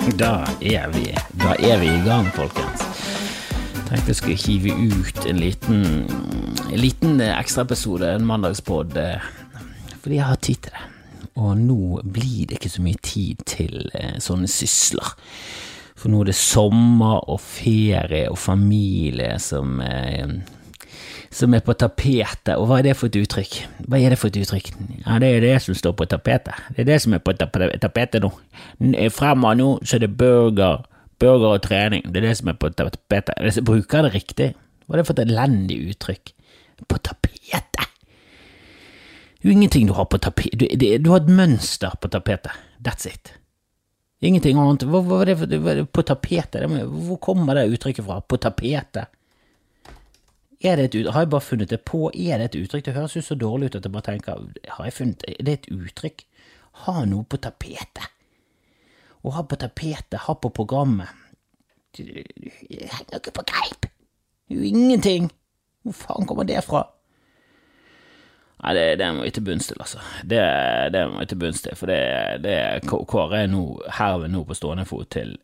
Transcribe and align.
da 0.22 0.44
er 0.60 0.88
vi 0.94 1.08
Da 1.42 1.54
er 1.58 1.80
vi 1.80 1.88
i 1.90 2.02
gang, 2.06 2.28
folkens. 2.34 2.84
Tenkte 3.88 4.12
jeg 4.12 4.16
skulle 4.16 4.40
hive 4.40 4.72
ut 4.72 5.26
en 5.28 5.40
liten 5.40 5.82
En 6.72 6.80
liten 6.80 7.20
ekstraepisode, 7.20 8.08
en 8.14 8.24
mandagspod, 8.26 8.96
eh, 8.96 9.20
fordi 10.00 10.16
jeg 10.16 10.24
har 10.24 10.38
tid 10.40 10.62
til 10.64 10.72
det. 10.72 10.86
Og 11.36 11.58
nå 11.58 12.00
blir 12.04 12.46
det 12.48 12.56
ikke 12.56 12.70
så 12.72 12.82
mye 12.82 13.00
tid 13.04 13.42
til 13.46 13.90
eh, 13.94 14.16
sånne 14.20 14.48
sysler. 14.48 15.12
For 15.96 16.08
nå 16.08 16.22
er 16.22 16.30
det 16.30 16.38
sommer 16.38 17.20
og 17.28 17.42
ferie 17.44 18.30
og 18.30 18.38
familie 18.40 19.36
som 19.42 19.80
eh, 19.84 20.32
som 21.32 21.54
er 21.56 21.64
på 21.64 21.74
tapetet. 21.78 22.54
Og 22.58 22.68
hva 22.68 22.78
er 22.80 22.90
det 22.90 22.96
for 22.98 23.08
et 23.08 23.18
uttrykk? 23.22 23.58
Hva 23.88 23.98
er 23.98 24.12
det 24.12 24.18
for 24.20 24.28
et 24.28 24.38
uttrykk? 24.42 24.72
Ja, 25.06 25.18
det 25.22 25.30
er 25.36 25.44
det 25.44 25.54
som 25.64 25.76
står 25.76 25.96
på 25.98 26.06
tapetet. 26.10 26.58
Det 26.76 26.84
er 26.84 26.90
det 26.92 26.98
som 27.04 27.16
er 27.16 27.22
på 27.24 27.34
tapetet 27.36 28.24
nå. 28.24 28.32
Fremover 29.14 29.58
nå 29.58 29.68
så 29.80 29.96
er 29.96 30.04
det 30.04 30.12
burger, 30.20 30.84
burger 31.22 31.56
og 31.56 31.62
trening. 31.64 32.04
Det 32.08 32.20
er 32.20 32.28
det 32.28 32.36
som 32.42 32.52
er 32.52 32.58
på 32.60 32.70
tapetet. 32.76 33.34
Hvis 33.40 33.60
jeg 33.60 33.68
bruker 33.68 34.06
det 34.06 34.14
riktig, 34.14 34.52
hva 34.86 34.96
er 34.96 35.02
det 35.02 35.08
for 35.08 35.16
et 35.16 35.28
elendig 35.28 35.78
uttrykk? 35.94 36.34
På 36.88 36.98
tapetet? 36.98 37.30
Det 39.42 39.48
er 39.48 39.50
jo 39.50 39.54
ingenting 39.56 39.88
du 39.88 39.94
har 39.96 40.06
på 40.06 40.20
tapetet. 40.22 40.60
Du, 40.60 40.66
du, 41.02 41.08
har 41.10 41.24
et 41.24 41.32
mønster 41.32 41.96
på 41.98 42.10
tapetet. 42.12 42.52
That's 42.84 43.08
it. 43.08 43.32
Ingenting 44.22 44.58
annet. 44.60 44.84
Hva, 44.86 45.00
hva 45.02 45.24
er 45.24 45.32
det 45.32 45.38
for, 45.40 45.82
på 45.98 46.04
tapetet? 46.06 46.68
Hvor 47.08 47.18
kommer 47.22 47.58
det 47.58 47.72
uttrykket 47.72 48.06
fra? 48.06 48.20
På 48.20 48.38
tapetet? 48.38 49.10
Er 50.62 50.76
det 50.76 50.94
et, 50.94 51.12
har 51.12 51.24
jeg 51.24 51.30
bare 51.30 51.40
funnet 51.40 51.70
det 51.70 51.80
på? 51.84 52.10
Er 52.14 52.38
det 52.38 52.44
et 52.50 52.58
uttrykk? 52.62 52.84
Det 52.86 52.94
høres 52.94 53.16
jo 53.16 53.22
så 53.22 53.34
dårlig 53.34 53.70
ut 53.70 53.76
at 53.80 53.84
jeg 53.84 53.92
bare 53.92 54.06
tenker 54.06 54.44
Har 54.76 54.84
jeg 54.84 54.92
funnet 54.92 55.24
Er 55.28 55.44
det 55.44 55.52
et 55.52 55.70
uttrykk? 55.74 56.24
Ha 56.86 57.04
noe 57.04 57.26
på 57.28 57.36
tapetet. 57.36 58.06
Å 59.22 59.30
ha 59.36 59.42
på 59.46 59.58
tapetet, 59.58 60.22
ha 60.24 60.34
på 60.34 60.50
programmet. 60.50 61.10
Det 61.94 62.24
henger 62.70 63.18
ikke 63.18 63.34
på 63.36 63.44
greip. 63.50 63.86
Det 64.48 64.56
er 64.56 64.62
jo 64.62 64.70
ingenting. 64.70 65.28
Hvor 65.82 65.98
faen 65.98 66.26
kommer 66.26 66.46
det 66.48 66.62
fra? 66.64 66.86
Nei, 68.62 68.74
det, 68.78 68.84
det 69.02 69.08
må 69.14 69.26
vi 69.26 69.30
til 69.34 69.44
bunns 69.46 69.68
til, 69.68 69.78
altså. 69.82 70.00
Det, 70.22 70.42
det 70.94 71.06
må 71.10 71.18
vi 71.18 71.28
til 71.30 71.40
bunns 71.42 71.62
til, 71.64 71.76
for 71.76 71.90
det, 71.90 72.02
det 72.44 72.56
kårer 72.86 73.42
jeg 73.42 73.50
nå 73.50 73.62
herved 73.98 74.30
nå 74.30 74.44
på 74.46 74.56
stående 74.56 74.86
fot 74.86 75.10
til 75.10 75.34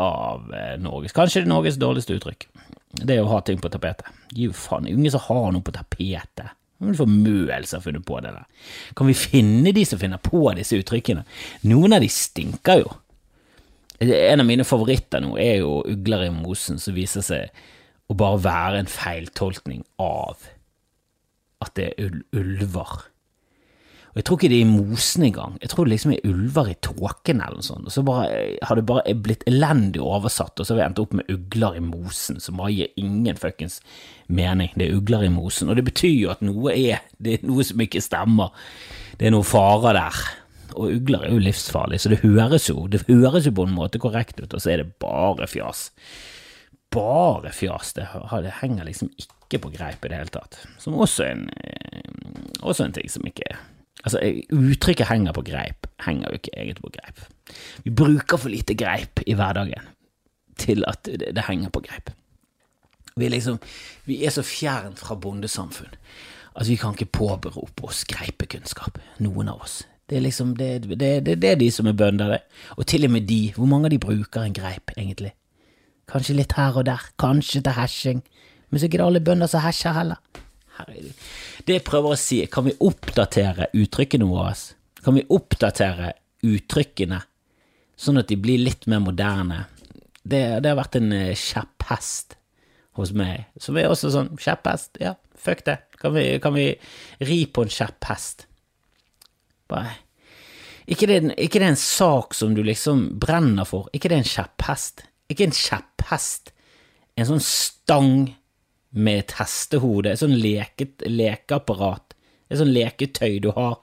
av 0.00 0.50
eh, 0.54 0.76
Norges 0.80 1.14
Kanskje 1.16 1.44
det 1.44 1.50
Norges 1.50 1.78
dårligste 1.80 2.16
uttrykk 2.16 2.48
det 2.98 3.16
er 3.16 3.22
å 3.22 3.30
ha 3.30 3.40
ting 3.46 3.60
på 3.62 3.70
tapetet. 3.70 4.08
Gi 4.34 4.48
faen, 4.54 4.88
ingen 4.90 5.12
som 5.12 5.22
har 5.28 5.52
noe 5.54 5.64
på 5.64 5.74
tapetet. 5.74 6.56
Hva 6.80 6.94
for 6.96 7.10
møl 7.10 7.66
som 7.68 7.78
har 7.78 7.84
funnet 7.84 8.06
på 8.08 8.18
det 8.24 8.32
der? 8.34 8.46
Kan 8.96 9.10
vi 9.10 9.16
finne 9.18 9.72
de 9.76 9.84
som 9.86 10.00
finner 10.00 10.20
på 10.22 10.42
disse 10.56 10.78
uttrykkene? 10.80 11.26
Noen 11.68 11.94
av 11.94 12.02
de 12.02 12.08
stinker 12.10 12.82
jo. 12.82 12.94
En 14.00 14.40
av 14.40 14.48
mine 14.48 14.64
favoritter 14.64 15.20
nå 15.20 15.34
er 15.38 15.60
jo 15.60 15.82
Ugler 15.84 16.24
i 16.26 16.32
mosen, 16.32 16.80
som 16.80 16.96
viser 16.96 17.24
seg 17.24 17.60
å 18.10 18.16
bare 18.18 18.40
være 18.42 18.80
en 18.80 18.90
feiltolkning 18.90 19.84
av 20.00 20.48
at 21.60 21.76
det 21.76 21.90
er 21.92 22.16
ulver 22.32 23.09
og 24.10 24.18
jeg 24.18 24.26
tror 24.26 24.38
ikke 24.40 24.48
det 24.50 24.56
er 24.58 24.66
i 24.66 24.70
mosen 24.70 25.24
engang. 25.28 25.52
Jeg 25.62 25.70
tror 25.70 25.86
det 25.86 25.92
liksom 25.92 26.12
er 26.16 26.24
ulver 26.26 26.70
i 26.72 26.78
tåken 26.82 27.42
eller 27.44 27.60
noe 27.60 27.66
sånt. 27.66 27.86
Og 27.86 27.94
så 27.94 28.02
bare, 28.02 28.40
har 28.66 28.78
det 28.78 28.82
bare 28.88 29.14
blitt 29.14 29.44
elendig 29.46 30.02
oversatt, 30.02 30.58
og 30.58 30.66
så 30.66 30.74
har 30.74 30.80
vi 30.80 30.84
endt 30.88 31.02
opp 31.04 31.14
med 31.14 31.30
ugler 31.30 31.78
i 31.78 31.82
mosen, 31.84 32.40
som 32.42 32.58
bare 32.58 32.74
gir 32.74 32.90
ingen 32.98 33.38
fuckings 33.38 33.78
mening. 34.26 34.74
Det 34.74 34.88
er 34.88 34.98
ugler 34.98 35.28
i 35.28 35.30
mosen. 35.30 35.70
Og 35.70 35.78
det 35.78 35.86
betyr 35.86 36.16
jo 36.16 36.34
at 36.34 36.42
noe 36.42 36.74
er 36.74 37.06
Det 37.22 37.36
er 37.36 37.46
noe 37.46 37.62
som 37.66 37.86
ikke 37.86 38.02
stemmer. 38.02 38.50
Det 39.20 39.30
er 39.30 39.34
noen 39.36 39.46
farer 39.46 39.94
der. 40.00 40.20
Og 40.74 40.98
ugler 40.98 41.26
er 41.28 41.34
jo 41.36 41.46
livsfarlig, 41.46 42.02
så 42.02 42.10
det 42.10 42.22
høres 42.24 42.66
jo, 42.70 42.88
det 42.90 43.04
høres 43.06 43.46
jo 43.46 43.54
på 43.54 43.66
en 43.66 43.74
måte 43.74 44.02
korrekt 44.02 44.40
ut, 44.40 44.50
og 44.50 44.62
så 44.62 44.74
er 44.74 44.82
det 44.82 44.92
bare 45.02 45.46
fjas. 45.50 45.90
Bare 46.90 47.54
fjas. 47.54 47.94
Det, 47.94 48.10
det 48.42 48.58
henger 48.58 48.90
liksom 48.90 49.10
ikke 49.14 49.62
på 49.66 49.74
greip 49.74 50.02
i 50.02 50.10
det 50.10 50.18
hele 50.18 50.34
tatt. 50.34 50.64
Som 50.82 50.98
også 50.98 51.26
en, 51.30 51.50
eh, 51.62 52.56
også 52.62 52.88
en 52.88 52.96
ting 52.96 53.10
som 53.10 53.26
ikke 53.26 53.52
er 53.52 53.60
Altså, 54.04 54.20
uttrykket 54.52 55.06
'henger 55.06 55.32
på 55.32 55.42
greip' 55.42 55.88
henger 56.06 56.28
jo 56.28 56.32
ikke 56.32 56.50
egentlig 56.56 56.82
på 56.82 56.92
greip. 56.96 57.20
Vi 57.84 57.90
bruker 57.90 58.36
for 58.36 58.48
lite 58.48 58.74
greip 58.74 59.20
i 59.26 59.34
hverdagen 59.34 59.82
til 60.58 60.84
at 60.86 61.04
det, 61.04 61.36
det 61.36 61.44
henger 61.44 61.68
på 61.68 61.80
greip. 61.80 62.10
Vi 63.16 63.24
er 63.24 63.30
liksom 63.30 63.58
Vi 64.06 64.24
er 64.24 64.30
så 64.30 64.42
fjernt 64.42 64.98
fra 64.98 65.14
bondesamfunn 65.14 65.94
at 66.56 66.68
vi 66.68 66.76
kan 66.76 66.94
ikke 66.96 67.12
påberope 67.12 67.84
oss 67.86 68.04
greipekunnskap, 68.04 68.98
noen 69.22 69.48
av 69.48 69.62
oss. 69.62 69.84
Det 70.10 70.16
er 70.18 70.24
liksom 70.24 70.56
det, 70.58 70.82
det, 70.88 70.98
det, 71.26 71.36
det 71.38 71.50
er 71.50 71.58
de 71.60 71.70
som 71.70 71.86
er 71.86 71.94
bønder, 71.94 72.28
det. 72.34 72.40
Og 72.76 72.86
til 72.86 73.06
og 73.06 73.12
med 73.14 73.28
de. 73.28 73.52
Hvor 73.54 73.68
mange 73.70 73.86
av 73.86 73.90
de 73.94 74.00
bruker 74.02 74.42
en 74.42 74.54
greip, 74.54 74.90
egentlig? 74.96 75.30
Kanskje 76.10 76.34
litt 76.34 76.56
her 76.58 76.74
og 76.74 76.88
der, 76.88 77.04
kanskje 77.22 77.62
til 77.62 77.76
hashing, 77.76 78.22
men 78.70 78.80
så 78.80 78.86
er 78.86 78.90
ikke 78.90 79.04
alle 79.04 79.22
bønder 79.22 79.46
som 79.46 79.62
hasher 79.62 79.94
heller. 79.94 80.18
Det 80.78 81.76
jeg 81.76 81.84
prøver 81.86 82.14
å 82.14 82.18
si, 82.18 82.40
kan 82.50 82.66
vi 82.66 82.76
oppdatere 82.86 83.70
uttrykkene 83.76 84.28
våre? 84.28 84.54
Kan 85.04 85.16
vi 85.18 85.26
oppdatere 85.28 86.14
uttrykkene 86.46 87.20
sånn 88.00 88.20
at 88.20 88.30
de 88.30 88.38
blir 88.40 88.62
litt 88.62 88.86
mer 88.88 89.02
moderne? 89.04 89.64
Det, 90.22 90.42
det 90.62 90.70
har 90.70 90.78
vært 90.78 91.00
en 91.00 91.12
eh, 91.16 91.36
kjepphest 91.36 92.36
hos 92.98 93.12
meg, 93.16 93.48
som 93.60 93.78
er 93.80 93.88
også 93.90 94.12
sånn 94.12 94.34
kjepphest. 94.40 95.00
Ja, 95.02 95.14
fuck 95.38 95.64
det. 95.66 95.80
Kan 96.00 96.14
vi, 96.16 96.26
kan 96.42 96.56
vi 96.56 96.70
ri 97.24 97.42
på 97.48 97.64
en 97.64 97.72
kjepphest? 97.72 98.46
Bare 99.70 99.98
ikke 100.90 101.06
det, 101.06 101.20
ikke 101.38 101.60
det 101.60 101.66
er 101.68 101.72
en 101.76 101.78
sak 101.78 102.34
som 102.34 102.54
du 102.56 102.64
liksom 102.66 103.04
brenner 103.22 103.68
for, 103.68 103.86
ikke 103.94 104.10
det 104.10 104.16
er 104.16 104.24
en 104.24 104.32
kjepphest. 104.32 105.04
Ikke 105.30 105.46
en 105.46 105.54
kjepphest, 105.54 106.50
en 107.14 107.28
sånn 107.28 107.44
stang 107.44 108.14
med 108.90 109.22
et 109.24 109.36
hestehode, 109.38 110.12
et 110.12 110.20
sånn 110.20 110.34
leket, 110.40 111.04
lekeapparat, 111.06 112.16
et 112.50 112.58
sånn 112.58 112.72
leketøy 112.74 113.38
du 113.44 113.52
har, 113.54 113.78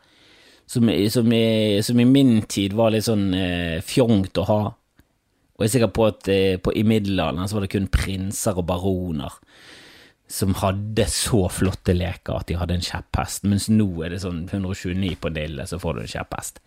som, 0.67 0.89
som, 1.11 1.31
i, 1.31 1.79
som 1.85 1.99
i, 1.99 2.07
min 2.07 2.41
tid 2.51 2.75
var 2.75 2.91
litt 2.91 3.07
sånn 3.07 3.29
eh, 3.37 3.77
fjongt 3.85 4.39
å 4.41 4.47
ha. 4.49 4.61
Og 5.57 5.63
jeg 5.63 5.69
er 5.69 5.73
sikker 5.77 5.93
på 5.95 6.07
at 6.09 6.27
eh, 6.31 6.57
på, 6.59 6.73
i 6.75 6.83
middelalderen 6.87 7.47
så 7.47 7.57
var 7.57 7.65
det 7.65 7.71
kun 7.73 7.87
prinser 7.91 8.59
og 8.59 8.67
baroner 8.67 9.39
som 10.27 10.51
hadde 10.59 11.05
så 11.07 11.45
flotte 11.51 11.95
leker 11.95 12.35
at 12.35 12.49
de 12.49 12.57
hadde 12.59 12.75
en 12.75 12.83
kjepphest, 12.83 13.45
mens 13.47 13.69
nå 13.71 13.87
er 14.03 14.11
det 14.11 14.19
sånn 14.25 14.43
129 14.49 15.15
på 15.23 15.31
dille, 15.31 15.63
så 15.69 15.79
får 15.79 15.95
du 15.95 16.01
en 16.03 16.11
kjepphest. 16.11 16.59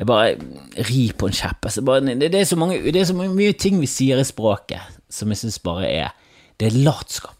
Jeg 0.00 0.08
bare 0.08 0.86
ri 0.88 1.02
på 1.12 1.28
en 1.28 1.36
kjepphest. 1.36 1.82
Det, 1.84 2.16
det, 2.22 2.38
er 2.38 2.48
så 2.48 2.56
mange, 2.56 2.80
mye 3.36 3.52
ting 3.52 3.76
vi 3.82 3.90
sier 3.90 4.20
i 4.20 4.24
språket 4.24 4.96
som 5.12 5.28
jeg 5.28 5.42
syns 5.42 5.60
bare 5.60 5.90
er 5.90 6.16
Det 6.56 6.70
er 6.70 6.78
latskap. 6.86 7.36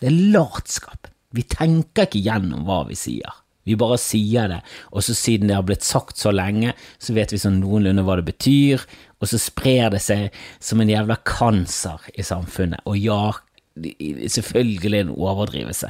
Det 0.00 0.10
er 0.10 0.20
latskap. 0.34 1.08
Vi 1.34 1.44
tenker 1.50 2.06
ikke 2.06 2.22
gjennom 2.22 2.66
hva 2.68 2.84
vi 2.88 2.98
sier. 2.98 3.40
Vi 3.64 3.78
bare 3.80 3.96
sier 4.00 4.50
det, 4.52 4.58
og 4.92 5.06
så 5.06 5.14
siden 5.16 5.48
det 5.48 5.56
har 5.56 5.64
blitt 5.64 5.86
sagt 5.86 6.20
så 6.20 6.34
lenge, 6.34 6.74
så 7.00 7.14
vet 7.16 7.32
vi 7.32 7.40
sånn 7.40 7.62
noenlunde 7.62 8.04
hva 8.04 8.18
det 8.20 8.26
betyr, 8.28 8.82
og 9.20 9.30
så 9.30 9.40
sprer 9.40 9.88
det 9.94 10.02
seg 10.04 10.34
som 10.60 10.82
en 10.84 10.92
jævla 10.92 11.16
kanser 11.24 12.04
i 12.12 12.26
samfunnet. 12.28 12.84
Og 12.84 12.98
ja, 13.00 13.32
selvfølgelig 13.74 15.00
en 15.00 15.14
overdrivelse 15.16 15.88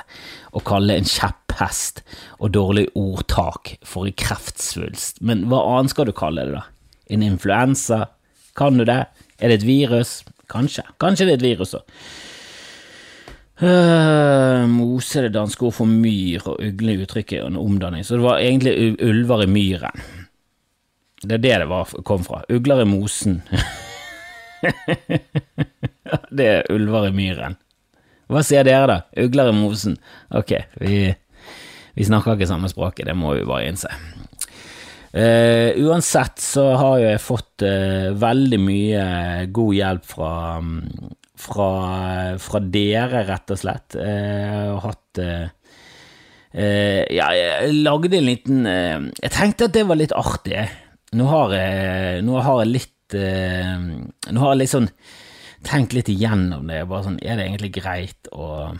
å 0.55 0.63
kalle 0.65 1.01
en 1.01 1.09
kjepphest 1.09 2.05
og 2.39 2.55
dårlig 2.55 2.87
ordtak 2.95 3.75
for 3.85 4.07
en 4.07 4.17
kreftsvulst, 4.23 5.19
men 5.21 5.49
hva 5.51 5.65
annet 5.75 5.97
skal 5.97 6.09
du 6.09 6.15
kalle 6.17 6.47
det, 6.47 6.61
da? 6.61 6.65
En 7.11 7.27
influensa? 7.27 8.05
Kan 8.57 8.79
du 8.79 8.87
det? 8.87 9.03
Er 9.43 9.51
det 9.51 9.61
et 9.61 9.67
virus? 9.67 10.23
Kanskje. 10.49 10.87
Kanskje 11.03 11.27
det 11.27 11.35
er 11.35 11.41
et 11.41 11.49
virus 11.51 11.75
òg. 11.77 11.83
Uh, 13.55 14.65
mose 14.67 15.23
det 15.23 15.31
danske 15.37 15.63
ord 15.69 15.77
for 15.77 15.87
myr 15.87 16.43
og 16.51 16.59
ugle 16.59 16.97
uttrykket 17.05 17.45
en 17.45 17.59
omdanning, 17.61 18.03
så 18.03 18.19
det 18.19 18.27
var 18.27 18.43
egentlig 18.43 18.97
ulver 18.99 19.45
i 19.45 19.51
myren. 19.51 20.07
Det 21.25 21.39
er 21.39 21.45
det 21.45 21.59
det 21.63 21.69
var, 21.71 21.93
kom 22.05 22.25
fra. 22.27 22.43
Ugler 22.53 22.83
i 22.83 22.89
mosen. 22.89 23.39
det 26.37 26.49
er 26.51 26.73
ulver 26.75 27.09
i 27.09 27.15
myren. 27.15 27.57
Hva 28.29 28.43
sier 28.45 28.67
dere, 28.67 28.89
da? 28.91 28.99
Ugler 29.25 29.53
i 29.53 29.57
mosen. 29.57 29.97
Ok, 30.35 30.53
vi, 30.83 31.07
vi 31.95 32.07
snakker 32.09 32.35
ikke 32.35 32.51
samme 32.51 32.69
språket, 32.73 33.07
det 33.09 33.17
må 33.17 33.37
vi 33.39 33.47
bare 33.49 33.71
innse. 33.71 33.93
Uh, 35.15 35.71
uansett 35.87 36.43
så 36.43 36.73
har 36.75 36.99
jo 36.99 37.07
jeg 37.07 37.23
fått 37.23 37.63
uh, 37.63 38.11
veldig 38.19 38.59
mye 38.59 39.05
god 39.55 39.77
hjelp 39.79 40.09
fra 40.11 40.33
um, 40.59 40.81
fra, 41.45 41.69
fra 42.41 42.61
dere, 42.63 43.25
rett 43.29 43.53
og 43.55 43.61
slett. 43.61 43.97
Jeg 43.99 44.49
har 44.71 44.81
hatt 44.85 45.21
eh, 45.21 45.47
Ja, 47.15 47.29
jeg 47.37 47.77
lagde 47.85 48.19
en 48.19 48.29
liten 48.29 48.67
eh, 48.71 48.99
Jeg 49.21 49.35
tenkte 49.35 49.69
at 49.69 49.77
det 49.77 49.87
var 49.89 50.01
litt 50.01 50.15
artig. 50.17 50.65
Nå 51.15 51.29
har 51.31 51.55
jeg, 51.55 52.25
nå 52.27 52.41
har 52.43 52.63
jeg 52.65 52.73
litt 52.73 53.19
eh, 53.19 53.77
Nå 53.79 54.43
har 54.43 54.55
jeg 54.55 54.63
litt 54.65 54.75
sånn 54.75 54.91
tenkt 55.65 55.95
litt 55.97 56.11
igjennom 56.13 56.69
det. 56.69 56.83
Bare 56.91 57.07
sånn, 57.07 57.21
Er 57.25 57.39
det 57.39 57.49
egentlig 57.49 57.75
greit 57.79 58.29
å, 58.33 58.75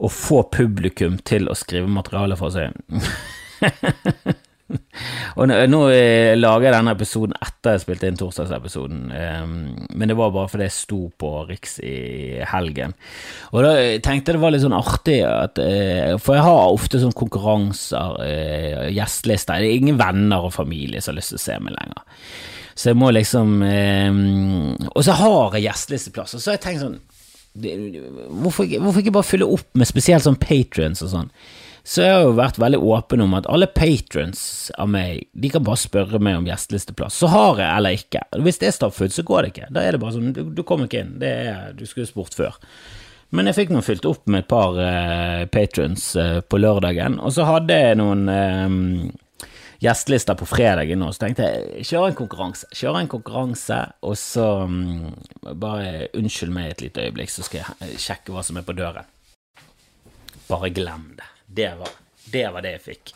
å 0.00 0.08
få 0.12 0.46
publikum 0.52 1.18
til 1.28 1.50
å 1.50 1.58
skrive 1.58 1.90
materiale 1.92 2.38
for 2.40 2.54
seg? 2.54 2.72
og 5.38 5.46
nå, 5.48 5.80
eh, 5.94 6.32
lager 6.38 6.66
jeg 6.66 6.74
denne 6.74 6.94
episoden 6.96 7.36
etter 7.38 7.76
jeg 7.76 7.82
spilte 7.84 8.10
inn 8.10 8.18
torsdagsepisoden, 8.18 9.04
um, 9.12 9.52
men 9.94 10.10
det 10.10 10.16
var 10.18 10.32
bare 10.34 10.50
fordi 10.50 10.66
jeg 10.66 10.74
sto 10.74 11.00
på 11.22 11.30
Riks 11.46 11.78
i 11.86 12.42
helgen. 12.50 12.96
Og 13.52 13.62
da 13.66 13.72
tenkte 14.02 14.32
jeg 14.32 14.38
det 14.38 14.42
var 14.42 14.54
litt 14.54 14.64
sånn 14.64 14.76
artig 14.76 15.20
at 15.26 15.60
uh, 15.62 16.16
For 16.22 16.38
jeg 16.38 16.46
har 16.46 16.74
ofte 16.74 17.00
sånn 17.02 17.14
konkurranser, 17.16 18.18
gjestelister. 18.94 19.62
Det 19.62 19.70
er 19.70 19.80
ingen 19.80 20.00
venner 20.00 20.48
og 20.48 20.54
familie 20.54 21.02
som 21.02 21.14
har 21.14 21.20
lyst 21.20 21.34
til 21.34 21.40
å 21.40 21.44
se 21.46 21.58
meg 21.62 21.76
lenger. 21.76 22.22
Så 22.76 22.90
jeg 22.90 22.98
må 23.00 23.08
liksom 23.14 23.60
um, 23.62 24.72
Og 24.92 25.04
så 25.06 25.14
har 25.16 25.56
jeg 25.56 25.68
gjestelisteplass, 25.68 26.36
og 26.36 26.42
så 26.42 26.52
har 26.52 26.58
jeg 26.58 26.66
tenkt 26.66 26.84
sånn 26.84 26.98
hvorfor, 27.56 28.66
hvorfor, 28.68 29.00
ikke 29.00 29.14
bare 29.16 29.24
fylle 29.24 29.46
opp 29.48 29.78
med 29.80 29.88
spesielt 29.88 30.24
sånn 30.26 30.36
patrions 30.36 31.00
og 31.04 31.08
sånn? 31.12 31.30
Så 31.86 32.02
jeg 32.02 32.14
har 32.16 32.24
jo 32.26 32.34
vært 32.34 32.56
veldig 32.58 32.80
åpen 32.82 33.22
om 33.22 33.34
at 33.38 33.46
alle 33.46 33.68
patrons 33.70 34.40
av 34.74 34.88
meg, 34.90 35.28
de 35.38 35.50
kan 35.54 35.62
bare 35.62 35.78
spørre 35.78 36.18
meg 36.18 36.40
om 36.40 36.48
gjestelisteplass. 36.48 37.14
Så 37.22 37.30
har 37.30 37.60
jeg 37.62 37.70
eller 37.70 37.98
ikke. 38.00 38.24
Hvis 38.42 38.58
det 38.58 38.72
er 38.72 38.74
stappfullt, 38.74 39.14
så 39.14 39.22
går 39.26 39.46
det 39.46 39.52
ikke. 39.52 39.68
Da 39.76 39.84
er 39.86 39.94
det 39.94 40.00
bare 40.02 40.16
sånn, 40.16 40.32
du, 40.34 40.42
du 40.50 40.64
kommer 40.66 40.90
ikke 40.90 41.04
inn. 41.04 41.12
Er, 41.22 41.70
du 41.78 41.84
skulle 41.86 42.08
spurt 42.10 42.34
før. 42.34 42.58
Men 43.34 43.46
jeg 43.46 43.58
fikk 43.60 43.70
nå 43.74 43.84
fylt 43.86 44.08
opp 44.10 44.26
med 44.26 44.44
et 44.44 44.48
par 44.50 44.80
eh, 44.82 45.44
patrons 45.50 46.08
eh, 46.18 46.40
på 46.42 46.58
lørdagen, 46.58 47.20
og 47.22 47.34
så 47.34 47.46
hadde 47.46 47.78
jeg 47.78 47.98
noen 47.98 48.26
eh, 48.34 49.46
gjestelister 49.82 50.38
på 50.38 50.48
fredagen 50.50 51.02
nå, 51.02 51.12
så 51.14 51.24
tenkte 51.26 51.46
jeg 51.46 51.86
kjøre 51.90 52.10
en 52.10 52.18
konkurranse. 52.18 52.70
Kjøre 52.74 53.04
en 53.04 53.12
konkurranse, 53.14 53.78
og 54.06 54.18
så 54.18 54.48
um, 54.66 55.14
bare 55.54 56.08
unnskyld 56.16 56.54
meg 56.54 56.72
et 56.72 56.86
lite 56.86 57.06
øyeblikk, 57.06 57.30
så 57.30 57.46
skal 57.46 57.62
jeg 57.62 58.02
sjekke 58.08 58.34
hva 58.34 58.42
som 58.46 58.58
er 58.58 58.66
på 58.66 58.74
døren. 58.78 59.06
Bare 60.46 60.74
glem 60.74 61.10
det. 61.18 61.30
Det 61.46 61.72
var, 61.78 61.88
det 62.32 62.46
var 62.52 62.64
det 62.66 62.76
jeg 62.76 62.84
fikk. 62.90 63.14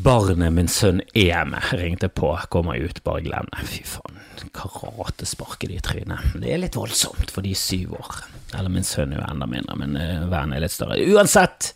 Barnet 0.00 0.52
min 0.54 0.68
sønn 0.70 1.02
er 1.18 1.42
med, 1.48 1.64
ringte 1.76 2.08
på, 2.08 2.30
kommer 2.52 2.78
ut, 2.80 3.02
bare 3.04 3.24
glem 3.24 3.48
det. 3.52 3.66
Fy 3.68 3.82
faen, 3.84 4.20
karatesparket 4.56 5.74
i 5.74 5.80
trynet. 5.84 6.36
Det 6.40 6.52
er 6.54 6.62
litt 6.62 6.78
voldsomt 6.78 7.32
for 7.34 7.44
de 7.44 7.52
syv 7.58 7.96
år. 7.98 8.22
Eller 8.56 8.72
min 8.72 8.86
sønn 8.86 9.12
er 9.12 9.20
jo 9.20 9.26
enda 9.26 9.48
mindre, 9.50 9.76
men 9.80 9.98
vennen 9.98 10.30
verden 10.32 10.54
er 10.56 10.64
litt 10.64 10.74
større. 10.74 11.00
Uansett, 11.10 11.72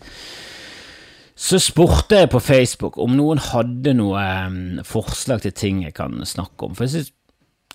så 1.35 1.61
spurte 1.61 2.23
jeg 2.23 2.31
på 2.33 2.41
Facebook 2.41 2.97
om 3.03 3.17
noen 3.19 3.43
hadde 3.43 3.97
noe 3.99 4.23
um, 4.47 4.81
forslag 4.87 5.43
til 5.45 5.55
ting 5.59 5.83
jeg 5.85 5.97
kan 5.99 6.17
snakke 6.25 6.69
om. 6.69 6.79
For 6.79 6.87
jeg, 6.87 6.95
synes, 6.95 7.13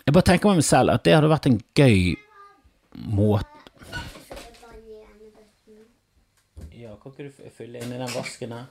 jeg 0.06 0.16
bare 0.16 0.30
tenker 0.32 0.56
meg 0.56 0.66
selv 0.66 0.96
at 0.96 1.06
det 1.06 1.18
hadde 1.18 1.32
vært 1.36 1.52
en 1.52 1.62
gøy 1.78 2.16
måte 3.14 3.59
Kan 7.10 7.26
ikke 7.26 7.42
du 7.42 7.54
fylle 7.58 7.80
inn 7.82 7.94
i 7.96 7.98
den 7.98 8.12
vasken 8.14 8.52
her? 8.54 8.68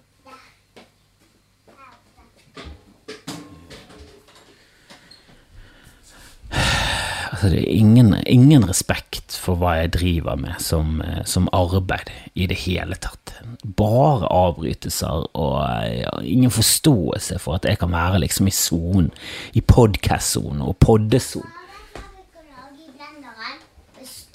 Altså, 7.32 7.48
det 7.50 7.58
er 7.58 7.74
ingen, 7.74 8.14
ingen, 8.26 8.68
respekt 8.68 9.34
for 9.42 9.58
hva 9.58 9.74
jeg 9.80 9.92
driver 9.98 10.38
med 10.38 10.62
som, 10.62 11.00
eh, 11.02 11.24
som 11.26 11.50
arbeid 11.52 12.10
i 12.34 12.46
det 12.46 12.60
hele 12.62 12.94
tatt. 12.94 13.34
Bare 13.78 14.30
avbrytelser 14.30 15.28
og 15.34 15.58
ja, 15.90 16.14
ingen 16.22 16.54
forståelse 16.54 17.38
for 17.42 17.58
at 17.58 17.66
jeg 17.66 17.78
kan 17.82 17.90
være 17.94 18.22
liksom 18.22 18.46
i 18.46 18.54
sonen, 18.54 19.12
i 19.54 19.60
podkast-sonen 19.60 20.62
og 20.62 20.76
poddesonen. 20.78 21.54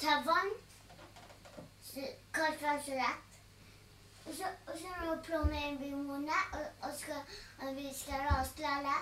Ta 0.04 0.20
vann, 0.28 0.50
kaldt 2.36 2.66
og 2.68 2.82
så, 2.84 3.14
og 4.74 4.80
så 4.80 4.92
når 5.06 5.20
plommen 5.26 5.64
en 5.64 5.78
bimone, 5.78 6.38
og, 6.58 6.64
og, 6.88 6.94
skal, 6.98 7.20
og 7.62 7.76
vi 7.78 7.92
skal 7.94 8.24
rasklelle 8.26 8.96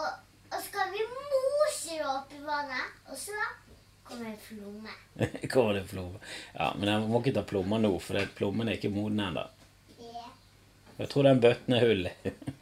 og, 0.00 0.06
og 0.50 0.62
skal 0.64 0.92
vi 0.94 1.02
mose 1.10 1.98
opp 2.08 2.32
i 2.32 2.40
vannet, 2.44 2.94
og 3.10 3.18
så 3.18 3.36
kommer 4.06 4.30
det 4.30 4.38
plomme. 4.46 4.94
kommer 5.52 5.76
det 5.76 5.84
plomme. 5.90 6.22
Ja, 6.54 6.70
men 6.78 6.88
jeg 6.88 7.10
må 7.10 7.20
ikke 7.20 7.34
ta 7.36 7.44
plommer 7.46 7.82
nå, 7.82 7.92
for 8.02 8.32
plommen 8.38 8.70
er 8.70 8.78
ikke 8.78 8.92
moden 8.94 9.20
ennå. 9.26 9.44
Yeah. 9.98 10.32
Jeg 11.02 11.12
tror 11.12 11.28
den 11.28 11.42
bøtten 11.44 11.76
er 11.76 11.84
hull 11.84 12.08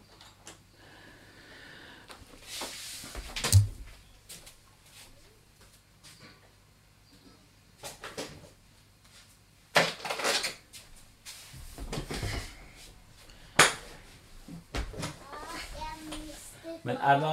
Men 17.02 17.24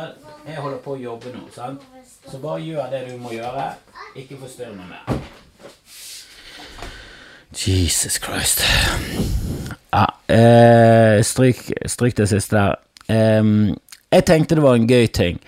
jeg 0.45 0.61
holder 0.61 0.81
på 0.83 0.95
å 0.95 1.01
jobbe 1.01 1.33
nå, 1.33 1.47
sant? 1.55 1.83
så 2.25 2.39
bare 2.41 2.61
gjør 2.61 2.89
det 2.91 3.01
du 3.09 3.17
må 3.21 3.33
gjøre. 3.33 3.69
Ikke 4.17 4.37
forstyrr 4.39 4.73
meg 4.77 4.89
mer. 4.89 5.19
Jesus 7.55 8.17
Christ. 8.21 8.63
Ja, 9.93 10.07
eh, 10.27 11.21
stryk, 11.23 11.69
stryk, 11.85 12.17
det 12.17 12.29
siste 12.29 12.55
der. 12.55 12.75
Eh, 13.07 13.43
jeg 14.11 14.25
tenkte 14.25 14.55
det 14.55 14.65
var 14.65 14.75
en 14.75 14.89
gøy 14.89 15.07
ting. 15.07 15.39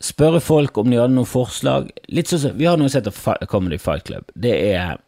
Spørre 0.00 0.40
folk 0.40 0.78
om 0.78 0.90
de 0.90 0.98
hadde 1.00 1.14
noen 1.14 1.26
forslag. 1.28 1.90
Litt 2.08 2.30
sånn 2.30 2.56
Vi 2.56 2.66
har 2.66 2.78
noe 2.78 2.88
som 2.88 3.02
heter 3.02 3.46
Comedy 3.46 3.78
Fight 3.78 4.04
Club. 4.06 4.24
Det 4.34 4.54
er 4.72 4.98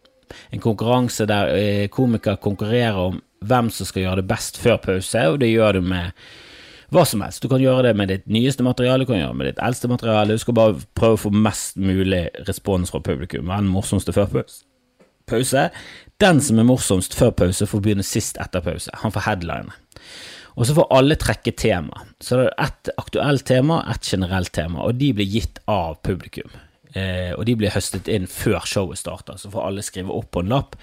en 0.51 0.63
konkurranse 0.63 1.27
der 1.27 1.55
eh, 1.55 1.89
komikere 1.89 2.37
konkurrerer 2.37 2.99
om 2.99 3.21
hvem 3.41 3.71
som 3.71 3.87
skal 3.87 4.03
gjøre 4.03 4.21
det 4.21 4.29
best 4.31 4.59
før 4.61 4.77
pause, 4.77 5.27
og 5.31 5.41
det 5.41 5.49
gjør 5.51 5.79
du 5.79 5.81
med 5.81 6.13
hva 6.91 7.05
som 7.07 7.23
helst. 7.23 7.43
Du 7.43 7.51
kan 7.51 7.63
gjøre 7.63 7.89
det 7.89 7.95
med 7.99 8.11
ditt 8.11 8.27
nyeste 8.31 8.65
materiale, 8.67 9.05
du 9.05 9.11
kan 9.11 9.21
gjøre 9.21 9.35
det 9.35 9.41
med 9.41 9.49
ditt 9.53 9.63
eldste 9.63 9.91
materiale. 9.91 10.35
Du 10.35 10.43
skal 10.43 10.57
bare 10.59 10.83
prøve 10.99 11.19
å 11.19 11.23
få 11.27 11.33
mest 11.35 11.79
mulig 11.79 12.25
respons 12.49 12.91
fra 12.91 13.03
publikum. 13.07 13.47
Hva 13.47 13.61
er 13.61 13.67
den 13.67 13.73
morsomste 13.75 14.15
før 14.17 14.31
pause? 15.31 15.69
Den 16.21 16.43
som 16.43 16.59
er 16.59 16.67
morsomst 16.67 17.15
før 17.17 17.31
pause, 17.45 17.69
får 17.71 17.85
begynne 17.85 18.07
sist 18.07 18.41
etter 18.43 18.65
pause. 18.65 18.93
Han 19.05 19.15
får 19.15 19.27
headline. 19.29 19.77
Og 20.59 20.67
så 20.67 20.75
får 20.77 20.91
alle 20.93 21.17
trekke 21.21 21.55
tema. 21.57 22.03
Så 22.21 22.41
det 22.41 22.49
er 22.49 22.67
ett 22.67 22.91
aktuelt 22.99 23.47
tema, 23.47 23.85
ett 23.95 24.11
generelt 24.13 24.53
tema, 24.53 24.83
og 24.83 24.99
de 24.99 25.13
blir 25.15 25.31
gitt 25.31 25.63
av 25.71 26.01
publikum. 26.05 26.51
Eh, 26.93 27.31
og 27.37 27.47
de 27.47 27.55
blir 27.55 27.71
høstet 27.71 28.11
inn 28.11 28.27
før 28.27 28.67
showet 28.67 28.99
starter, 28.99 29.39
så 29.39 29.51
får 29.53 29.67
alle 29.69 29.85
skrive 29.87 30.11
opp 30.11 30.33
på 30.35 30.43
en 30.43 30.51
lapp 30.51 30.75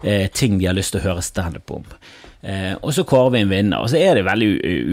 eh, 0.00 0.30
ting 0.32 0.56
de 0.56 0.70
har 0.70 0.76
lyst 0.76 0.94
til 0.94 1.02
å 1.02 1.08
høre 1.10 1.24
standup 1.24 1.74
om. 1.74 1.84
Eh, 2.44 2.74
og 2.82 2.92
så 2.92 3.06
kårer 3.08 3.30
vi 3.32 3.40
en 3.40 3.48
vinner. 3.48 3.80
Og 3.80 3.88
så 3.88 3.96
er 3.96 4.18
det 4.18 4.26
veldig 4.26 4.48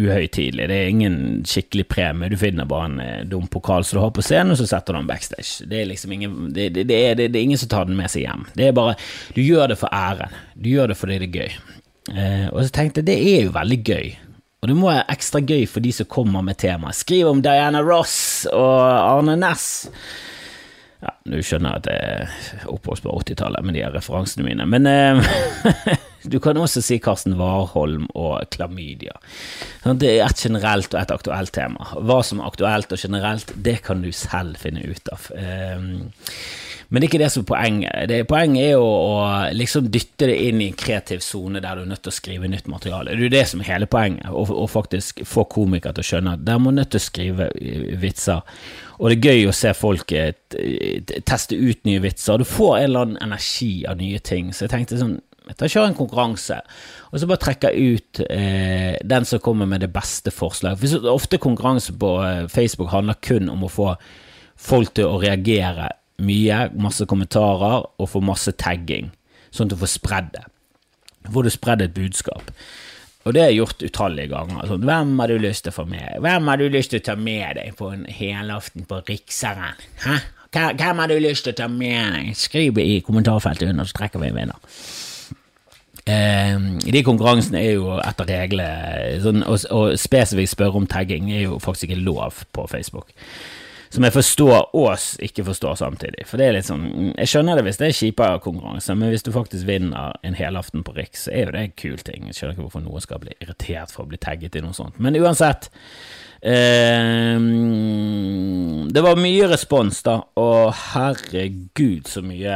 uhøytidelig. 0.06 0.70
Det 0.72 0.78
er 0.78 0.92
ingen 0.94 1.18
skikkelig 1.48 1.88
premie. 1.92 2.32
Du 2.32 2.38
finner 2.40 2.70
bare 2.70 2.88
en 2.88 3.00
eh, 3.04 3.26
dum 3.28 3.50
pokal 3.52 3.84
som 3.84 4.00
du 4.00 4.04
har 4.06 4.14
på 4.16 4.24
scenen, 4.24 4.54
og 4.56 4.62
så 4.62 4.70
setter 4.70 4.96
du 4.96 5.02
den 5.02 5.10
backstage. 5.10 5.68
Det 5.68 5.82
er 5.82 5.90
liksom 5.90 6.16
ingen, 6.16 6.38
det, 6.56 6.70
det, 6.78 6.88
det, 6.88 7.02
er, 7.10 7.20
det, 7.20 7.28
er, 7.34 7.44
ingen 7.44 7.60
som 7.60 7.72
tar 7.74 7.90
den 7.90 8.00
med 8.00 8.12
seg 8.14 8.24
hjem. 8.24 8.48
Det 8.56 8.70
er 8.70 8.78
bare 8.78 8.96
Du 9.36 9.42
gjør 9.44 9.74
det 9.74 9.80
for 9.82 9.92
æren. 9.92 10.32
Du 10.56 10.72
gjør 10.72 10.94
det 10.94 11.00
fordi 11.02 11.20
det 11.20 11.30
er 11.30 11.40
gøy. 11.42 11.78
Eh, 12.12 12.48
og 12.50 12.64
så 12.64 12.72
tenkte 12.74 13.04
jeg 13.04 13.10
det 13.12 13.18
er 13.36 13.48
jo 13.50 13.56
veldig 13.58 13.80
gøy. 13.84 14.12
Og 14.62 14.70
det 14.70 14.78
må 14.78 14.92
være 14.92 15.10
ekstra 15.12 15.42
gøy 15.42 15.66
for 15.68 15.84
de 15.84 15.92
som 15.98 16.08
kommer 16.08 16.46
med 16.46 16.60
temaet. 16.62 16.96
Skriv 16.96 17.32
om 17.32 17.42
Diana 17.44 17.82
Ross 17.84 18.46
og 18.54 18.80
Arne 18.80 19.36
Næss. 19.42 19.66
Ja, 21.02 21.16
nå 21.26 21.42
skjønner 21.42 21.74
jeg 21.74 21.82
at 21.82 21.88
jeg 21.90 22.62
er 22.62 22.70
Oppholds 22.70 23.02
på 23.02 23.12
80-tallet 23.26 23.66
med 23.66 23.74
de 23.74 23.82
her 23.82 23.96
referansene 23.96 24.46
mine. 24.46 24.68
Men 24.70 24.88
eh, 24.88 25.98
du 26.24 26.40
kan 26.44 26.58
også 26.60 26.84
si 26.86 27.00
Karsten 27.02 27.38
Warholm 27.40 28.08
og 28.18 28.42
klamydia. 28.54 29.18
Sånn, 29.84 30.02
det 30.02 30.16
er 30.18 30.26
et 30.28 30.44
generelt 30.46 30.94
og 30.94 31.02
et 31.02 31.14
aktuelt 31.14 31.54
tema. 31.56 31.88
Hva 31.98 32.22
som 32.26 32.42
er 32.42 32.52
aktuelt 32.52 32.94
og 32.94 33.02
generelt, 33.02 33.54
det 33.56 33.80
kan 33.86 34.04
du 34.04 34.12
selv 34.16 34.60
finne 34.62 34.84
ut 34.86 35.14
av. 35.14 35.32
Eh, 35.38 35.88
men 36.92 37.00
det 37.00 37.06
er 37.06 37.08
ikke 37.08 37.22
det 37.22 37.32
som 37.32 37.46
er 37.46 37.48
poenget. 37.48 38.14
Poenget 38.28 38.74
er 38.74 38.82
å, 38.84 38.88
å 38.92 39.20
liksom 39.56 39.88
dytte 39.94 40.28
det 40.28 40.36
inn 40.50 40.60
i 40.60 40.68
en 40.74 40.78
kreativ 40.78 41.24
sone 41.24 41.62
der 41.64 41.80
du 41.80 41.86
er 41.86 41.92
nødt 41.94 42.04
til 42.04 42.12
å 42.12 42.18
skrive 42.18 42.50
nytt 42.52 42.68
materiale. 42.68 43.16
Det 43.16 43.30
er 43.30 43.36
det 43.38 43.46
som 43.48 43.64
er 43.64 43.70
hele 43.72 43.88
poenget, 43.88 44.28
å 44.28 44.68
faktisk 44.68 45.24
få 45.28 45.48
komikere 45.50 45.96
til 45.96 46.04
å 46.04 46.10
skjønne 46.10 46.36
at 46.36 46.44
der 46.46 46.60
må 46.60 46.76
nødt 46.76 46.92
til 46.92 47.00
å 47.00 47.08
skrive 47.08 47.48
eh, 47.56 47.94
vitser 48.02 48.44
og 49.02 49.10
det 49.10 49.16
er 49.18 49.32
gøy 49.32 49.48
å 49.50 49.54
se 49.56 49.72
folk 49.74 50.12
eh, 50.14 50.36
teste 51.26 51.58
ut 51.58 51.80
nye 51.90 52.02
vitser. 52.04 52.38
Du 52.38 52.46
får 52.46 52.76
en 52.78 52.84
eller 52.84 53.08
annen 53.08 53.22
energi 53.26 53.82
av 53.90 53.98
nye 53.98 54.20
ting. 54.22 54.52
Så 54.54 54.68
jeg 54.68 54.74
tenkte 54.76 55.00
sånn 55.00 55.18
jeg 55.52 55.60
tar 55.60 55.72
kjører 55.74 55.92
en 55.92 55.98
konkurranse, 55.98 56.60
og 57.12 57.20
så 57.20 57.28
bare 57.28 57.44
trekker 57.44 57.76
jeg 57.76 57.96
ut 57.98 58.22
eh, 58.30 58.96
den 59.04 59.28
som 59.28 59.42
kommer 59.44 59.68
med 59.68 59.84
det 59.84 59.92
beste 59.92 60.32
forslaget. 60.32 60.80
For 60.80 61.10
ofte 61.12 61.42
konkurranse 61.44 61.96
på 62.00 62.12
eh, 62.24 62.46
Facebook 62.52 62.94
handler 62.94 63.20
kun 63.20 63.52
om 63.52 63.66
å 63.68 63.72
få 63.72 63.90
folk 64.62 64.94
til 64.96 65.10
å 65.10 65.20
reagere 65.20 65.90
mye, 66.22 66.68
masse 66.80 67.08
kommentarer, 67.10 67.84
og 67.98 68.10
få 68.10 68.22
masse 68.24 68.54
tagging, 68.62 69.10
sånn 69.52 69.68
at 69.68 69.76
du 69.76 69.82
får 69.82 69.96
spredd 69.98 70.32
det. 70.38 70.46
Får 71.32 71.46
du 71.46 71.54
spredd 71.54 71.84
et 71.86 71.96
budskap. 71.98 72.54
Og 73.28 73.36
det 73.38 73.44
er 73.44 73.54
gjort 73.54 73.84
utallige 73.86 74.32
ganger. 74.32 74.66
Sånn, 74.70 74.86
hvem 74.88 75.14
har 75.22 75.30
du 75.30 75.42
lyst 75.42 75.68
til 75.68 75.74
å 75.74 75.76
få 75.76 75.84
med 75.90 76.24
Hvem 76.26 76.48
har 76.50 76.58
du 76.58 76.66
lyst 76.74 76.90
til 76.94 77.04
å 77.04 77.06
ta 77.12 77.18
med 77.20 77.60
deg 77.60 77.76
på 77.78 77.92
en 77.94 78.08
helaften 78.10 78.88
på 78.90 79.02
Rikseren? 79.06 79.78
Hæ? 80.08 80.18
Hvem 80.52 81.00
har 81.00 81.12
du 81.12 81.20
lyst 81.22 81.46
til 81.46 81.54
å 81.54 81.60
ta 81.62 81.68
med 81.72 82.16
deg? 82.16 82.34
Skriv 82.40 82.82
i 82.82 83.00
kommentarfeltet 83.06 83.70
under, 83.70 83.88
så 83.88 84.02
trekker 84.02 84.24
vi 84.24 84.32
en 84.32 84.40
vinner. 84.42 84.74
Eh, 86.10 86.58
de 86.82 87.04
konkurransene 87.06 87.62
er 87.62 87.76
jo 87.76 87.96
etter 88.02 88.30
reglene 88.32 89.18
sånn, 89.22 89.44
og, 89.46 89.66
og 89.70 89.98
spesifikt 90.02 90.56
spørre 90.56 90.82
om 90.82 90.88
tagging 90.90 91.30
er 91.30 91.46
jo 91.46 91.60
faktisk 91.62 91.92
ikke 91.92 92.06
lov 92.06 92.46
på 92.56 92.66
Facebook. 92.72 93.12
Som 93.92 94.06
jeg 94.08 94.16
forstår 94.16 94.70
og 94.80 94.94
ikke 95.20 95.44
forstår 95.50 95.76
samtidig. 95.76 96.24
For 96.26 96.40
det 96.40 96.46
er 96.48 96.54
litt 96.56 96.68
sånn 96.70 97.12
Jeg 97.12 97.28
skjønner 97.28 97.60
det 97.60 97.66
hvis 97.68 97.80
det 97.82 97.90
er 97.90 97.98
kjipere 97.98 98.40
konkurranse, 98.44 98.96
men 98.96 99.12
hvis 99.12 99.26
du 99.28 99.34
faktisk 99.36 99.68
vinner 99.68 100.16
en 100.24 100.38
helaften 100.38 100.86
på 100.88 100.96
Riks, 100.96 101.28
så 101.28 101.36
er 101.36 101.44
jo 101.44 101.56
det 101.58 101.66
en 101.66 101.78
kul 101.84 102.00
ting. 102.00 102.30
Jeg 102.30 102.38
skjønner 102.38 102.56
ikke 102.56 102.66
hvorfor 102.70 102.86
noen 102.86 103.04
skal 103.04 103.22
bli 103.22 103.36
irritert 103.44 103.92
for 103.92 104.06
å 104.06 104.12
bli 104.14 104.22
tagget 104.22 104.56
i 104.56 104.64
noe 104.64 104.78
sånt. 104.78 104.96
Men 105.04 105.20
uansett 105.20 105.68
eh, 106.40 107.36
Det 108.96 109.04
var 109.04 109.20
mye 109.20 109.52
respons, 109.52 110.02
da, 110.08 110.22
og 110.40 110.72
herregud 110.94 112.08
så 112.08 112.24
mye 112.24 112.56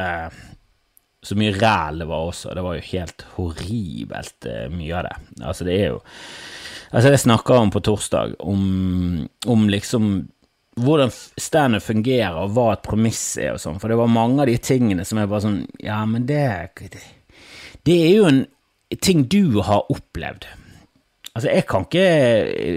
så 1.26 1.38
mye 1.40 1.56
ræl 1.58 2.04
det 2.04 2.08
var 2.10 2.30
også. 2.30 2.54
Det 2.56 2.64
var 2.66 2.78
jo 2.78 2.88
helt 2.92 3.26
horribelt 3.36 4.48
eh, 4.50 4.70
mye 4.74 4.94
av 5.00 5.08
det. 5.08 5.16
Altså, 5.42 5.68
det 5.68 5.80
er 5.82 5.92
jo 5.96 6.00
Altså, 6.96 7.10
jeg 7.12 7.20
snakka 7.26 7.56
om 7.60 7.72
på 7.74 7.82
torsdag 7.84 8.36
om, 8.40 8.60
om 9.52 9.64
liksom 9.68 10.12
hvordan 10.80 11.12
standup 11.40 11.84
fungerer, 11.84 12.36
og 12.40 12.54
hva 12.56 12.68
et 12.74 12.84
premiss 12.86 13.24
er 13.42 13.54
og 13.56 13.62
sånn, 13.64 13.80
for 13.82 13.92
det 13.92 13.98
var 14.00 14.12
mange 14.12 14.44
av 14.44 14.50
de 14.50 14.56
tingene 14.60 15.06
som 15.08 15.20
er 15.20 15.30
bare 15.32 15.46
sånn 15.48 15.62
Ja, 15.84 16.02
men 16.08 16.28
det 16.30 16.44
Det 17.84 17.96
er 17.96 18.14
jo 18.14 18.30
en 18.30 18.46
ting 19.02 19.26
du 19.28 19.62
har 19.66 19.90
opplevd. 19.92 20.46
Altså, 21.36 21.50
jeg 21.50 21.66
kan 21.68 21.84
ikke 21.84 22.06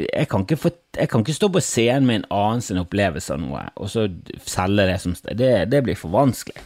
Jeg 0.09 0.29
kan 0.29 0.43
ikke, 0.43 0.57
få, 0.57 0.71
jeg 0.97 1.09
kan 1.09 1.23
ikke 1.23 1.37
stå 1.37 1.49
på 1.55 1.63
scenen 1.63 2.07
med 2.07 2.21
en 2.21 2.31
annen 2.31 2.65
sin 2.65 2.81
opplevelse 2.81 3.35
av 3.35 3.43
noe, 3.43 3.69
og 3.77 3.91
så 3.93 4.09
selge 4.47 4.89
det 4.89 4.99
som 5.01 5.15
Det, 5.15 5.71
det 5.71 5.85
blir 5.85 5.99
for 5.99 6.11
vanskelig. 6.11 6.63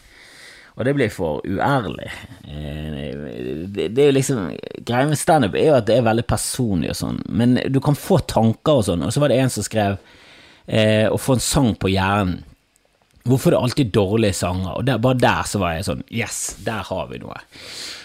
Og 0.74 0.84
det 0.84 0.94
blir 0.96 1.12
for 1.12 1.42
uærlig. 1.44 2.08
Eh, 2.48 3.66
det, 3.68 3.88
det 3.92 4.04
er 4.04 4.08
jo 4.08 4.16
liksom 4.16 4.46
Greia 4.86 5.08
med 5.10 5.20
standup 5.20 5.56
er 5.58 5.68
jo 5.68 5.76
at 5.76 5.88
det 5.88 5.98
er 5.98 6.06
veldig 6.06 6.24
personlig 6.28 6.92
og 6.94 6.98
sånn, 6.98 7.20
men 7.28 7.58
du 7.68 7.78
kan 7.84 7.98
få 7.98 8.22
tanker 8.28 8.80
og 8.80 8.86
sånn. 8.88 9.04
Og 9.04 9.12
så 9.12 9.22
var 9.22 9.32
det 9.32 9.40
en 9.42 9.52
som 9.52 9.66
skrev 9.66 9.98
eh, 10.66 11.06
å 11.12 11.20
få 11.20 11.36
en 11.36 11.44
sang 11.44 11.74
på 11.76 11.92
hjernen. 11.92 12.40
Hvorfor 13.22 13.52
er 13.52 13.54
det 13.54 13.62
alltid 13.62 13.90
dårlige 13.94 14.34
sanger? 14.34 14.72
Og 14.78 14.86
der, 14.88 14.98
bare 14.98 15.20
der 15.20 15.44
så 15.46 15.60
var 15.62 15.76
jeg 15.76 15.86
sånn 15.86 16.00
Yes, 16.10 16.38
der 16.66 16.88
har 16.88 17.04
vi 17.12 17.20
noe. 17.22 17.36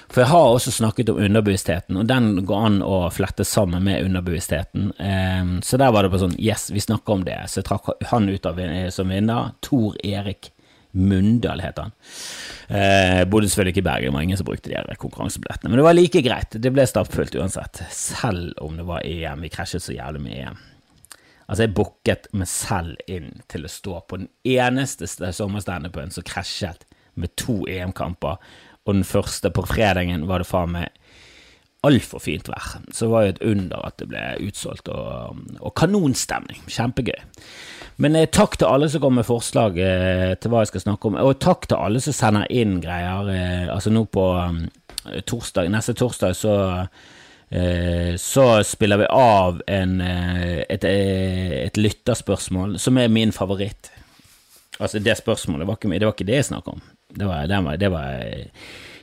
For 0.07 0.21
jeg 0.21 0.29
har 0.29 0.51
også 0.51 0.71
snakket 0.71 1.09
om 1.11 1.17
underbevisstheten, 1.19 1.97
og 1.99 2.05
den 2.07 2.45
går 2.47 2.67
an 2.67 2.77
å 2.85 2.99
flette 3.11 3.43
sammen 3.47 3.83
med 3.87 4.05
underbevisstheten. 4.05 4.91
Eh, 4.99 5.55
så 5.65 5.79
der 5.79 5.95
var 5.95 6.05
det 6.05 6.11
bare 6.13 6.27
sånn 6.27 6.37
Yes, 6.37 6.67
vi 6.75 6.83
snakker 6.83 7.15
om 7.15 7.25
det. 7.25 7.39
Så 7.47 7.63
jeg 7.63 7.69
trakk 7.71 7.89
han 8.11 8.29
ut 8.29 8.45
av 8.45 8.61
som 8.93 9.15
vinner. 9.15 9.55
Tor 9.63 9.97
Erik 10.03 10.51
Mundal 10.91 11.61
het 11.61 11.79
han. 11.81 11.93
Eh, 12.67 13.23
bodde 13.29 13.49
selvfølgelig 13.49 13.75
ikke 13.75 13.83
i 13.83 13.89
Bergen, 13.89 14.09
det 14.09 14.15
var 14.15 14.25
ingen 14.25 14.39
som 14.39 14.47
brukte 14.47 14.71
de 14.71 14.95
konkurransebillettene. 15.01 15.69
Men 15.71 15.81
det 15.81 15.85
var 15.87 15.97
like 15.97 16.23
greit, 16.25 16.57
det 16.63 16.73
ble 16.73 16.87
stappfullt 16.87 17.37
uansett, 17.37 17.83
selv 17.93 18.57
om 18.63 18.79
det 18.79 18.87
var 18.87 19.05
EM. 19.05 19.45
Vi 19.45 19.53
krasjet 19.53 19.85
så 19.85 19.95
jævlig 19.95 20.23
med 20.23 20.39
EM. 20.41 20.59
Altså, 21.47 21.63
jeg 21.63 21.75
booket 21.77 22.27
meg 22.35 22.49
selv 22.51 22.97
inn 23.07 23.41
til 23.47 23.63
å 23.63 23.71
stå 23.71 24.01
på 24.07 24.19
den 24.19 24.29
eneste 24.47 25.07
sommerstandupen 25.07 26.11
som 26.11 26.25
krasjet 26.27 26.83
med 27.15 27.35
to 27.39 27.61
EM-kamper, 27.71 28.41
og 28.87 28.95
den 28.95 29.07
første 29.07 29.51
på 29.51 29.63
fredagen 29.67 30.27
var 30.27 30.43
det 30.43 30.49
faen 30.49 30.75
meg 30.75 30.91
altfor 31.87 32.21
fint 32.23 32.49
vær. 32.49 32.77
Så 32.91 33.05
det 33.05 33.11
var 33.13 33.25
jo 33.25 33.33
et 33.33 33.43
under 33.47 33.87
at 33.87 33.97
det 34.01 34.09
ble 34.11 34.23
utsolgt, 34.47 34.89
og, 34.91 35.39
og 35.59 35.73
kanonstemning. 35.77 36.63
Kjempegøy. 36.71 37.19
Men 38.01 38.15
eh, 38.15 38.29
takk 38.29 38.59
til 38.59 38.69
alle 38.69 38.89
som 38.93 39.01
kommer 39.01 39.23
med 39.23 39.29
forslag 39.29 39.77
eh, 39.81 40.31
til 40.37 40.53
hva 40.53 40.63
jeg 40.63 40.71
skal 40.71 40.85
snakke 40.85 41.09
om, 41.09 41.17
og 41.17 41.39
takk 41.41 41.65
til 41.69 41.79
alle 41.81 42.01
som 42.03 42.15
sender 42.15 42.49
inn 42.53 42.77
greier. 42.83 43.29
Eh, 43.33 43.67
altså 43.73 43.93
nå 43.93 44.05
på 44.13 44.25
um, 44.37 44.65
torsdag, 45.25 45.69
neste 45.73 45.95
torsdag 45.97 46.35
så 46.37 46.55
eh, 47.49 48.13
så 48.21 48.47
spiller 48.67 49.01
vi 49.01 49.09
av 49.13 49.63
en, 49.65 49.95
eh, 50.03 50.59
et, 50.69 50.85
et 50.85 51.79
lytterspørsmål 51.81 52.77
som 52.81 53.01
er 53.01 53.09
min 53.13 53.33
favoritt. 53.33 53.89
Altså, 54.77 55.01
det 55.01 55.17
spørsmålet 55.17 55.65
var 55.65 55.79
ikke, 55.79 55.95
det 55.97 56.05
var 56.05 56.13
ikke 56.13 56.29
det 56.29 56.37
jeg 56.37 56.49
snakket 56.51 56.77
om. 56.77 56.85
Det 57.17 57.25
var, 57.25 57.47
det 57.49 57.63
var, 57.65 57.77
det 57.81 57.89
var 57.89 58.25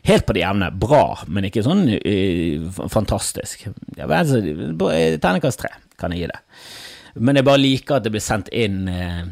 helt 0.07 0.27
på 0.29 0.37
det 0.37 0.45
jevne. 0.45 0.71
Bra, 0.71 1.03
men 1.27 1.49
ikke 1.49 1.67
sånn 1.67 1.89
uh, 1.99 2.83
fantastisk. 2.95 3.67
Altså, 4.07 4.39
Terningkast 4.39 5.65
tre 5.65 5.75
kan 5.99 6.15
jeg 6.15 6.29
gi 6.29 6.31
det. 6.31 6.43
Men 7.15 7.39
jeg 7.39 7.47
bare 7.47 7.63
liker 7.63 7.99
at 7.99 8.07
det 8.07 8.15
blir 8.15 8.25
sendt 8.25 8.51
inn 8.55 8.89
eh, 8.91 9.23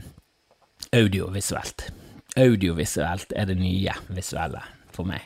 audiovisuelt. 0.94 1.88
Audiovisuelt 2.38 3.34
er 3.36 3.50
det 3.50 3.58
nye 3.58 3.96
visuelle 4.14 4.62
for 4.92 5.08
meg. 5.08 5.24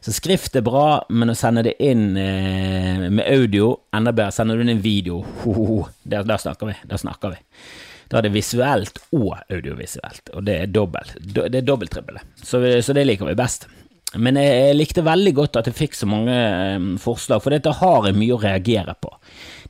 Så 0.00 0.14
skrift 0.16 0.56
er 0.56 0.64
bra, 0.66 1.02
men 1.12 1.32
å 1.32 1.36
sende 1.36 1.64
det 1.66 1.76
inn 1.84 2.16
eh, 2.18 3.08
med 3.08 3.24
audio 3.28 3.74
enda 3.94 4.14
bedre. 4.16 4.34
Sender 4.34 4.58
du 4.58 4.64
inn 4.64 4.74
en 4.74 4.84
video, 4.84 5.20
ho, 5.44 5.82
der, 6.02 6.26
der, 6.28 6.40
snakker 6.42 6.72
vi. 6.72 6.76
Der 6.88 7.00
snakker 7.00 7.36
vi. 7.36 7.40
Da 8.10 8.18
er 8.18 8.26
det 8.26 8.34
visuelt 8.34 8.98
og 9.16 9.36
audiovisuelt, 9.52 10.34
og 10.36 10.44
det 10.48 10.58
er 10.64 10.72
dobbelt. 10.72 11.14
Det 11.22 11.46
er 11.48 11.64
dobbelttribbel. 11.64 12.20
Så, 12.36 12.60
så 12.84 12.96
det 12.96 13.06
liker 13.06 13.30
vi 13.30 13.38
best. 13.38 13.68
Men 14.20 14.36
jeg, 14.36 14.74
likte 14.76 15.04
veldig 15.04 15.32
godt 15.36 15.56
at 15.60 15.70
jeg 15.70 15.78
fikk 15.78 15.94
så 15.96 16.08
mange 16.10 16.34
um, 16.76 16.90
forslag, 17.00 17.40
for 17.40 17.54
dette 17.54 17.72
har 17.78 18.08
jeg 18.08 18.18
mye 18.18 18.36
å 18.36 18.42
reagere 18.42 18.94
på. 19.00 19.12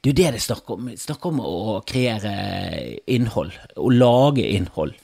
Det 0.03 0.11
er 0.11 0.15
jo 0.15 0.19
det 0.19 0.31
det 0.35 0.43
snakker 0.43 0.75
om. 0.75 0.87
Snakk 0.99 1.27
om 1.29 1.37
å 1.47 1.81
kreere 1.87 2.33
innhold, 3.07 3.53
å 3.79 3.91
lage 3.95 4.43
innhold. 4.43 4.97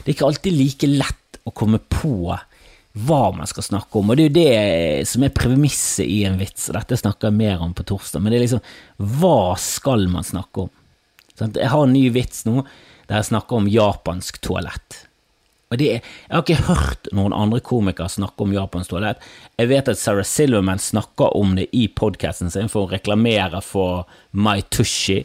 Det 0.00 0.08
er 0.08 0.16
ikke 0.16 0.26
alltid 0.26 0.56
like 0.56 0.88
lett 0.90 1.38
å 1.46 1.52
komme 1.54 1.78
på 1.78 2.34
hva 3.06 3.20
man 3.36 3.46
skal 3.46 3.62
snakke 3.62 4.00
om, 4.00 4.10
og 4.10 4.18
det 4.18 4.24
er 4.24 4.30
jo 4.30 4.34
det 4.34 5.06
som 5.06 5.22
er 5.22 5.34
premisset 5.34 6.08
i 6.10 6.24
en 6.26 6.40
vits, 6.40 6.66
og 6.66 6.74
dette 6.80 6.98
snakker 6.98 7.28
jeg 7.28 7.38
mer 7.38 7.62
om 7.62 7.70
på 7.78 7.86
torsdag, 7.86 8.18
men 8.18 8.34
det 8.34 8.40
er 8.40 8.44
liksom 8.48 9.12
hva 9.20 9.54
skal 9.62 10.08
man 10.10 10.26
snakke 10.26 10.66
om? 10.66 10.72
Jeg 11.38 11.70
har 11.70 11.84
en 11.86 11.94
ny 11.94 12.08
vits 12.12 12.42
nå 12.48 12.64
der 13.06 13.20
jeg 13.20 13.30
snakker 13.30 13.60
om 13.60 13.70
japansk 13.70 14.42
toalett. 14.42 15.04
Og 15.70 15.78
det, 15.78 15.86
Jeg 15.86 16.02
har 16.34 16.42
ikke 16.42 16.66
hørt 16.66 17.08
noen 17.14 17.34
andre 17.36 17.60
komikere 17.62 18.10
snakke 18.10 18.42
om 18.42 18.54
Japans 18.54 18.88
toalett. 18.90 19.22
Jeg 19.54 19.70
vet 19.70 19.88
at 19.92 20.00
Sarah 20.00 20.26
Silverman 20.26 20.82
snakker 20.82 21.36
om 21.38 21.54
det 21.54 21.68
i 21.70 21.84
podkasten 21.86 22.50
sin 22.50 22.70
for 22.72 22.88
å 22.88 22.90
reklamere 22.90 23.60
for 23.62 24.08
My 24.32 24.64
Tushi, 24.66 25.20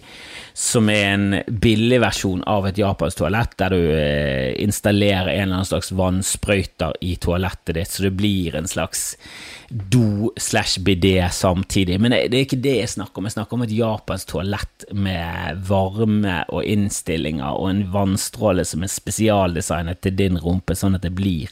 som 0.56 0.88
er 0.88 1.10
en 1.12 1.34
billig 1.48 1.98
versjon 2.00 2.40
av 2.48 2.64
et 2.70 2.78
japansk 2.80 3.20
toalett, 3.20 3.58
der 3.60 3.74
du 3.76 3.90
eh, 3.92 4.54
installerer 4.64 5.34
en 5.34 5.42
eller 5.42 5.58
annen 5.58 5.68
slags 5.68 5.92
vannsprøyter 5.92 6.96
i 7.04 7.18
toalettet 7.20 7.76
ditt, 7.76 7.92
så 7.92 8.06
det 8.06 8.14
blir 8.16 8.56
en 8.56 8.70
slags 8.72 9.18
do 9.68 10.32
slash 10.40 10.80
bidé 10.80 11.18
samtidig. 11.28 12.00
Men 12.00 12.16
det, 12.16 12.32
er 12.32 12.46
ikke 12.46 12.62
det 12.64 12.78
jeg 12.78 12.94
snakker 12.94 13.20
om. 13.20 13.28
Jeg 13.28 13.36
snakker 13.36 13.60
om 13.60 13.66
et 13.66 13.76
japansk 13.76 14.32
toalett 14.32 14.88
med 14.96 15.60
varme 15.68 16.40
og 16.48 16.64
innstillinger 16.64 17.60
og 17.60 17.74
en 17.74 17.84
vannstråle 17.92 18.64
som 18.64 18.88
er 18.88 18.96
spesialdesignet 18.96 20.00
til 20.08 20.16
din 20.24 20.40
rumpe, 20.40 20.80
sånn 20.80 20.96
at 20.96 21.04
det 21.04 21.12
blir 21.20 21.52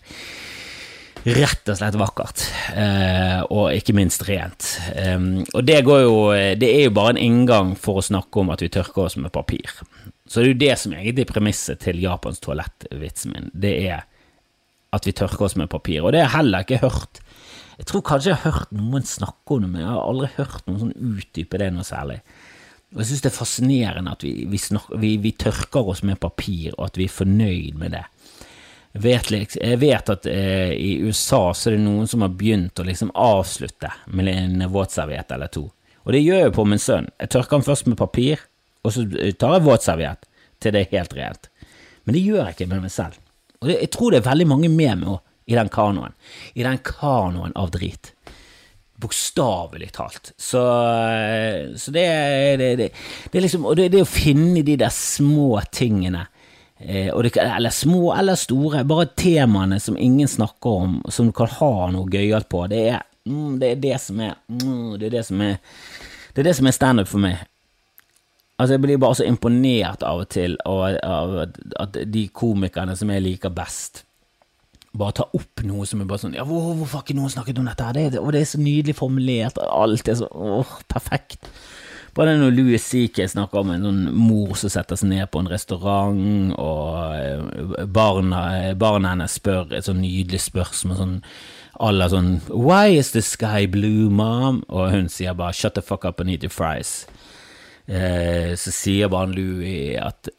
rett 1.24 1.70
og 1.72 1.78
slett 1.80 1.98
vakkert, 2.00 2.46
eh, 2.76 3.40
og 3.48 3.72
ikke 3.72 3.96
minst 3.96 4.26
rent. 4.28 4.70
Og 5.54 5.62
det, 5.64 5.80
jo, 5.88 6.18
det 6.60 6.70
er 6.70 6.88
jo 6.88 6.96
bare 6.96 7.16
en 7.16 7.22
inngang 7.22 7.74
for 7.80 8.02
å 8.02 8.06
snakke 8.06 8.42
om 8.42 8.52
at 8.54 8.64
vi 8.66 8.72
tørker 8.74 9.06
oss 9.06 9.16
med 9.20 9.32
papir. 9.36 9.78
Så 10.28 10.42
det 10.42 10.46
er 10.46 10.52
jo 10.52 10.62
det 10.64 10.76
som 10.82 10.96
er 10.96 11.04
egentlig 11.04 11.30
premisset 11.32 11.84
til 11.84 12.02
Japans 12.04 12.44
toalettvitsen 12.44 13.36
min. 13.36 13.52
Det 13.54 13.74
er 13.88 14.04
at 14.94 15.08
vi 15.08 15.16
tørker 15.16 15.48
oss 15.48 15.58
med 15.60 15.72
papir. 15.72 16.04
Og 16.04 16.14
det 16.14 16.22
har 16.22 16.30
jeg 16.30 16.38
heller 16.38 16.68
ikke 16.68 16.84
hørt 16.84 17.24
jeg 17.80 17.90
tror 17.90 18.04
kanskje 18.06 18.30
jeg 18.32 18.40
har 18.44 18.54
hørt 18.54 18.74
noen 18.76 19.06
snakke 19.08 19.56
om 19.56 19.64
det, 19.64 19.70
men 19.72 19.82
jeg 19.82 19.90
har 19.90 20.04
aldri 20.06 20.30
hørt 20.36 20.68
noen 20.68 20.82
sånn 20.84 21.16
utdype 21.18 21.60
det 21.62 21.70
noe 21.74 21.86
særlig. 21.88 22.20
Og 22.94 23.02
Jeg 23.02 23.10
synes 23.10 23.24
det 23.24 23.30
er 23.32 23.38
fascinerende 23.40 24.14
at 24.14 24.26
vi, 24.26 24.34
vi, 24.50 24.60
snakker, 24.62 25.00
vi, 25.02 25.16
vi, 25.24 25.32
tørker 25.42 25.90
oss 25.90 26.04
med 26.06 26.22
papir, 26.22 26.76
og 26.78 26.92
at 26.92 27.00
vi 27.02 27.08
er 27.10 27.16
fornøyd 27.16 27.80
med 27.82 27.96
det. 27.98 28.04
Vet, 28.94 29.32
jeg 29.58 29.78
vet 29.82 30.10
at 30.14 30.28
eh, 30.30 30.72
i 30.78 31.00
USA 31.02 31.48
så 31.58 31.72
er 31.72 31.80
det 31.80 31.86
noen 31.88 32.06
som 32.10 32.22
har 32.22 32.36
begynt 32.38 32.78
å 32.78 32.86
liksom 32.86 33.10
avslutte 33.18 33.90
med 34.14 34.30
en 34.30 34.66
våtserviett 34.70 35.34
eller 35.34 35.50
to. 35.50 35.66
Og 36.04 36.14
det 36.14 36.22
gjør 36.22 36.44
jeg 36.44 36.54
på 36.54 36.66
min 36.68 36.82
sønn. 36.82 37.10
Jeg 37.18 37.32
tørker 37.34 37.58
han 37.58 37.66
først 37.66 37.90
med 37.90 37.98
papir, 37.98 38.44
og 38.86 38.94
så 38.94 39.06
tar 39.40 39.58
jeg 39.58 39.66
våtserviett 39.66 40.30
til 40.62 40.76
det 40.76 40.84
er 40.84 40.98
helt 41.00 41.16
rent. 41.18 41.50
Men 42.04 42.18
det 42.18 42.22
gjør 42.22 42.44
jeg 42.44 42.58
ikke 42.58 42.70
med 42.70 42.86
meg 42.86 42.94
selv. 42.94 43.18
Og 43.64 43.72
det, 43.72 43.80
jeg 43.80 43.94
tror 43.96 44.12
det 44.12 44.20
er 44.22 44.30
veldig 44.30 44.48
mange 44.52 44.70
med 44.70 45.02
meg 45.02 45.50
i 45.50 45.58
den 45.58 45.72
kanoen. 45.74 46.14
I 46.54 46.68
den 46.68 46.80
kanoen 46.86 47.56
av 47.60 47.72
drit. 47.74 48.12
Bokstavelig 49.02 49.90
talt. 49.96 50.36
Så, 50.38 50.62
så 51.82 51.96
det, 51.96 52.06
det, 52.62 52.70
det, 52.78 52.90
det, 52.94 53.38
er 53.40 53.44
liksom 53.44 53.66
Og 53.66 53.76
det, 53.80 53.90
det 53.96 54.04
å 54.04 54.08
finne 54.08 54.62
de 54.64 54.78
der 54.80 54.94
små 54.94 55.58
tingene 55.74 56.28
eh, 56.28 56.33
det, 56.88 57.38
Eller 57.38 57.70
små 57.70 58.14
eller 58.14 58.36
store, 58.36 58.84
bare 58.84 59.06
temaene 59.16 59.80
som 59.80 59.98
ingen 59.98 60.28
snakker 60.28 60.70
om, 60.70 61.02
som 61.10 61.30
du 61.30 61.32
kan 61.36 61.52
ha 61.60 61.90
noe 61.92 62.10
gøyalt 62.12 62.50
på. 62.50 62.66
Det 62.68 62.84
er, 62.92 63.02
mm, 63.30 63.58
det 63.60 63.72
er 63.72 63.82
det 63.88 63.98
som 64.02 64.20
er 64.20 64.36
mm, 64.48 65.00
Det 65.00 65.08
er 65.08 65.18
det 65.18 65.26
som 65.26 65.42
er 65.42 65.58
Det 66.34 66.42
er 66.42 66.50
det 66.50 66.56
som 66.58 66.68
er 66.68 66.76
standup 66.76 67.08
for 67.08 67.22
meg. 67.24 67.44
Altså, 68.58 68.74
jeg 68.74 68.82
blir 68.82 68.98
bare 69.02 69.18
så 69.18 69.26
imponert 69.28 70.04
av 70.06 70.24
og 70.24 70.30
til 70.30 70.58
av, 70.66 70.98
av 71.04 71.38
at 71.82 71.98
de 72.06 72.28
komikerne 72.30 72.96
som 72.98 73.10
jeg 73.10 73.24
liker 73.26 73.54
best, 73.54 74.04
bare 74.94 75.16
ta 75.18 75.26
opp 75.34 75.64
noe 75.66 75.88
som 75.90 76.04
er 76.04 76.10
bare 76.10 76.22
sånn 76.22 76.36
Ja, 76.38 76.46
hvor, 76.46 76.74
hvorfor 76.78 77.00
har 77.00 77.06
ikke 77.06 77.18
noen 77.18 77.34
snakket 77.34 77.60
om 77.60 77.66
dette? 77.70 77.88
her? 77.88 78.12
Det, 78.14 78.22
og 78.22 78.30
det 78.34 78.44
er 78.44 78.52
så 78.52 78.62
nydelig 78.62 78.96
formulert, 79.00 79.58
og 79.58 79.72
alt 79.88 80.10
er 80.10 80.20
så 80.22 80.30
åh, 80.30 80.76
perfekt. 80.92 81.50
Bare 82.14 82.36
når 82.38 82.54
Louis 82.54 82.84
C.K. 82.84 83.26
snakker 83.32 83.64
om 83.64 83.72
en 83.74 83.88
sånn 83.88 84.04
mor 84.14 84.54
som 84.60 84.70
setter 84.70 85.00
seg 85.00 85.10
ned 85.10 85.32
på 85.34 85.42
en 85.42 85.50
restaurant, 85.50 86.54
og 86.62 87.16
eh, 87.18 87.86
barna, 87.90 88.44
barna 88.78 89.16
hennes 89.16 89.40
spør 89.40 89.74
et 89.74 89.88
sånn 89.90 90.04
nydelig 90.04 90.44
spørsmål 90.46 91.00
sånn 91.00 91.18
Alle 91.82 92.06
sånn 92.12 92.36
Why 92.54 93.00
is 93.00 93.10
the 93.16 93.24
sky 93.26 93.66
blue, 93.66 94.12
mom? 94.14 94.62
Og 94.70 94.94
hun 94.94 95.10
sier 95.10 95.34
bare 95.34 95.58
Shut 95.58 95.74
the 95.74 95.82
fuck 95.82 96.06
up 96.06 96.22
and 96.22 96.30
eat 96.30 96.46
your 96.46 96.54
fries. 96.54 97.08
Eh, 97.90 98.54
så 98.62 98.72
sier 98.72 99.10
bare 99.10 99.34
Louis 99.34 99.98
at 99.98 100.30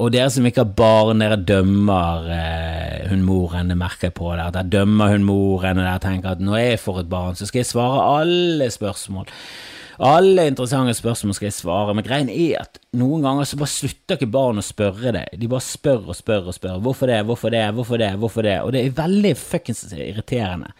og 0.00 0.08
dere 0.10 0.30
som 0.32 0.46
ikke 0.48 0.64
har 0.64 0.76
barn, 0.76 1.20
dere 1.20 1.36
dømmer 1.36 2.24
eh, 2.32 3.10
hun 3.10 3.20
moren, 3.26 3.68
det 3.70 3.76
merker 3.78 4.08
jeg 4.08 4.16
på 4.16 4.30
der. 4.32 4.48
Der 4.54 4.70
dømmer 4.72 5.12
hun 5.12 5.26
moren, 5.28 5.78
og 5.78 5.84
dere 5.84 6.00
tenker 6.02 6.32
at 6.32 6.40
når 6.42 6.58
jeg 6.58 6.80
får 6.80 7.02
et 7.02 7.10
barn, 7.12 7.36
så 7.38 7.46
skal 7.46 7.60
jeg 7.60 7.68
svare 7.68 8.06
alle 8.22 8.70
spørsmål. 8.72 9.28
Alle 10.00 10.46
interessante 10.48 10.94
spørsmål 10.96 11.36
skal 11.36 11.48
jeg 11.50 11.58
svare, 11.58 11.94
men 11.96 12.06
greien 12.06 12.30
er 12.32 12.62
at 12.62 12.78
noen 12.96 13.24
ganger 13.24 13.48
så 13.48 13.58
bare 13.60 13.72
slutter 13.72 14.16
ikke 14.16 14.30
barn 14.32 14.62
å 14.62 14.64
spørre 14.64 15.12
deg. 15.18 15.36
De 15.40 15.50
bare 15.50 15.66
spør 15.66 16.08
og 16.12 16.16
spør 16.16 16.48
og 16.48 16.56
spør. 16.56 16.80
Hvorfor 16.84 17.12
det, 17.12 17.20
hvorfor 17.28 17.52
det, 17.52 17.66
hvorfor 17.76 18.00
det, 18.00 18.10
hvorfor 18.22 18.46
det? 18.46 18.56
Og 18.64 18.72
det 18.72 18.82
er 18.86 18.96
veldig 19.02 19.34
fuckings 19.36 19.84
irriterende. 19.92 20.72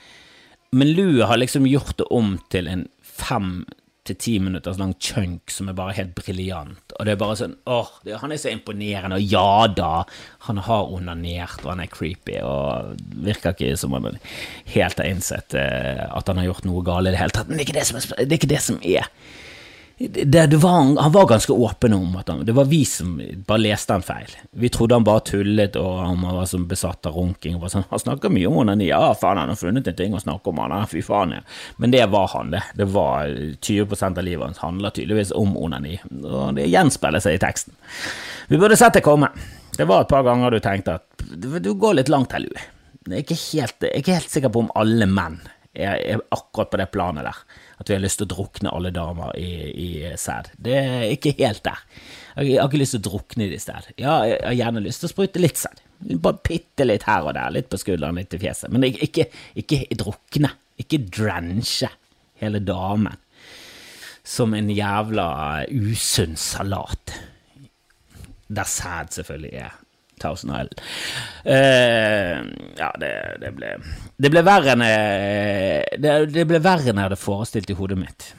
Men 0.73 0.95
Lou 0.97 1.21
har 1.29 1.37
liksom 1.37 1.69
gjort 1.69 1.99
det 2.01 2.09
om 2.15 2.39
til 2.53 2.71
en 2.73 2.87
fem 3.05 3.63
til 4.09 4.17
ti 4.19 4.33
minutters 4.43 4.81
lang 4.81 4.97
chunk 4.99 5.53
som 5.55 5.69
er 5.71 5.77
bare 5.79 5.95
helt 5.95 6.17
briljant. 6.19 6.95
Og 6.97 7.07
det 7.07 7.15
er 7.15 7.21
bare 7.21 7.37
sånn 7.39 7.55
åh, 7.71 7.91
det, 8.03 8.17
han 8.19 8.35
er 8.35 8.41
så 8.43 8.51
imponerende, 8.51 9.21
og 9.21 9.35
ja 9.35 9.69
da, 9.71 9.93
han 10.49 10.59
har 10.67 10.91
onanert, 10.91 11.63
og 11.63 11.75
han 11.75 11.85
er 11.85 11.93
creepy, 11.93 12.41
og 12.43 12.99
virker 13.23 13.55
ikke 13.55 13.77
som 13.79 13.95
han 13.95 14.19
helt 14.75 14.99
har 14.99 15.07
innsett 15.07 15.55
eh, 15.59 16.03
at 16.09 16.31
han 16.31 16.43
har 16.43 16.51
gjort 16.51 16.67
noe 16.67 16.83
galt 16.87 17.11
i 17.11 17.15
det 17.15 17.23
hele 17.23 17.37
tatt. 17.37 17.51
Men 17.51 17.61
det 17.61 17.67
er 17.67 17.71
ikke 17.71 17.79
det 17.79 17.89
som 17.89 18.01
er, 18.01 18.11
det 18.19 18.29
er, 18.29 18.41
ikke 18.41 18.55
det 18.55 18.63
som 18.67 18.83
er 18.83 19.11
det, 20.09 20.47
det 20.47 20.57
var, 20.57 20.71
han 21.03 21.13
var 21.13 21.27
ganske 21.27 21.53
åpen 21.53 21.93
om 21.93 22.17
at 22.17 22.29
han, 22.29 22.45
det 22.47 22.53
var 22.53 22.65
vi 22.65 22.85
som 22.85 23.21
bare 23.47 23.59
leste 23.59 23.93
han 23.93 24.03
feil. 24.03 24.31
Vi 24.51 24.69
trodde 24.69 24.95
han 24.95 25.05
bare 25.05 25.21
tullet, 25.21 25.77
og 25.77 25.99
han 25.99 26.23
var 26.23 26.47
som 26.51 26.65
besatt 26.69 27.07
av 27.07 27.17
runking. 27.17 27.59
Og 27.61 27.71
sånn, 27.71 27.87
han 27.91 28.03
snakker 28.03 28.33
mye 28.33 28.49
om 28.51 28.57
onani. 28.65 28.89
Ja, 28.89 29.13
faen, 29.19 29.39
han 29.39 29.53
har 29.53 29.61
funnet 29.61 29.89
en 29.89 29.99
ting 29.99 30.17
å 30.17 30.23
snakke 30.23 30.51
om, 30.51 30.59
han. 30.65 30.89
Fy 30.91 31.05
faen, 31.07 31.37
ja. 31.37 31.43
Men 31.77 31.95
det 31.95 32.05
var 32.11 32.31
han, 32.35 32.51
det. 32.55 32.65
Det 32.79 32.89
var 32.91 33.31
20% 33.31 34.19
av 34.19 34.27
livet 34.27 34.47
hans 34.47 34.63
handler 34.65 34.95
tydeligvis 34.97 35.35
om 35.39 35.57
onani. 35.61 35.99
Og 36.23 36.55
det 36.59 36.71
gjenspeiler 36.73 37.23
seg 37.23 37.39
i 37.39 37.43
teksten. 37.43 37.77
Vi 38.51 38.61
burde 38.61 38.79
sett 38.81 38.99
det 38.99 39.07
komme. 39.07 39.31
Det 39.77 39.87
var 39.89 40.05
et 40.05 40.13
par 40.13 40.27
ganger 40.27 40.53
du 40.53 40.61
tenkte 40.63 40.99
at 40.99 41.27
du 41.33 41.73
går 41.75 42.01
litt 42.01 42.13
langt 42.13 42.35
her, 42.35 42.43
Louie. 42.45 42.71
Jeg 43.03 43.19
er 43.19 43.25
ikke 43.25 43.43
helt, 43.43 43.85
jeg 43.87 44.03
er 44.07 44.21
helt 44.21 44.31
sikker 44.31 44.53
på 44.53 44.63
om 44.63 44.75
alle 44.79 45.09
menn 45.11 45.41
er, 45.75 45.97
er 45.97 46.21
akkurat 46.31 46.71
på 46.71 46.79
det 46.79 46.91
planet 46.93 47.27
der 47.27 47.39
at 47.83 47.91
vi 47.91 47.97
har 47.97 48.03
lyst 48.03 48.21
til 48.21 48.29
å 48.29 48.33
drukne 48.33 48.73
alle 48.73 48.93
damer 48.95 49.35
i, 49.39 49.53
i 49.75 49.89
sæd. 50.19 50.53
Det 50.63 50.77
er 50.79 51.07
ikke 51.11 51.35
helt 51.41 51.65
der. 51.67 51.81
Jeg 52.39 52.61
har 52.61 52.71
ikke 52.71 52.81
lyst 52.81 52.97
til 52.97 53.03
å 53.03 53.09
drukne 53.11 53.49
i 53.49 53.59
sted. 53.61 53.89
Ja, 54.01 54.21
jeg 54.29 54.39
har 54.45 54.59
gjerne 54.61 54.85
lyst 54.85 55.03
til 55.03 55.11
å 55.11 55.13
sprute 55.13 55.43
litt 55.43 55.61
sæd. 55.61 55.83
Bare 56.23 56.41
bitte 56.47 56.87
litt 56.87 57.07
her 57.07 57.27
og 57.27 57.37
der, 57.37 57.53
litt 57.55 57.69
på 57.71 57.81
skulderen, 57.81 58.19
litt 58.19 58.35
i 58.35 58.41
fjeset. 58.43 58.73
Men 58.73 58.87
ikke, 58.89 59.29
ikke, 59.59 59.83
drukne. 59.99 60.55
Ikke 60.81 61.03
drenche 61.05 61.91
hele 62.43 62.63
damen 62.65 63.19
som 64.27 64.55
en 64.55 64.71
jævla 64.71 65.29
usunn 65.69 66.39
salat. 66.39 67.15
Der 68.53 68.69
sæd 68.69 69.15
selvfølgelig 69.19 69.55
er 69.67 69.79
Thousand 70.23 70.53
Island. 70.55 70.81
Uh, 71.47 72.39
ja, 72.79 72.91
det, 73.01 73.13
det, 73.43 73.53
ble 73.57 73.75
Det 74.23 74.31
ble 74.31 74.45
verre 74.47 74.77
enn 74.77 74.85
jeg 74.87 75.99
det, 76.03 76.15
det, 76.31 76.47
ble 76.47 76.63
verre 76.63 76.93
enn 76.93 77.01
jeg 77.01 77.11
hadde 77.11 77.19
forestilt 77.19 77.73
i 77.73 77.79
hodet 77.79 77.99
mitt. 77.99 78.33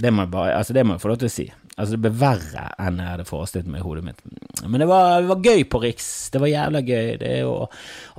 Det 0.00 0.10
må 0.14 0.24
jeg 0.24 0.32
bare, 0.32 0.54
altså 0.56 0.74
det 0.74 0.82
må 0.86 0.96
jeg 0.96 1.02
få 1.02 1.10
lov 1.12 1.20
til 1.20 1.28
å 1.28 1.32
si. 1.32 1.50
Altså, 1.80 1.94
det 1.94 2.00
ble 2.02 2.10
verre 2.20 2.64
enn 2.82 2.98
jeg 3.00 3.08
hadde 3.08 3.24
forestilt 3.28 3.68
meg 3.70 3.80
i 3.80 3.84
hodet 3.84 4.02
mitt. 4.04 4.18
Men 4.66 4.82
det 4.82 4.88
var, 4.90 5.22
det 5.22 5.30
var, 5.30 5.44
gøy 5.44 5.62
på 5.70 5.80
Riks. 5.80 6.08
Det 6.34 6.40
var 6.42 6.50
jævla 6.50 6.82
gøy. 6.84 7.10
Det 7.20 7.30
er 7.30 7.44
jo 7.46 7.54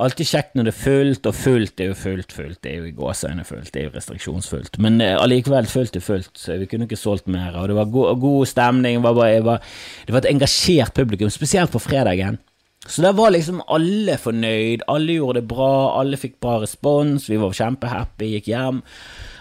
alltid 0.02 0.30
kjekt 0.32 0.56
når 0.58 0.67
det 0.67 0.74
er 0.74 0.80
fullt, 0.80 1.30
og 1.30 1.38
fullt 1.38 1.84
er 1.84 1.91
jo 1.91 1.97
fullt, 2.00 2.36
fullt. 2.38 2.60
Det 2.63 2.71
er 2.71 2.80
jo 2.80 2.89
i 2.89 2.95
gåseøyne 2.97 3.45
fullt, 3.45 3.69
det 3.74 3.84
er 3.84 3.89
jo 3.89 3.95
restriksjonsfullt. 3.97 4.80
Men 4.82 4.97
eh, 5.04 5.17
allikevel 5.19 5.69
fullt 5.69 6.00
er 6.00 6.06
fullt, 6.06 6.32
så 6.41 6.58
vi 6.62 6.69
kunne 6.71 6.88
ikke 6.89 7.02
solgt 7.02 7.30
mer. 7.32 7.60
Og 7.60 7.69
det 7.69 7.78
var 7.78 7.91
god, 7.93 8.13
god 8.24 8.50
stemning. 8.50 9.02
Var, 9.04 9.17
bare, 9.19 9.43
var, 9.45 9.76
det 10.08 10.15
var 10.15 10.24
et 10.24 10.32
engasjert 10.32 10.95
publikum, 10.97 11.34
spesielt 11.34 11.74
på 11.74 11.84
fredagen. 11.84 12.41
Så 12.88 13.04
der 13.06 13.13
var 13.13 13.30
liksom 13.34 13.62
alle 13.70 14.17
fornøyd, 14.17 14.88
alle 14.89 15.20
gjorde 15.20 15.41
det 15.41 15.50
bra, 15.52 16.00
alle 16.00 16.17
fikk 16.17 16.39
bra 16.41 16.58
respons, 16.63 17.28
vi 17.30 17.38
var 17.41 17.54
kjempehappy, 17.54 18.32
gikk 18.36 18.50
hjem. 18.50 18.82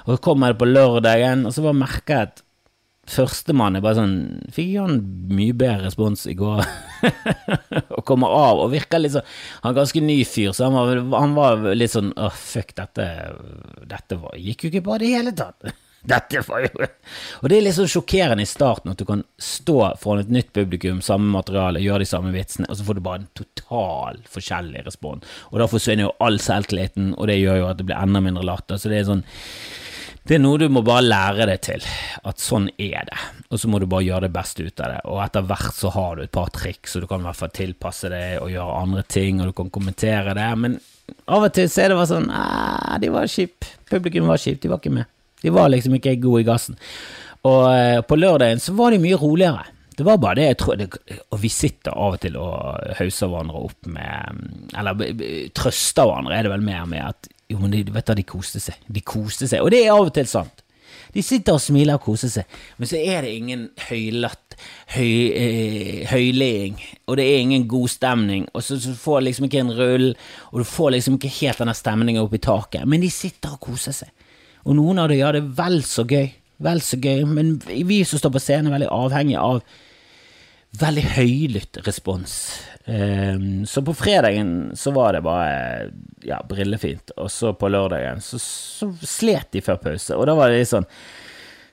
Og 0.04 0.14
så 0.14 0.20
kom 0.24 0.44
jeg 0.44 0.58
på 0.60 0.68
lørdagen, 0.68 1.46
og 1.48 1.54
så 1.56 1.64
bare 1.64 1.80
merka 1.80 2.22
at 2.26 2.42
førstemann 3.10 3.78
er 3.78 3.82
bare 3.82 3.98
sånn 3.98 4.16
Fikk 4.54 4.68
ikke 4.70 4.84
han 4.84 4.98
mye 5.34 5.54
bedre 5.56 5.88
respons 5.88 6.26
i 6.30 6.36
går? 6.38 6.60
og 7.96 8.04
kommer 8.06 8.30
av 8.36 8.60
og 8.62 8.70
virker 8.74 9.02
litt 9.02 9.16
sånn 9.16 9.26
Han 9.64 9.72
er 9.72 9.78
ganske 9.80 10.02
ny 10.04 10.18
fyr, 10.28 10.52
så 10.54 10.68
han 10.68 10.76
var, 10.76 11.00
han 11.16 11.34
var 11.34 11.64
litt 11.74 11.94
sånn 11.94 12.12
åh, 12.14 12.36
fuck, 12.36 12.74
dette, 12.78 13.06
dette 13.90 14.20
var, 14.20 14.36
gikk 14.38 14.66
jo 14.66 14.72
ikke 14.72 14.84
bra 14.86 15.00
i 15.00 15.02
det 15.02 15.14
hele 15.16 15.34
tatt. 15.36 15.72
Dette 16.00 16.40
var 16.46 16.62
jo 16.64 16.70
Og 16.80 17.50
det 17.50 17.58
er 17.58 17.64
litt 17.66 17.76
sånn 17.76 17.90
sjokkerende 17.90 18.44
i 18.44 18.48
starten 18.48 18.92
at 18.92 19.00
du 19.00 19.04
kan 19.08 19.20
stå 19.36 19.76
foran 20.00 20.24
et 20.24 20.32
nytt 20.32 20.52
publikum, 20.56 21.02
samme 21.04 21.28
materiale, 21.34 21.82
gjøre 21.84 22.04
de 22.04 22.08
samme 22.08 22.32
vitsene, 22.32 22.68
og 22.70 22.78
så 22.78 22.86
får 22.86 22.96
du 22.96 23.02
bare 23.04 23.22
en 23.22 23.28
total 23.36 24.22
forskjellig 24.32 24.86
respons. 24.86 25.28
Og 25.52 25.60
da 25.60 25.68
forsvinner 25.68 26.08
jo 26.08 26.16
all 26.24 26.40
selvtilliten, 26.40 27.12
og 27.18 27.28
det 27.28 27.40
gjør 27.40 27.60
jo 27.60 27.68
at 27.68 27.80
det 27.80 27.88
blir 27.90 28.00
enda 28.00 28.24
mindre 28.24 28.46
latter. 28.48 28.80
Så 28.80 28.92
det 28.92 29.02
er 29.02 29.10
sånn 29.10 29.26
det 30.28 30.36
er 30.36 30.42
noe 30.42 30.58
du 30.60 30.66
må 30.68 30.82
bare 30.84 31.02
lære 31.02 31.46
deg 31.48 31.62
til, 31.64 31.84
at 32.28 32.42
sånn 32.42 32.68
er 32.76 33.06
det, 33.08 33.20
og 33.48 33.58
så 33.58 33.70
må 33.72 33.78
du 33.80 33.86
bare 33.90 34.04
gjøre 34.04 34.28
det 34.28 34.34
beste 34.34 34.66
ut 34.66 34.82
av 34.84 34.92
det. 34.92 34.98
Og 35.08 35.20
etter 35.24 35.46
hvert 35.48 35.74
så 35.74 35.92
har 35.94 36.18
du 36.18 36.24
et 36.26 36.34
par 36.34 36.52
triks, 36.54 36.94
og 36.94 37.02
du 37.02 37.08
kan 37.10 37.24
i 37.24 37.26
hvert 37.26 37.38
fall 37.38 37.52
tilpasse 37.56 38.10
deg 38.12 38.36
og 38.38 38.52
gjøre 38.52 38.82
andre 38.82 39.04
ting, 39.08 39.40
og 39.40 39.48
du 39.48 39.54
kan 39.56 39.72
kommentere 39.72 40.36
det, 40.36 40.50
men 40.60 40.76
av 41.24 41.48
og 41.48 41.54
til 41.56 41.70
så 41.72 41.82
er 41.82 41.90
det 41.90 41.96
bare 41.98 42.10
sånn 42.12 42.28
de 43.02 43.10
var 43.10 43.32
kjipe, 43.32 43.72
publikum 43.90 44.28
var 44.30 44.38
kjipt, 44.44 44.60
de 44.62 44.70
var 44.70 44.82
ikke 44.82 44.94
med. 45.00 45.08
De 45.42 45.52
var 45.54 45.70
liksom 45.72 45.96
ikke 45.96 46.18
gode 46.22 46.44
i 46.44 46.48
gassen. 46.48 46.78
Og 47.48 47.62
eh, 47.72 48.00
på 48.04 48.18
lørdagen 48.20 48.60
så 48.60 48.74
var 48.76 48.92
de 48.92 49.02
mye 49.02 49.18
roligere. 49.20 49.66
Det 49.96 50.06
var 50.06 50.20
bare 50.22 50.38
det 50.38 50.44
jeg 50.46 50.56
tror 50.62 50.82
Og 51.34 51.40
vi 51.42 51.48
sitter 51.52 51.92
av 51.92 52.14
og 52.14 52.20
til 52.22 52.36
og 52.40 52.94
hauser 52.96 53.28
hverandre 53.28 53.60
opp 53.66 53.88
med 53.90 54.38
Eller 54.78 55.50
trøster 55.52 56.06
hverandre, 56.08 56.38
er 56.38 56.46
det 56.46 56.52
vel 56.54 56.64
mer 56.64 56.86
med 56.88 57.04
at 57.04 57.28
Jo, 57.50 57.58
men 57.60 57.74
de, 57.74 57.82
vet 57.92 58.08
du, 58.08 58.14
de 58.16 58.24
koste 58.24 58.62
seg. 58.62 58.78
De 58.86 59.02
koste 59.04 59.48
seg. 59.50 59.60
Og 59.60 59.72
det 59.74 59.82
er 59.82 59.92
av 59.92 60.06
og 60.06 60.14
til 60.14 60.28
sant. 60.30 60.62
De 61.10 61.22
sitter 61.26 61.56
og 61.56 61.62
smiler 61.62 61.98
og 61.98 62.04
koser 62.04 62.30
seg, 62.30 62.58
men 62.78 62.86
så 62.86 62.98
er 63.00 63.24
det 63.26 63.32
ingen 63.34 63.64
høylatt, 63.88 64.54
høy, 64.94 65.14
eh, 65.34 66.04
høyleing, 66.10 66.78
og 67.10 67.18
det 67.18 67.26
er 67.26 67.42
ingen 67.42 67.66
god 67.70 67.90
stemning, 67.90 68.46
og 68.54 68.62
så, 68.62 68.78
så 68.78 68.94
får 68.94 69.24
liksom 69.26 69.48
ikke 69.48 69.62
en 69.64 69.74
rull, 69.74 70.06
og 70.52 70.62
du 70.62 70.68
får 70.70 70.94
liksom 70.94 71.18
ikke 71.18 71.32
helt 71.40 71.62
denne 71.64 71.74
stemningen 71.74 72.22
opp 72.22 72.36
i 72.38 72.42
taket, 72.44 72.86
men 72.86 73.02
de 73.02 73.10
sitter 73.10 73.56
og 73.56 73.62
koser 73.66 73.96
seg. 73.96 74.14
Og 74.66 74.76
noen 74.76 75.00
av 75.02 75.10
dem 75.10 75.20
gjør 75.20 75.38
det 75.38 75.44
vel 75.58 75.80
så 75.86 76.04
gøy, 76.08 76.28
vel 76.60 76.82
så 76.84 76.98
gøy, 77.00 77.24
men 77.28 77.54
vi 77.66 78.02
som 78.08 78.20
står 78.20 78.34
på 78.34 78.42
scenen, 78.42 78.68
er 78.68 78.78
veldig 78.78 78.92
avhengig 78.92 79.38
av 79.40 79.62
veldig 80.80 81.06
høylytt 81.16 81.80
respons. 81.86 82.34
Um, 82.86 83.66
så 83.68 83.82
på 83.84 83.94
fredagen 83.94 84.70
så 84.78 84.92
var 84.94 85.14
det 85.14 85.24
bare 85.26 85.90
ja, 86.26 86.40
brillefint, 86.48 87.12
og 87.20 87.30
så 87.32 87.52
på 87.58 87.68
lørdagen 87.70 88.22
så, 88.24 88.38
så 88.40 88.88
slet 89.02 89.50
de 89.54 89.62
før 89.64 89.80
pause, 89.82 90.16
og 90.16 90.28
da 90.30 90.36
var 90.38 90.50
det 90.50 90.62
litt 90.62 90.72
sånn 90.72 90.88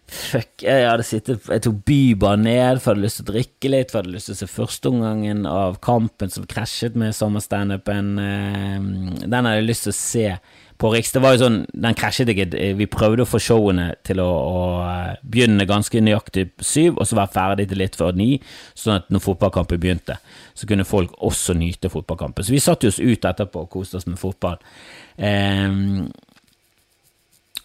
Fuck, 0.08 0.64
jeg 0.64 0.86
hadde 0.88 1.04
sittet 1.04 1.50
Jeg 1.52 1.66
tok 1.66 1.82
Bybanen 1.84 2.46
ned, 2.48 2.78
for 2.80 2.94
jeg 2.94 2.96
hadde 2.96 3.04
lyst 3.04 3.20
til 3.20 3.26
å 3.26 3.34
drikke 3.34 3.72
litt, 3.74 3.90
for 3.90 3.98
jeg 3.98 4.06
hadde 4.06 4.14
lyst 4.14 4.30
til 4.30 4.38
å 4.38 4.40
se 4.40 4.48
førsteomgangen 4.48 5.42
av 5.52 5.82
kampen 5.84 6.32
som 6.32 6.46
krasjet 6.48 6.96
med 6.96 7.16
sommerstandupen. 7.18 8.14
Um, 8.16 8.88
den 9.20 9.36
hadde 9.36 9.58
jeg 9.58 9.68
lyst 9.68 9.88
til 9.90 9.92
å 9.92 9.98
se 9.98 10.30
på 10.78 10.92
Riks. 10.94 11.12
Det 11.14 11.22
var 11.24 11.36
jo 11.36 11.42
sånn, 11.42 11.58
Den 11.74 11.98
krasjet 11.98 12.30
ikke. 12.32 12.48
Vi 12.78 12.88
prøvde 12.92 13.26
å 13.26 13.30
få 13.30 13.40
showene 13.42 13.90
til 14.06 14.22
å, 14.22 14.28
å 14.28 14.62
eh, 14.86 15.16
begynne 15.26 15.68
ganske 15.70 16.02
nøyaktig 16.04 16.48
syv, 16.62 16.98
og 16.98 17.10
så 17.10 17.18
være 17.20 17.34
ferdig 17.34 17.68
til 17.72 17.82
litt 17.82 17.98
før 17.98 18.18
ni, 18.18 18.30
sånn 18.78 19.00
at 19.00 19.10
når 19.14 19.26
fotballkampen 19.26 19.82
begynte, 19.82 20.20
så 20.58 20.70
kunne 20.70 20.88
folk 20.88 21.18
også 21.26 21.58
nyte 21.58 21.92
fotballkampen. 21.94 22.46
Så 22.46 22.56
vi 22.56 22.64
satte 22.64 22.92
oss 22.92 23.02
ut 23.02 23.26
etterpå 23.26 23.66
og 23.66 23.72
koste 23.74 24.00
oss 24.00 24.08
med 24.10 24.20
fotball. 24.22 24.60
Um, 25.18 26.08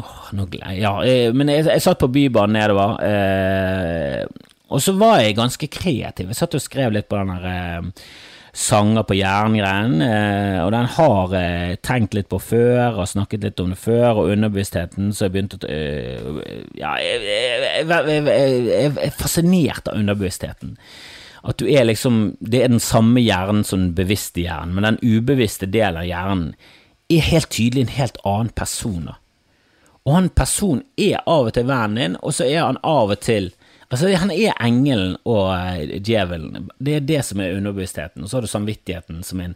åh, 0.00 0.26
nå, 0.38 0.48
ja, 0.78 0.96
eh, 1.04 1.28
men 1.36 1.52
jeg, 1.52 1.68
jeg, 1.68 1.84
satt 1.84 2.00
på 2.00 2.10
Bybanen 2.12 2.56
nedover, 2.60 2.96
eh, 3.06 4.50
og 4.72 4.80
så 4.80 4.94
var 4.96 5.20
jeg 5.20 5.36
ganske 5.36 5.68
kreativ. 5.68 6.30
Jeg 6.32 6.38
satt 6.38 6.56
og 6.56 6.64
skrev 6.64 6.94
litt 6.94 7.10
på 7.10 7.18
den 7.20 7.34
der 7.34 7.50
eh, 7.50 8.06
sanger 8.52 9.06
på 9.08 9.16
jerngreien, 9.16 10.02
eh, 10.04 10.58
og 10.60 10.72
den 10.74 10.88
har 10.96 11.32
jeg 11.32 11.78
tenkt 11.86 12.16
litt 12.16 12.28
på 12.28 12.36
før, 12.42 12.98
og 13.00 13.08
snakket 13.08 13.46
litt 13.46 13.62
om 13.64 13.72
det 13.72 13.78
før, 13.80 14.20
og 14.20 14.34
underbevisstheten, 14.34 15.08
så 15.16 15.26
jeg 15.26 15.32
begynte 15.32 15.56
å 15.56 15.70
eh, 15.72 16.52
Ja, 16.76 16.92
jeg, 17.00 18.92
er 18.92 19.16
fascinert 19.16 19.88
av 19.88 19.96
underbevisstheten. 19.96 20.76
At 21.42 21.58
du 21.58 21.66
er 21.66 21.88
liksom 21.88 22.36
Det 22.38 22.60
er 22.62 22.68
den 22.70 22.80
samme 22.80 23.18
hjernen 23.18 23.64
som 23.66 23.80
den 23.80 23.96
bevisste 23.96 24.44
hjernen, 24.44 24.76
men 24.76 24.86
den 24.86 25.00
ubevisste 25.02 25.66
delen 25.66 26.04
av 26.04 26.06
hjernen 26.06 26.52
er 27.12 27.28
helt 27.32 27.50
tydelig 27.50 27.86
en 27.86 27.96
helt 27.96 28.20
annen 28.24 28.52
person. 28.56 29.10
Og 30.04 30.14
han 30.14 30.28
personen 30.34 30.84
er 31.00 31.22
av 31.26 31.48
og 31.48 31.56
til 31.56 31.66
vennen 31.68 31.98
din, 31.98 32.20
og 32.20 32.36
så 32.36 32.46
er 32.46 32.66
han 32.66 32.80
av 32.84 33.12
og 33.14 33.20
til 33.24 33.52
Altså, 33.92 34.08
han 34.16 34.32
er 34.32 34.56
engelen 34.64 35.18
og 35.28 35.50
uh, 35.52 35.96
djevelen. 36.00 36.70
Det 36.80 36.96
er 36.96 37.04
det 37.04 37.20
som 37.28 37.42
er 37.44 37.58
underbevisstheten. 37.58 38.24
Og 38.24 38.30
så 38.30 38.38
har 38.38 38.46
du 38.46 38.48
samvittigheten 38.48 39.20
som 39.26 39.42
en, 39.44 39.54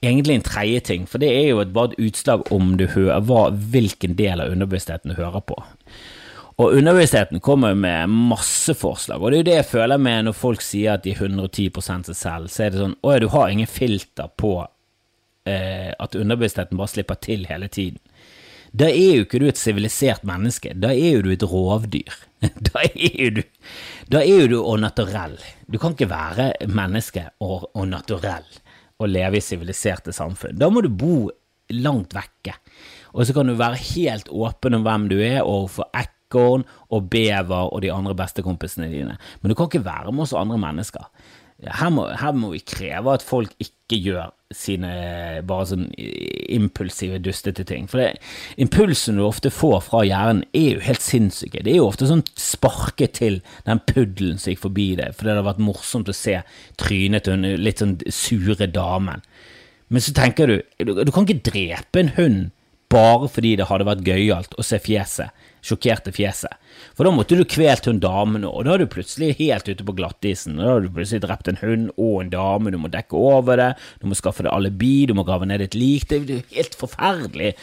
egentlig 0.00 0.38
en 0.38 0.46
tredje 0.46 0.80
ting, 0.88 1.08
for 1.08 1.20
det 1.20 1.28
er 1.28 1.50
jo 1.50 1.60
et, 1.60 1.74
bare 1.76 1.92
et 1.92 2.06
utslag 2.08 2.46
om 2.54 2.74
du 2.80 2.86
hører 2.94 3.26
hva, 3.28 3.50
hvilken 3.52 4.16
del 4.16 4.40
av 4.40 4.54
underbevisstheten 4.54 5.12
du 5.12 5.18
hører 5.20 5.44
på. 5.44 5.58
Og 6.54 6.76
underbevisstheten 6.78 7.42
kommer 7.44 7.74
med 7.74 8.08
masse 8.08 8.76
forslag, 8.78 9.20
og 9.20 9.32
det 9.32 9.36
er 9.36 9.42
jo 9.42 9.48
det 9.48 9.56
jeg 9.56 9.70
føler 9.72 9.98
med 9.98 10.28
når 10.28 10.36
folk 10.38 10.62
sier 10.62 10.94
at 10.94 11.02
de 11.02 11.10
er 11.10 11.24
110 11.26 11.66
seg 11.82 12.14
selv, 12.14 12.46
så 12.48 12.62
er 12.62 12.70
det 12.70 12.78
sånn 12.78 12.94
å 13.02 13.10
ja, 13.10 13.22
du 13.24 13.26
har 13.32 13.50
ingen 13.50 13.66
filter 13.66 14.30
på 14.38 14.52
eh, 15.50 15.90
at 15.90 16.14
underbevisstheten 16.14 16.78
bare 16.78 16.92
slipper 16.94 17.18
til 17.18 17.48
hele 17.50 17.66
tiden. 17.66 17.98
Da 18.74 18.86
er 18.86 19.18
jo 19.18 19.26
ikke 19.26 19.42
du 19.42 19.48
et 19.50 19.58
sivilisert 19.58 20.22
menneske, 20.26 20.72
da 20.78 20.92
er 20.94 21.18
jo 21.18 21.26
du 21.26 21.32
et 21.34 21.46
rovdyr. 21.46 22.22
Da 22.68 22.82
er 22.84 23.20
jo 23.24 23.30
du, 23.38 23.42
da 24.12 24.20
er 24.22 24.44
jo 24.44 24.50
du 24.50 24.58
au 24.60 24.76
naturell. 24.80 25.38
Du 25.70 25.78
kan 25.80 25.94
ikke 25.94 26.10
være 26.10 26.52
menneske 26.68 27.28
og, 27.44 27.70
og 27.74 27.88
naturell 27.88 28.46
og 29.02 29.10
leve 29.10 29.40
i 29.40 29.44
siviliserte 29.44 30.14
samfunn. 30.14 30.58
Da 30.58 30.70
må 30.70 30.84
du 30.84 30.90
bo 30.92 31.30
langt 31.74 32.14
vekke. 32.16 32.56
Og 33.14 33.26
så 33.26 33.34
kan 33.36 33.48
du 33.48 33.56
være 33.58 33.80
helt 33.94 34.28
åpen 34.32 34.76
om 34.78 34.84
hvem 34.86 35.08
du 35.12 35.16
er 35.22 35.42
overfor 35.42 35.88
ekorn 35.96 36.66
og 36.90 37.08
bever 37.12 37.70
og 37.70 37.82
de 37.84 37.92
andre 37.94 38.14
bestekompisene 38.18 38.90
dine, 38.90 39.16
men 39.40 39.50
du 39.50 39.54
kan 39.54 39.70
ikke 39.70 39.84
være 39.86 40.12
med 40.12 40.26
oss 40.26 40.34
andre 40.36 40.58
mennesker. 40.58 41.06
Her 41.64 41.92
må, 41.94 42.08
her 42.18 42.34
må, 42.34 42.50
vi 42.52 42.64
kreve 42.66 43.14
at 43.14 43.22
folk 43.22 43.52
ikke 43.62 43.73
gjør 43.92 44.30
sine 44.54 44.90
bare 45.44 45.66
sånn 45.68 45.88
impulsive, 46.54 47.18
dustete 47.20 47.66
ting. 47.68 47.88
For 47.90 48.00
det, 48.00 48.22
impulsen 48.60 49.18
du 49.18 49.24
ofte 49.26 49.52
får 49.52 49.82
fra 49.88 50.04
hjernen, 50.06 50.44
er 50.56 50.76
jo 50.78 50.84
helt 50.86 51.04
sinnssyke. 51.04 51.64
Det 51.64 51.74
er 51.74 51.80
jo 51.82 51.88
ofte 51.90 52.08
sånn 52.08 52.24
sparke 52.38 53.10
til 53.12 53.40
den 53.68 53.82
puddelen 53.90 54.40
som 54.40 54.54
gikk 54.54 54.64
forbi 54.64 54.88
deg, 55.00 55.16
fordi 55.16 55.32
det 55.32 55.38
har 55.42 55.48
vært 55.50 55.64
morsomt 55.66 56.08
å 56.08 56.16
se 56.16 56.38
trynet 56.80 57.26
til 57.26 57.36
den 57.36 57.64
litt 57.64 57.82
sånn 57.82 57.98
sure 58.08 58.70
damen. 58.70 59.24
Men 59.92 60.04
så 60.04 60.14
tenker 60.16 60.48
du, 60.48 60.56
du, 60.80 60.94
du 61.04 61.12
kan 61.12 61.26
ikke 61.26 61.50
drepe 61.50 62.00
en 62.00 62.14
hund 62.16 62.44
bare 62.94 63.28
fordi 63.30 63.56
det 63.58 63.68
hadde 63.68 63.88
vært 63.90 64.06
gøyalt 64.06 64.54
å 64.58 64.66
se 64.66 64.80
fjeset 64.82 65.44
sjokkerte 65.64 66.12
fjeset. 66.14 66.52
For 66.96 67.06
da 67.06 67.12
måtte 67.14 67.38
du 67.38 67.44
kvelt 67.48 67.86
hun 67.88 68.00
damen, 68.02 68.44
og 68.46 68.66
da 68.66 68.74
er 68.74 68.84
du 68.84 68.90
plutselig 68.90 69.34
helt 69.38 69.68
ute 69.70 69.86
på 69.86 69.94
glattisen. 69.96 70.58
Da 70.60 70.74
har 70.74 70.84
du 70.84 70.90
plutselig 70.92 71.24
drept 71.24 71.48
en 71.50 71.60
hund 71.62 71.86
og 71.94 72.18
en 72.20 72.32
dame, 72.34 72.74
du 72.74 72.80
må 72.82 72.90
dekke 72.92 73.18
over 73.18 73.60
det, 73.60 73.70
du 74.02 74.08
må 74.10 74.18
skaffe 74.18 74.44
deg 74.44 74.52
alibi, 74.52 75.06
du 75.08 75.14
må 75.16 75.24
grave 75.26 75.48
ned 75.48 75.64
et 75.64 75.78
lik. 75.78 76.08
Det 76.10 76.20
er 76.20 76.44
helt 76.52 76.76
forferdelig. 76.78 77.54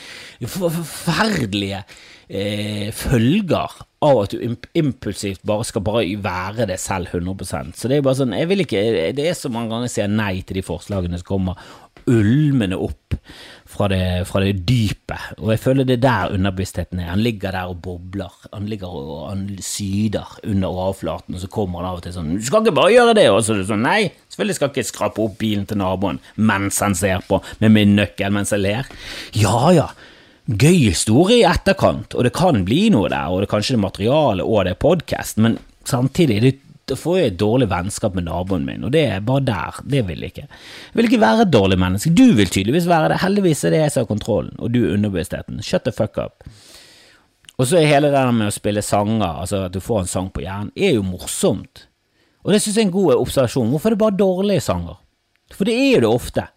Forferdelige 0.49 1.83
eh, 2.31 2.89
følger 2.95 3.77
av 4.01 4.23
at 4.23 4.33
du 4.33 4.55
impulsivt 4.81 5.43
bare 5.45 5.67
skal 5.67 5.85
bare 5.85 6.05
være 6.23 6.65
det 6.71 6.79
selv 6.81 7.11
100% 7.13 7.75
Så 7.77 7.89
det 7.89 7.99
er 7.99 8.05
bare 8.07 8.17
sånn, 8.17 8.33
jeg 8.33 8.49
vil 8.49 8.63
ikke, 8.63 8.81
det 9.13 9.27
er 9.29 9.37
så 9.37 9.51
mange 9.53 9.69
ganger 9.69 9.85
jeg 9.85 9.97
sier 9.99 10.09
nei 10.09 10.39
til 10.41 10.57
de 10.57 10.65
forslagene 10.65 11.21
som 11.21 11.27
kommer 11.27 11.71
ulmende 12.09 12.79
opp 12.81 13.19
fra 13.81 13.89
det, 13.89 14.27
fra 14.29 14.41
det 14.43 14.61
dype. 14.67 15.17
Og 15.39 15.53
jeg 15.55 15.61
føler 15.63 15.87
det 15.87 15.97
er 15.97 16.03
der 16.03 16.35
underbevisstheten 16.35 17.01
er. 17.01 17.11
Han 17.11 17.23
ligger 17.25 17.55
der 17.55 17.71
og 17.71 17.79
bobler. 17.81 18.33
Han 18.53 18.67
ligger 18.69 18.93
og 18.93 19.23
han 19.29 19.47
syder 19.65 20.37
under 20.45 20.69
overflaten, 20.69 21.35
og 21.35 21.41
så 21.41 21.49
kommer 21.51 21.81
han 21.81 21.89
av 21.89 22.01
og 22.01 22.03
til 22.05 22.13
sånn 22.13 22.35
'Du 22.37 22.45
skal 22.45 22.61
ikke 22.61 22.77
bare 22.77 22.93
gjøre 22.93 23.15
det!' 23.17 23.31
Og 23.31 23.41
så 23.43 23.53
er 23.53 23.57
det 23.61 23.69
sånn 23.71 23.81
'Nei, 23.81 24.11
selvfølgelig 24.29 24.55
skal 24.55 24.67
jeg 24.67 24.77
ikke 24.77 24.91
skrape 24.91 25.21
opp 25.21 25.37
bilen 25.37 25.65
til 25.65 25.77
naboen 25.77 26.19
mens 26.37 26.79
han 26.79 26.95
ser 26.95 27.21
på 27.27 27.41
med 27.59 27.71
min 27.71 27.95
nøkkel 27.95 28.31
mens 28.31 28.51
jeg 28.51 28.61
ler'. 28.61 28.85
Ja 29.33 29.71
ja. 29.71 29.87
Gøy 30.47 30.89
historie 30.89 31.41
i 31.41 31.47
etterkant, 31.47 32.15
og 32.15 32.23
det 32.23 32.33
kan 32.33 32.65
bli 32.65 32.89
noe 32.89 33.09
der, 33.09 33.29
og 33.29 33.41
det 33.41 33.47
er 33.47 33.55
kanskje 33.55 33.77
det 33.77 33.85
materialet 33.85 34.45
og 34.45 34.65
det 34.65 34.71
er 34.71 34.81
podkast, 34.81 35.37
men 35.37 35.57
samtidig 35.85 36.41
det 36.41 36.59
da 36.91 36.97
får 36.99 37.17
jeg 37.17 37.31
et 37.31 37.39
dårlig 37.39 37.67
vennskap 37.71 38.15
med 38.17 38.27
naboen 38.27 38.65
min, 38.67 38.83
og 38.87 38.91
det 38.93 39.05
er 39.07 39.23
bare 39.25 39.45
der. 39.47 39.79
Det 39.93 40.03
vil 40.09 40.25
jeg 40.25 40.33
ikke. 40.33 40.47
Jeg 40.49 40.99
vil 40.99 41.07
ikke 41.07 41.21
være 41.23 41.45
et 41.45 41.53
dårlig 41.53 41.77
menneske. 41.79 42.11
Du 42.15 42.25
vil 42.37 42.51
tydeligvis 42.51 42.89
være 42.89 43.13
det. 43.13 43.21
Heldigvis 43.23 43.63
er 43.65 43.75
det 43.75 43.81
jeg 43.85 43.93
som 43.93 44.03
har 44.03 44.11
kontrollen, 44.11 44.53
og 44.59 44.73
du 44.73 44.81
er 44.83 44.95
underbevisstheten. 44.97 45.61
Shut 45.63 45.87
the 45.87 45.95
fuck 45.95 46.19
up. 46.19 46.45
Og 47.57 47.69
så 47.69 47.77
er 47.77 47.87
hele 47.87 48.09
det 48.09 48.17
der 48.17 48.31
med 48.35 48.49
å 48.49 48.55
spille 48.55 48.83
sanger, 48.83 49.27
altså 49.43 49.65
at 49.67 49.75
du 49.75 49.81
får 49.83 50.03
en 50.03 50.09
sang 50.09 50.31
på 50.33 50.43
hjernen, 50.43 50.73
er 50.75 50.95
jo 50.97 51.05
morsomt. 51.05 51.85
Og 52.41 52.53
det 52.53 52.61
synes 52.63 52.77
jeg 52.77 52.83
er 52.83 52.89
en 52.89 52.95
god 52.95 53.19
observasjon. 53.19 53.69
Hvorfor 53.69 53.91
er 53.91 53.95
det 53.95 54.01
bare 54.01 54.17
dårlige 54.17 54.65
sanger? 54.65 54.97
For 55.53 55.69
det 55.69 55.75
er 55.77 55.91
jo 55.91 56.03
det 56.05 56.11
ofte. 56.11 56.47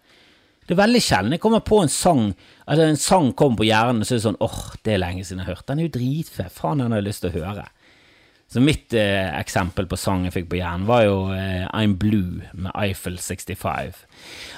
Det 0.65 0.73
er 0.73 0.81
veldig 0.81 1.01
sjelden 1.03 1.35
jeg 1.35 1.43
kommer 1.43 1.61
på 1.61 1.77
en 1.83 1.91
sang 1.93 2.31
altså 2.65 2.87
en 2.87 2.97
sang 2.97 3.27
kommer 3.37 3.59
på 3.59 3.67
hjernen, 3.67 4.01
og 4.01 4.07
så 4.07 4.15
er 4.15 4.17
det 4.17 4.25
sånn 4.25 4.39
åh, 4.41 4.55
oh, 4.55 4.77
det 4.81 4.95
er 4.95 5.03
lenge 5.03 5.21
siden 5.21 5.43
jeg 5.43 5.47
har 5.47 5.59
hørt. 5.59 5.67
Den 5.69 5.81
er 5.81 5.85
jo 5.85 5.93
dritfet. 5.93 6.53
Faen, 6.53 6.81
den 6.81 6.95
har 6.95 7.03
jeg 7.03 7.09
lyst 7.11 7.21
til 7.25 7.29
å 7.29 7.43
høre. 7.43 7.67
Så 8.55 8.61
mitt 8.63 8.93
eh, 8.95 9.27
eksempel 9.35 9.83
på 9.91 9.97
sang 9.99 10.21
jeg 10.23 10.31
fikk 10.31 10.45
på 10.53 10.55
hjernen, 10.61 10.85
var 10.87 11.01
jo 11.03 11.15
eh, 11.35 11.65
I'm 11.75 11.97
Blue 11.99 12.45
med 12.53 12.69
Eiffel 12.71 13.17
65. 13.19 13.97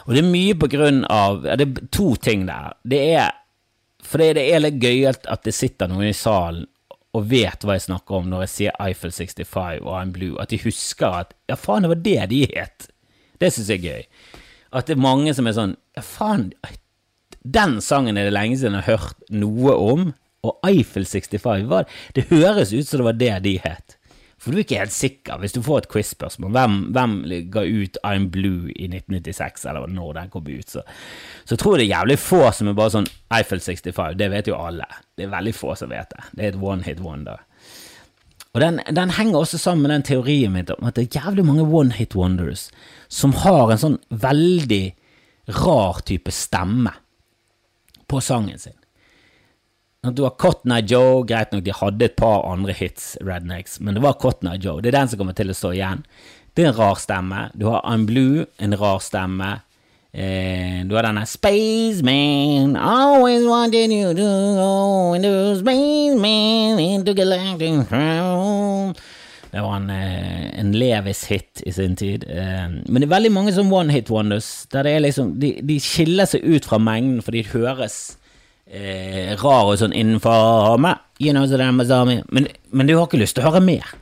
Og 0.06 0.12
det 0.14 0.22
er 0.22 0.28
mye 0.28 0.54
på 0.62 0.70
grunn 0.70 1.00
av 1.10 1.48
ja, 1.48 1.56
Det 1.58 1.66
er 1.66 1.88
to 1.98 2.12
ting 2.22 2.44
der. 2.46 2.76
Det 2.86 3.00
er 3.16 3.32
fordi 4.06 4.28
det 4.38 4.44
er 4.54 4.62
litt 4.62 4.78
gøyalt 4.84 5.26
at 5.26 5.42
det 5.48 5.56
sitter 5.58 5.90
noen 5.90 6.12
i 6.12 6.14
salen 6.14 6.68
og 7.18 7.26
vet 7.32 7.66
hva 7.66 7.74
jeg 7.74 7.88
snakker 7.88 8.20
om 8.20 8.30
når 8.30 8.46
jeg 8.46 8.54
sier 8.54 8.78
Eiffel 8.86 9.16
65 9.16 9.82
og 9.82 9.90
I'm 9.98 10.14
Blue, 10.14 10.38
at 10.38 10.54
de 10.54 10.62
husker 10.62 11.24
at 11.24 11.34
ja, 11.50 11.58
faen, 11.58 11.88
det 11.88 11.92
var 11.96 12.04
det 12.06 12.30
de 12.36 12.44
het. 12.54 12.90
Det 13.42 13.50
syns 13.56 13.74
jeg 13.74 13.82
er 13.82 13.88
gøy. 13.90 14.06
At 14.78 14.92
det 14.92 15.00
er 15.00 15.06
mange 15.08 15.34
som 15.34 15.50
er 15.50 15.58
sånn 15.58 15.74
ja, 15.98 16.06
faen, 16.06 16.52
den 17.42 17.80
sangen 17.82 18.22
er 18.22 18.30
det 18.30 18.38
lenge 18.38 18.62
siden 18.62 18.78
jeg 18.78 18.92
har 18.92 19.02
hørt 19.02 19.30
noe 19.34 19.74
om. 19.90 20.10
Og 20.48 20.68
Eiffel 20.68 21.06
65 21.06 21.70
var, 21.70 21.88
Det 22.16 22.28
høres 22.32 22.74
ut 22.74 22.88
som 22.88 23.02
det 23.02 23.08
var 23.12 23.22
det 23.22 23.34
de 23.46 23.58
het. 23.64 23.98
For 24.38 24.54
du 24.54 24.60
er 24.60 24.68
ikke 24.68 24.78
helt 24.84 24.94
sikker, 24.94 25.40
hvis 25.42 25.56
du 25.56 25.64
får 25.66 25.80
et 25.82 25.88
quiz-spørsmål, 25.90 26.52
hvem, 26.54 26.74
hvem, 26.94 27.14
ga 27.52 27.64
ut 27.66 27.98
I'm 28.06 28.28
Blue 28.30 28.70
i 28.70 28.86
1996, 28.86 29.66
eller 29.66 29.90
når 29.90 30.14
den 30.20 30.30
kom 30.30 30.46
ut, 30.46 30.70
så, 30.70 30.84
så 31.50 31.58
tror 31.58 31.76
jeg 31.76 31.82
det 31.82 31.88
er 31.88 31.96
jævlig 31.96 32.20
få 32.22 32.44
som 32.54 32.70
er 32.70 32.78
bare 32.78 32.94
sånn 32.94 33.10
Eiffel 33.34 33.64
65, 33.66 34.14
det 34.20 34.30
vet 34.32 34.52
jo 34.52 34.60
alle. 34.62 34.86
Det 35.18 35.26
er 35.26 35.34
veldig 35.34 35.56
få 35.58 35.74
som 35.80 35.90
vet 35.90 36.14
det. 36.14 36.30
Det 36.38 36.46
er 36.46 36.54
et 36.54 36.62
one 36.62 36.86
hit 36.86 37.02
wonder. 37.02 37.42
Og 38.54 38.62
den, 38.62 38.80
den 38.94 39.16
henger 39.18 39.42
også 39.42 39.58
sammen 39.62 39.88
med 39.88 39.96
den 39.96 40.06
teorien 40.06 40.54
min 40.54 40.70
om 40.78 40.86
at 40.88 40.98
det 40.98 41.08
er 41.08 41.20
jævlig 41.24 41.46
mange 41.46 41.66
one 41.66 41.98
hit 41.98 42.16
wonders 42.18 42.70
som 43.10 43.34
har 43.42 43.74
en 43.74 43.82
sånn 43.82 44.00
veldig 44.10 44.84
rar 45.60 46.04
type 46.06 46.34
stemme 46.34 46.94
på 48.08 48.22
sangen 48.22 48.62
sin. 48.62 48.77
Du 50.16 50.24
har 50.24 50.36
Cotton 50.40 50.72
Eye 50.72 50.86
Joe, 50.88 51.24
greit 51.28 51.52
nok 51.52 51.64
de 51.66 51.74
hadde 51.76 52.06
et 52.06 52.16
par 52.16 52.46
andre 52.48 52.74
hits, 52.76 53.16
Rednecks, 53.26 53.80
men 53.82 53.98
det 53.98 54.04
var 54.04 54.20
Cotton 54.22 54.52
Eye 54.52 54.62
Joe. 54.62 54.82
Det 54.82 54.92
er 54.92 55.00
den 55.00 55.12
som 55.12 55.20
kommer 55.20 55.36
til 55.38 55.52
å 55.52 55.58
stå 55.58 55.74
igjen. 55.76 56.04
Det 56.56 56.64
er 56.64 56.72
en 56.72 56.78
rar 56.78 57.00
stemme. 57.02 57.48
Du 57.58 57.68
har 57.70 57.84
I'm 57.86 58.06
Blue, 58.10 58.46
en 58.60 58.76
rar 58.78 59.02
stemme. 59.04 59.60
Eh, 60.14 60.86
du 60.88 60.96
har 60.96 61.06
denne 61.06 61.26
Spaceman, 61.30 62.76
always 62.76 63.44
wanted 63.46 63.92
you 63.92 64.14
to 64.16 64.30
go 64.58 65.14
into 65.14 65.56
spaceman 65.60 66.80
into 66.80 67.14
galactic 67.14 67.88
travel. 67.90 68.96
Det 69.52 69.62
var 69.62 69.76
en, 69.76 69.90
eh, 69.90 70.60
en 70.60 70.72
Levis-hit 70.72 71.62
i 71.66 71.72
sin 71.72 71.96
tid. 71.96 72.26
Eh, 72.30 72.70
men 72.90 73.02
det 73.02 73.04
er 73.04 73.16
veldig 73.16 73.32
mange 73.32 73.54
som 73.54 73.74
one 73.74 73.94
hit 73.94 74.10
wonders, 74.10 74.66
der 74.72 74.84
det 74.84 74.92
er 74.96 75.00
liksom, 75.00 75.40
de, 75.40 75.60
de 75.62 75.80
skiller 75.80 76.26
seg 76.26 76.42
ut 76.44 76.66
fra 76.66 76.78
mengden 76.78 77.22
fordi 77.22 77.44
de 77.44 77.50
høres 77.54 78.18
eh, 78.70 79.34
rar 79.40 79.72
og 79.72 79.78
sånn 79.82 79.96
innenfor 79.96 80.78
meg. 80.82 81.04
You 81.20 81.34
know, 81.34 81.48
men, 81.48 82.48
men, 82.70 82.88
du 82.88 82.96
har 82.96 83.08
ikke 83.08 83.22
lyst 83.22 83.38
til 83.38 83.46
å 83.46 83.52
høre 83.52 83.64
mer. 83.64 83.96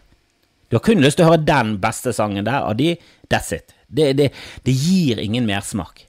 Du 0.67 0.75
har 0.75 0.83
kun 0.83 1.03
lyst 1.03 1.19
til 1.19 1.27
å 1.27 1.31
høre 1.31 1.45
den 1.47 1.77
beste 1.79 2.11
sangen 2.15 2.47
der, 2.47 2.65
av 2.65 2.75
de, 2.79 2.95
that's 3.31 3.53
it. 3.55 3.75
Det, 3.87 4.11
det, 4.17 4.31
det 4.65 4.73
gir 4.73 5.21
ingen 5.21 5.47
mersmak. 5.47 6.03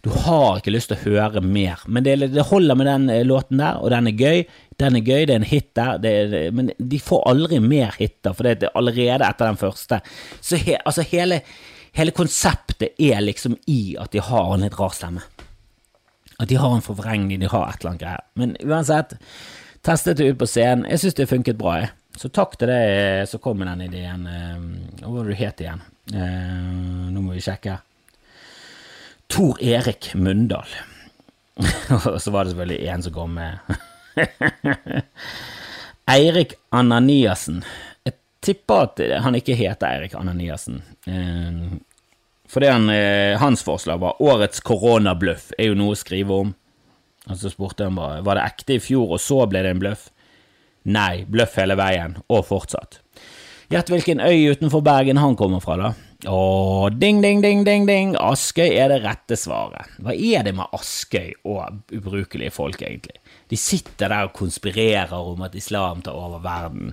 Du 0.00 0.08
har 0.24 0.58
ikke 0.58 0.72
lyst 0.72 0.88
til 0.90 0.96
å 0.96 1.16
høre 1.20 1.42
mer, 1.44 1.82
men 1.84 2.04
det, 2.06 2.14
det, 2.32 2.46
holder 2.48 2.76
med 2.78 2.88
den 2.88 3.10
eh, 3.12 3.24
låten 3.26 3.60
der, 3.60 3.80
og 3.80 3.92
den 3.92 4.08
er 4.08 4.16
gøy. 4.16 4.44
Den 4.80 4.96
er 4.96 5.04
gøy, 5.04 5.26
det 5.28 5.34
er 5.34 5.40
en 5.42 5.50
hit 5.50 5.68
der, 5.76 5.98
det, 6.00 6.12
men 6.56 6.70
de 6.78 7.00
får 7.04 7.26
aldri 7.28 7.58
mer 7.60 7.92
hiter, 7.98 8.32
for 8.32 8.48
det 8.48 8.64
er 8.64 8.78
allerede 8.80 9.28
etter 9.28 9.50
den 9.50 9.60
første. 9.60 10.00
Så 10.40 10.56
he, 10.62 10.78
altså 10.80 11.04
hele, 11.10 11.42
hele 11.96 12.16
konseptet 12.16 12.96
er 12.96 13.20
liksom 13.26 13.58
i 13.68 13.94
at 14.00 14.16
de 14.16 14.24
har 14.24 14.54
en 14.54 14.64
litt 14.64 14.78
rar 14.80 14.96
stemme. 14.96 15.26
At 16.40 16.48
de 16.48 16.56
har 16.56 16.72
en 16.74 16.84
forvrengning, 16.84 17.40
de 17.40 17.48
har 17.52 17.68
et 17.68 17.80
eller 17.80 17.90
annet 17.92 18.02
greier. 18.02 18.26
Men 18.40 18.54
uansett, 18.64 19.16
testet 19.84 20.16
det 20.20 20.30
ut 20.30 20.38
på 20.40 20.48
scenen. 20.48 20.86
Jeg 20.88 21.02
syns 21.02 21.18
det 21.18 21.28
funket 21.28 21.58
bra, 21.60 21.76
jeg. 21.82 21.90
Så 22.20 22.30
takk 22.32 22.56
til 22.58 22.70
deg 22.72 23.28
som 23.30 23.42
kom 23.44 23.60
med 23.60 23.68
den 23.70 23.86
ideen. 23.86 24.24
Eh, 24.26 25.02
hva 25.02 25.12
var 25.12 25.28
det 25.28 25.36
du 25.36 25.40
het 25.40 25.60
igjen? 25.62 25.82
Eh, 26.12 27.10
nå 27.12 27.22
må 27.22 27.36
vi 27.36 27.44
sjekke. 27.44 27.76
Tor 29.30 29.60
Erik 29.62 30.10
Mundal. 30.18 30.72
Og 32.10 32.18
så 32.22 32.32
var 32.32 32.44
det 32.44 32.54
selvfølgelig 32.54 32.88
en 32.88 33.04
som 33.04 33.14
kom 33.14 33.36
med 33.36 33.60
Eirik 36.10 36.56
Ananiassen. 36.74 37.60
Jeg 38.08 38.16
tipper 38.42 38.88
at 38.88 39.04
han 39.22 39.36
ikke 39.38 39.58
heter 39.58 39.92
Eirik 39.92 40.16
Ananiassen. 40.18 40.80
Fordi 42.50 42.66
han, 42.66 42.90
eh, 42.90 43.38
hans 43.38 43.62
forslag 43.62 44.00
var 44.02 44.16
'Årets 44.18 44.60
koronabløff' 44.60 45.52
er 45.58 45.70
jo 45.70 45.74
noe 45.74 45.94
å 45.94 45.98
skrive 45.98 46.30
om. 46.30 46.54
Og 47.28 47.36
så 47.36 47.50
spurte 47.50 47.84
han 47.84 47.94
bare 47.94 48.24
var 48.26 48.34
det 48.34 48.46
ekte 48.48 48.74
i 48.74 48.82
fjor, 48.82 49.12
og 49.14 49.20
så 49.20 49.46
ble 49.48 49.62
det 49.62 49.70
en 49.70 49.82
bløff. 49.82 50.10
Nei, 50.84 51.24
bløff 51.24 51.54
hele 51.60 51.76
veien, 51.76 52.16
og 52.28 52.46
fortsatt. 52.48 53.00
Gjett 53.70 53.90
hvilken 53.92 54.18
øy 54.18 54.50
utenfor 54.50 54.82
Bergen 54.82 55.20
han 55.20 55.36
kommer 55.38 55.60
fra, 55.62 55.76
da. 55.78 55.90
Å, 56.28 56.90
ding, 56.92 57.22
ding, 57.22 57.38
ding, 57.40 57.62
ding, 57.64 57.86
ding, 57.88 58.16
Askøy 58.18 58.74
er 58.74 58.90
det 58.92 58.98
rette 59.04 59.38
svaret. 59.38 59.92
Hva 60.02 60.12
er 60.12 60.42
det 60.44 60.52
med 60.58 60.74
Askøy 60.76 61.30
og 61.48 61.94
ubrukelige 61.94 62.50
folk, 62.52 62.82
egentlig? 62.82 63.20
De 63.48 63.56
sitter 63.56 64.10
der 64.10 64.26
og 64.26 64.34
konspirerer 64.36 65.14
om 65.14 65.40
at 65.46 65.54
islam 65.58 66.02
tar 66.04 66.18
over 66.18 66.42
verden, 66.44 66.92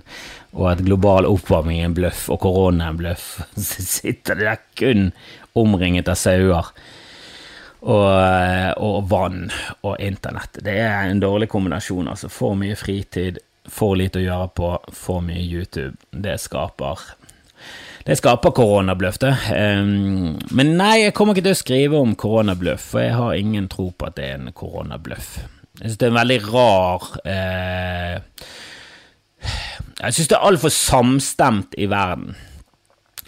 og 0.54 0.70
at 0.72 0.84
global 0.86 1.28
oppvarming 1.28 1.82
er 1.82 1.90
en 1.90 1.98
bløff, 1.98 2.28
og 2.32 2.40
korona 2.46 2.86
er 2.86 2.94
en 2.94 3.02
bløff. 3.02 3.26
Så 3.68 3.84
sitter 3.84 4.38
de 4.38 4.48
der 4.48 4.62
kun 4.78 5.10
omringet 5.58 6.08
av 6.08 6.18
sauer. 6.20 6.72
Og, 7.78 8.08
og, 8.82 8.96
vann 9.06 9.44
og 9.86 10.00
internett. 10.02 10.58
Det 10.66 10.74
er 10.82 11.06
en 11.06 11.20
dårlig 11.22 11.46
kombinasjon. 11.48 12.08
altså 12.10 12.26
For 12.32 12.58
mye 12.58 12.74
fritid, 12.76 13.38
for 13.70 13.94
lite 13.96 14.18
å 14.18 14.24
gjøre 14.24 14.48
på, 14.58 14.72
for 14.98 15.22
mye 15.22 15.44
YouTube. 15.44 15.94
Det 16.10 16.34
skaper 16.42 17.04
det 18.08 18.16
skaper 18.16 18.54
koronabløff, 18.56 19.18
det. 19.20 19.34
Um, 19.52 20.38
men 20.56 20.70
nei, 20.78 20.94
jeg 21.02 21.14
kommer 21.16 21.36
ikke 21.36 21.50
til 21.50 21.52
å 21.52 21.60
skrive 21.60 21.98
om 22.00 22.14
koronabløff, 22.16 22.86
for 22.94 23.04
jeg 23.04 23.16
har 23.18 23.34
ingen 23.36 23.66
tro 23.68 23.90
på 23.92 24.08
at 24.08 24.16
det 24.16 24.24
er 24.30 24.38
en 24.38 24.54
koronabløff. 24.56 25.34
Jeg 25.76 25.90
syns 25.90 25.98
det 26.00 26.06
er 26.06 26.14
en 26.14 26.16
veldig 26.18 26.38
rar 26.48 27.04
uh, 27.28 28.46
Jeg 30.00 30.16
syns 30.16 30.30
det 30.32 30.38
er 30.38 30.46
altfor 30.48 30.72
samstemt 30.72 31.76
i 31.76 31.90
verden. 31.92 32.32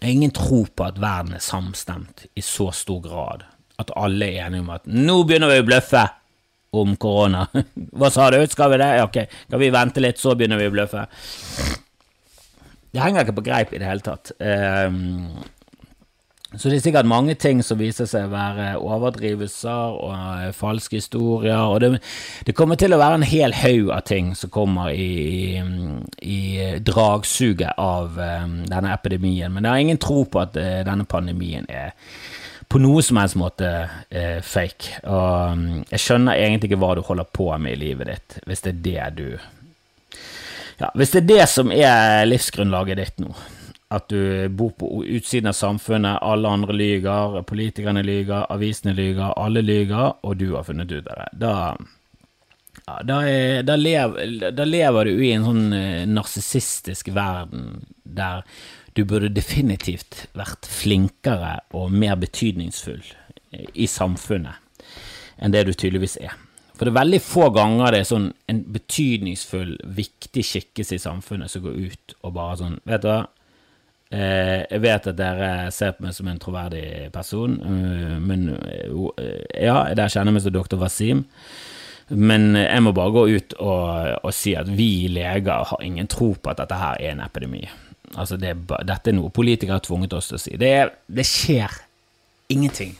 Jeg 0.01 0.07
har 0.09 0.17
ingen 0.17 0.33
tro 0.33 0.63
på 0.65 0.85
at 0.87 0.97
verden 1.01 1.35
er 1.37 1.43
samstemt 1.45 2.25
i 2.33 2.41
så 2.45 2.71
stor 2.73 3.03
grad 3.05 3.45
at 3.81 3.93
alle 3.97 4.31
er 4.31 4.47
enige 4.47 4.65
om 4.65 4.73
at 4.73 4.89
nå 4.89 5.19
begynner 5.29 5.53
vi 5.53 5.61
å 5.61 5.67
bløffe 5.69 6.07
om 6.81 6.95
korona. 7.01 7.45
Hva 7.99 8.09
sa 8.13 8.31
du, 8.33 8.39
skal 8.49 8.73
vi 8.73 8.81
det? 8.81 8.91
Ok, 9.05 9.19
kan 9.51 9.61
vi 9.61 9.71
vente 9.75 10.03
litt, 10.03 10.21
så 10.21 10.33
begynner 10.39 10.61
vi 10.61 10.69
å 10.71 10.75
bløffe? 10.75 11.05
Det 12.91 13.03
henger 13.03 13.27
ikke 13.27 13.37
på 13.39 13.47
greip 13.47 13.75
i 13.75 13.81
det 13.83 13.89
hele 13.91 14.05
tatt. 14.05 14.33
Um, 14.41 15.43
så 16.59 16.67
det 16.67 16.81
er 16.81 16.83
sikkert 16.83 17.07
mange 17.07 17.37
ting 17.39 17.61
som 17.63 17.79
viser 17.79 18.09
seg 18.11 18.27
å 18.27 18.33
være 18.33 18.73
overdrivelser 18.83 19.99
og 20.03 20.15
uh, 20.17 20.49
falske 20.57 20.99
historier. 20.99 21.61
Og 21.63 21.79
det, 21.85 21.91
det, 22.47 22.57
kommer 22.59 22.79
til 22.81 22.91
å 22.91 22.99
være 22.99 23.21
en 23.21 23.27
hel 23.31 23.55
haug 23.55 23.93
av 23.95 24.03
ting 24.11 24.33
som 24.35 24.51
kommer 24.51 24.91
i, 24.91 25.61
i, 25.61 25.61
i 26.27 26.41
dragsuget 26.83 27.79
av 27.79 28.19
um, 28.19 28.57
denne 28.67 28.91
epidemien. 28.97 29.53
Men 29.55 29.69
jeg 29.69 29.71
har 29.71 29.85
ingen 29.85 30.03
tro 30.03 30.25
på 30.27 30.43
at 30.43 30.59
uh, 30.59 30.81
denne 30.89 31.07
pandemien 31.07 31.71
er 31.71 31.95
på 32.71 32.83
noe 32.83 33.03
som 33.07 33.23
helst 33.23 33.39
måte 33.39 33.71
uh, 33.87 34.43
fake. 34.43 35.05
Og 35.07 35.55
um, 35.55 35.65
jeg 35.87 36.03
skjønner 36.03 36.35
egentlig 36.35 36.73
ikke 36.73 36.83
hva 36.83 36.97
du 36.99 37.05
holder 37.07 37.31
på 37.31 37.47
med 37.63 37.79
i 37.79 37.83
livet 37.85 38.11
ditt, 38.11 38.39
hvis 38.51 38.67
det 38.67 38.75
er 38.75 38.83
det 38.89 39.09
du 39.23 39.27
ja, 40.81 40.91
Hvis 40.97 41.15
det 41.15 41.23
er 41.23 41.31
det 41.31 41.49
som 41.53 41.71
er 41.71 42.27
livsgrunnlaget 42.27 42.99
ditt 42.99 43.19
nå, 43.23 43.35
at 43.91 44.09
du 44.09 44.49
bor 44.55 44.71
på 44.79 44.89
utsiden 45.03 45.51
av 45.51 45.57
samfunnet, 45.59 46.21
alle 46.23 46.49
andre 46.49 46.75
lyger, 46.77 47.41
politikerne 47.47 48.05
lyger, 48.07 48.47
avisene 48.55 48.95
lyger, 48.95 49.33
alle 49.35 49.65
lyger, 49.67 50.13
og 50.23 50.37
du 50.39 50.53
har 50.55 50.67
funnet 50.69 50.93
ut 50.93 51.09
av 51.11 51.19
det, 51.19 51.31
da, 51.43 51.55
ja, 52.87 52.99
da, 53.07 53.17
er, 53.27 53.63
da, 53.67 53.77
lever, 53.77 54.37
da 54.55 54.67
lever, 54.67 55.11
du 55.11 55.25
i 55.25 55.33
en 55.35 55.47
sånn 55.49 55.73
eh, 55.75 56.05
narsissistisk 56.07 57.11
verden 57.17 57.83
der 58.05 58.45
du 58.95 59.03
burde 59.07 59.31
definitivt 59.35 60.29
vært 60.39 60.67
flinkere 60.71 61.57
og 61.75 61.91
mer 61.95 62.17
betydningsfull 62.21 63.03
i 63.75 63.87
samfunnet 63.91 64.87
enn 65.41 65.55
det 65.55 65.65
du 65.67 65.73
tydeligvis 65.75 66.19
er. 66.21 66.35
For 66.77 66.87
det 66.87 66.95
er 66.95 67.01
veldig 67.01 67.21
få 67.25 67.51
ganger 67.55 67.93
det 67.93 68.01
er 68.03 68.09
sånn 68.09 68.31
en 68.51 68.63
betydningsfull, 68.73 69.75
viktig 69.99 70.47
skikkelse 70.47 70.97
i 70.97 71.03
samfunnet 71.03 71.53
som 71.53 71.65
går 71.67 71.77
ut 71.91 72.15
og 72.23 72.35
bare 72.39 72.59
sånn 72.61 72.81
Vet 72.89 73.05
du 73.05 73.11
hva, 73.11 73.21
eh, 73.25 73.40
jeg 74.11 74.83
vet 74.83 75.05
at 75.07 75.19
dere 75.19 75.51
ser 75.71 75.93
på 75.95 76.03
meg 76.03 76.15
som 76.17 76.27
en 76.31 76.41
troverdig 76.43 77.11
person, 77.15 77.53
uh, 77.63 78.17
men 78.19 78.49
uh, 78.57 79.05
ja, 79.55 79.85
dere 79.95 80.11
kjenner 80.11 80.35
meg 80.35 80.43
som 80.43 80.55
doktor 80.55 80.81
Wasim. 80.83 81.23
Men 82.11 82.57
jeg 82.59 82.83
må 82.83 82.91
bare 82.91 83.15
gå 83.15 83.23
ut 83.37 83.55
og, 83.63 84.17
og, 84.25 84.33
si 84.35 84.57
at 84.59 84.67
vi 84.67 85.07
leger 85.15 85.69
har 85.71 85.85
ingen 85.87 86.11
tro 86.11 86.33
på 86.35 86.51
at 86.51 86.59
dette 86.59 86.79
her 86.81 86.99
er 86.99 87.13
en 87.13 87.23
epidemi. 87.23 87.63
Altså, 88.19 88.35
det, 88.35 88.57
dette 88.67 89.13
er 89.13 89.15
noe 89.15 89.31
politikere 89.31 89.79
har 89.79 89.85
tvunget 89.87 90.17
oss 90.19 90.33
til 90.33 90.41
å 90.41 90.43
si. 90.43 90.57
Det, 90.59 90.73
det 91.07 91.27
skjer 91.29 91.77
ingenting. 92.51 92.97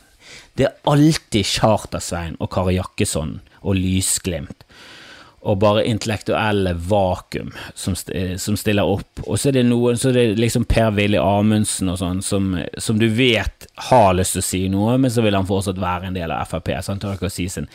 Det 0.55 0.69
er 0.69 0.79
alltid 0.87 1.47
Charter-Svein 1.47 2.37
og 2.39 2.51
Kari 2.53 2.77
Jakkesson 2.77 3.39
og 3.61 3.75
lysglimt. 3.75 4.63
Og 5.41 5.57
bare 5.57 5.85
intellektuelle 5.89 6.75
vakuum 6.85 7.49
som, 7.73 7.95
som 8.37 8.57
stiller 8.59 8.85
opp. 8.85 9.23
Og 9.25 9.39
så 9.39 9.49
er 9.49 9.55
det 9.55 9.63
noen, 9.65 9.97
så 9.97 10.11
er 10.11 10.19
det 10.19 10.25
liksom 10.37 10.67
Per-Willy 10.69 11.17
Amundsen 11.17 11.89
og 11.89 11.97
sånn, 11.97 12.21
som, 12.21 12.51
som, 12.77 12.99
du 13.01 13.07
vet 13.09 13.65
har 13.89 14.13
lyst 14.13 14.37
til 14.37 14.43
å 14.43 14.45
si 14.45 14.61
noe, 14.69 14.99
men 15.01 15.13
så 15.13 15.23
vil 15.25 15.37
han 15.37 15.49
fortsatt 15.49 15.81
være 15.81 16.11
en 16.11 16.19
del 16.19 16.33
av 16.35 16.45
Frp, 16.51 16.69
så 16.77 16.93
han 16.93 17.01
tør 17.01 17.17
ikke 17.17 17.31
å 17.31 17.33
si 17.33 17.47
sin 17.49 17.65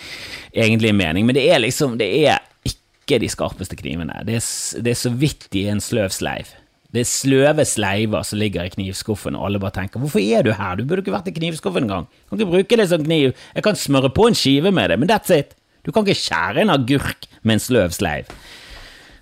egentlige 0.55 0.95
mening. 0.95 1.27
Men 1.27 1.39
det 1.39 1.49
er 1.51 1.65
liksom, 1.65 1.99
det 1.99 2.13
er 2.23 2.39
ikke 2.71 3.19
de 3.23 3.33
skarpeste 3.35 3.79
knivene. 3.83 4.23
Det 4.29 4.39
er, 4.39 4.47
det 4.87 4.95
er 4.95 5.03
så 5.03 5.11
vidt 5.15 5.51
i 5.59 5.67
en 5.73 5.83
sløv 5.83 6.15
sleiv. 6.15 6.55
Det 6.95 7.03
er 7.03 7.11
sløve 7.11 7.65
sleiver 7.67 8.23
som 8.25 8.39
ligger 8.41 8.67
i 8.67 8.73
knivskuffen, 8.73 9.37
og 9.37 9.49
alle 9.49 9.61
bare 9.61 9.75
tenker 9.83 10.01
'hvorfor 10.01 10.23
er 10.23 10.43
du 10.43 10.53
her, 10.53 10.77
du 10.77 10.85
burde 10.85 11.03
ikke 11.03 11.13
vært 11.13 11.29
i 11.29 11.35
knivskuffen 11.39 11.85
engang'. 11.85 12.07
Kan 12.31 12.39
ikke 12.39 12.51
bruke 12.51 12.77
det 12.77 12.89
som 12.89 13.05
kniv, 13.05 13.35
jeg 13.55 13.63
kan 13.63 13.75
smøre 13.77 14.11
på 14.11 14.29
en 14.29 14.35
skive 14.35 14.73
med 14.73 14.91
det, 14.91 14.99
men 14.99 15.11
that's 15.11 15.31
it. 15.31 15.55
Du 15.87 15.93
kan 15.95 16.03
ikke 16.03 16.19
skjære 16.19 16.65
en 16.65 16.75
agurk 16.75 17.29
med 17.47 17.57
en 17.57 17.63
sløv 17.63 17.95
sleiv. 17.95 18.33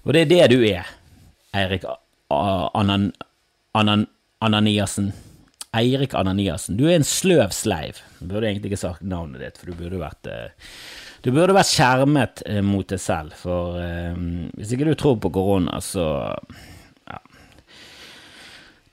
Og 0.05 0.17
det 0.17 0.25
er 0.25 0.33
det 0.33 0.49
du 0.55 0.65
er, 0.65 0.89
Eirik 1.55 1.85
Anan, 2.33 3.11
Anan, 3.77 4.07
Ananiassen. 4.41 5.13
Eirik 5.77 6.15
Ananiassen. 6.17 6.79
Du 6.79 6.87
er 6.89 6.97
en 6.97 7.07
sløv 7.07 7.53
sleiv. 7.53 8.01
Du 8.19 8.31
burde 8.33 8.49
egentlig 8.49 8.73
ikke 8.73 8.85
sagt 8.85 9.05
navnet 9.05 9.43
ditt, 9.43 9.61
for 9.61 9.71
du 9.71 9.79
burde 9.79 10.01
vært 10.01 10.31
eh, 10.31 10.71
du 11.25 11.31
burde 11.33 11.57
vært 11.57 11.71
skjermet 11.73 12.43
eh, 12.49 12.61
mot 12.65 12.89
deg 12.89 13.01
selv, 13.01 13.33
for 13.41 13.79
um, 13.81 14.51
hvis 14.59 14.75
ikke 14.77 14.91
du 14.91 14.97
tror 15.01 15.17
på 15.23 15.31
korona, 15.33 15.79
så 15.81 16.05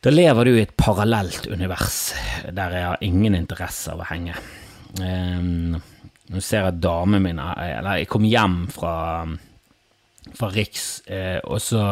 da 0.01 0.09
lever 0.09 0.47
du 0.47 0.55
i 0.55 0.63
et 0.63 0.71
parallelt 0.79 1.45
univers 1.51 1.97
der 2.49 2.73
jeg 2.73 2.85
har 2.87 3.03
ingen 3.05 3.35
interesse 3.37 3.91
av 3.93 4.01
å 4.01 4.07
henge. 4.09 4.33
Um, 4.97 5.75
nå 6.31 6.41
ser 6.43 6.67
jeg 6.67 6.81
damen 6.83 7.23
min 7.23 7.39
Eller 7.41 8.01
jeg 8.01 8.09
kom 8.11 8.25
hjem 8.27 8.63
fra, 8.71 8.95
fra 10.37 10.49
Riks, 10.53 11.03
eh, 11.11 11.39
og 11.43 11.61
så 11.63 11.83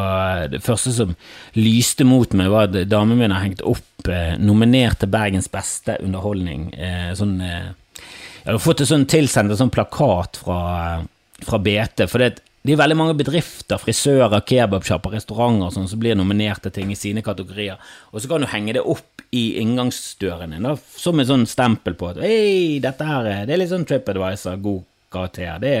Det 0.52 0.62
første 0.64 0.94
som 0.96 1.14
lyste 1.58 2.06
mot 2.08 2.32
meg, 2.38 2.50
var 2.52 2.68
at 2.68 2.88
damen 2.88 3.20
min 3.20 3.34
har 3.34 3.44
hengt 3.44 3.64
opp 3.68 4.08
eh, 4.08 4.36
nominert 4.40 5.02
til 5.02 5.12
Bergens 5.12 5.50
beste 5.52 5.98
underholdning. 6.00 6.70
Eh, 6.74 7.10
sånn 7.18 7.38
Jeg 7.40 8.48
har 8.48 8.62
fått 8.62 8.80
en 8.80 8.92
sånn 8.94 9.08
tilsendt 9.10 9.52
en 9.52 9.64
sånn 9.66 9.74
plakat 9.74 10.40
fra, 10.40 10.60
fra 11.44 11.60
BT. 11.60 12.06
for 12.08 12.24
det 12.24 12.38
det 12.60 12.74
er 12.74 12.80
veldig 12.82 12.96
mange 12.98 13.16
bedrifter, 13.16 13.80
frisører, 13.80 14.42
kebabsjapper, 14.44 15.14
restauranter 15.16 15.72
sånn, 15.72 15.88
som 15.88 16.00
blir 16.02 16.18
nominert 16.18 16.60
til 16.66 16.74
ting 16.76 16.90
i 16.92 16.98
sine 16.98 17.22
kategorier, 17.24 17.80
og 18.12 18.20
så 18.20 18.28
kan 18.28 18.44
du 18.44 18.50
henge 18.52 18.74
det 18.76 18.84
opp 18.84 19.24
i 19.32 19.60
inngangsdøren 19.62 20.52
din, 20.52 20.68
som 20.98 21.22
et 21.22 21.30
sånn 21.30 21.46
stempel 21.48 21.96
på 21.96 22.10
at 22.10 22.20
hei, 22.20 22.80
dette 22.82 23.06
her 23.06 23.30
det 23.48 23.54
er 23.54 23.62
litt 23.62 23.72
sånn 23.72 23.86
TripAdvisor, 23.88 24.60
god 24.60 24.84
karakter. 25.10 25.56
Det, 25.62 25.72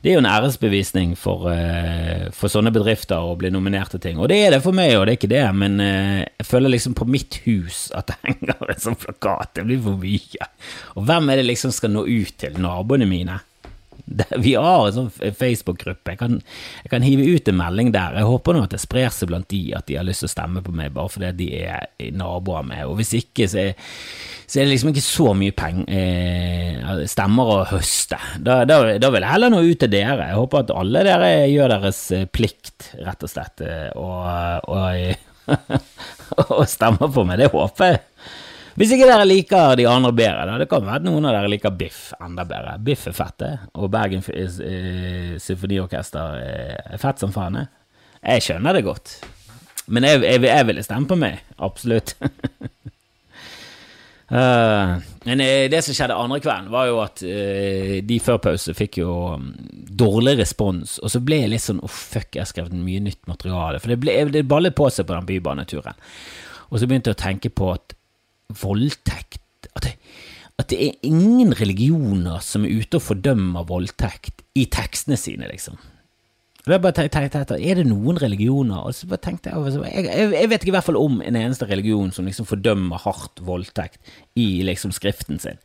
det, 0.00 0.10
er 0.10 0.16
jo 0.16 0.22
en 0.22 0.30
æresbevisning 0.30 1.12
for, 1.18 1.48
uh, 1.50 2.28
for, 2.34 2.50
sånne 2.52 2.72
bedrifter 2.74 3.20
å 3.20 3.36
bli 3.38 3.50
nominert 3.54 3.92
til 3.94 4.02
ting. 4.02 4.22
Og 4.22 4.30
det 4.32 4.40
er 4.46 4.56
det 4.56 4.62
for 4.64 4.76
meg, 4.76 4.94
og 4.96 5.06
det 5.06 5.14
er 5.14 5.20
ikke 5.20 5.32
det, 5.34 5.44
men 5.58 5.76
uh, 5.82 6.22
jeg 6.24 6.48
føler 6.48 6.74
liksom 6.74 6.96
på 6.98 7.08
mitt 7.10 7.40
hus 7.46 7.88
at 7.98 8.10
det 8.10 8.18
henger 8.24 8.64
en 8.64 8.82
sånn 8.86 8.98
plakat. 8.98 9.58
Det 9.58 9.66
blir 9.68 9.84
for 9.84 10.00
mye. 10.00 10.50
Og 10.96 11.06
hvem 11.10 11.30
er 11.34 11.42
det 11.42 11.50
liksom 11.50 11.74
skal 11.74 11.94
nå 11.94 12.06
ut 12.08 12.34
til? 12.40 12.58
Naboene 12.62 13.10
mine? 13.10 13.42
Vi 14.44 14.54
har 14.54 14.86
en 14.86 14.94
sånn 14.94 15.10
Facebook-gruppe. 15.10 16.14
Jeg, 16.14 16.40
jeg, 16.82 16.90
kan 16.92 17.04
hive 17.04 17.26
ut 17.34 17.50
en 17.50 17.58
melding 17.58 17.92
der. 17.94 18.16
Jeg 18.18 18.28
håper 18.28 18.56
nå 18.56 18.64
at 18.66 18.74
det 18.74 18.80
sprer 18.82 19.12
seg 19.14 19.30
blant 19.30 19.48
de 19.52 19.62
at 19.76 19.88
de 19.88 19.98
har 19.98 20.06
lyst 20.06 20.24
til 20.24 20.30
å 20.30 20.34
stemme 20.34 20.62
på 20.64 20.74
meg 20.74 20.94
bare 20.96 21.12
fordi 21.12 21.32
de 21.38 21.48
er 21.64 22.12
naboer 22.16 22.66
med. 22.66 22.84
Og 22.88 22.98
hvis 23.00 23.14
ikke, 23.20 23.48
så 23.50 23.62
er, 23.68 23.94
så 24.46 24.60
er 24.60 24.66
det 24.66 24.74
liksom 24.74 24.92
ikke 24.92 25.04
så 25.04 25.32
mye 25.38 25.56
peng, 25.56 25.84
eh, 25.92 27.04
stemmer 27.10 27.54
å 27.54 27.62
høste. 27.74 28.20
Da, 28.40 28.62
da, 28.68 28.80
da, 28.98 29.12
vil 29.14 29.24
jeg 29.24 29.34
heller 29.34 29.54
nå 29.54 29.62
ut 29.66 29.82
til 29.84 29.92
dere. 29.92 30.30
Jeg 30.32 30.40
håper 30.40 30.64
at 30.64 30.76
alle 30.82 31.06
dere 31.08 31.32
gjør 31.52 31.74
deres 31.76 32.02
eh, 32.16 32.28
plikt, 32.28 32.92
rett 33.04 33.26
og 33.26 33.32
slett, 33.32 33.64
eh, 33.64 33.88
og, 33.98 34.68
og, 35.52 36.46
og 36.48 36.64
stemmer 36.70 37.12
på 37.12 37.26
meg. 37.28 37.42
Det 37.42 37.52
håper 37.54 37.92
jeg. 37.92 38.06
Hvis 38.78 38.92
ikke 38.94 39.08
dere 39.08 39.24
liker 39.26 39.72
de 39.78 39.88
andre 39.90 40.12
bedre, 40.14 40.44
da. 40.46 40.58
Det 40.60 40.68
kan 40.70 40.84
være 40.86 41.02
noen 41.08 41.26
av 41.26 41.34
dere 41.34 41.50
liker 41.50 41.74
Biff 41.74 42.12
enda 42.22 42.44
bedre. 42.46 42.76
Biff 42.86 43.08
er 43.10 43.16
fett, 43.16 43.34
det. 43.42 43.50
Og 43.74 43.90
Bergen 43.90 44.22
uh, 44.22 45.32
Symfoniorkester 45.42 46.38
er 46.94 47.02
fett 47.02 47.18
som 47.18 47.34
faen. 47.34 47.64
Jeg 48.22 48.44
skjønner 48.46 48.78
det 48.78 48.84
godt. 48.86 49.16
Men 49.90 50.06
jeg, 50.06 50.22
jeg, 50.22 50.44
jeg 50.46 50.68
ville 50.68 50.84
stemme 50.86 51.10
på 51.10 51.18
meg. 51.18 51.42
Absolutt. 51.58 52.14
Uh, 54.30 54.94
men 55.26 55.42
det 55.74 55.82
som 55.82 55.98
skjedde 55.98 56.14
andre 56.14 56.38
kvelden, 56.44 56.70
var 56.70 56.86
jo 56.86 57.02
at 57.02 57.26
uh, 57.26 57.98
de 58.06 58.22
før 58.22 58.38
pause 58.46 58.78
fikk 58.78 59.02
jo 59.02 59.18
um, 59.40 59.52
dårlig 59.90 60.38
respons, 60.44 61.00
og 61.02 61.10
så 61.10 61.24
ble 61.24 61.42
jeg 61.42 61.54
litt 61.56 61.66
sånn 61.66 61.82
oh, 61.82 61.90
fuck, 61.90 62.30
jeg 62.30 62.44
har 62.44 62.52
skrevet 62.52 62.78
mye 62.78 63.02
nytt 63.10 63.24
materiale. 63.26 63.82
For 63.82 63.90
det, 63.90 63.98
ble, 64.06 64.20
det 64.38 64.46
ballet 64.46 64.78
på 64.78 64.86
seg 64.86 65.10
på 65.10 65.18
den 65.18 65.26
bybaneturen. 65.34 65.98
Og 66.68 66.78
så 66.78 66.86
begynte 66.86 67.10
jeg 67.10 67.18
å 67.18 67.24
tenke 67.26 67.50
på 67.50 67.74
at 67.74 67.97
voldtekt 68.48 69.68
at 69.74 69.84
det, 69.84 69.94
at 70.58 70.72
det 70.72 70.78
er 70.82 71.06
ingen 71.06 71.52
religioner 71.54 72.42
som 72.42 72.64
er 72.66 72.80
ute 72.80 72.98
og 72.98 73.04
fordømmer 73.04 73.66
voldtekt 73.68 74.42
i 74.58 74.66
tekstene 74.72 75.18
sine, 75.20 75.46
liksom. 75.52 75.78
Og 76.68 76.74
jeg 76.74 76.82
bare 76.84 76.96
tenkte, 76.98 77.28
tenkte, 77.32 77.56
Er 77.64 77.78
det 77.78 77.86
noen 77.88 78.18
religioner? 78.20 78.82
Og 78.84 78.94
så 78.94 79.08
bare 79.08 79.22
tenkte 79.24 79.50
jeg, 79.54 79.78
jeg, 80.04 80.32
jeg 80.34 80.50
vet 80.50 80.64
ikke 80.64 80.74
i 80.74 80.76
hvert 80.76 80.88
fall 80.88 81.00
om 81.00 81.22
en 81.24 81.38
eneste 81.38 81.68
religion 81.68 82.10
som 82.12 82.28
liksom 82.28 82.48
fordømmer 82.48 83.00
hardt 83.06 83.40
voldtekt 83.40 84.02
i 84.36 84.60
liksom 84.66 84.92
skriften 84.92 85.40
sin. 85.40 85.62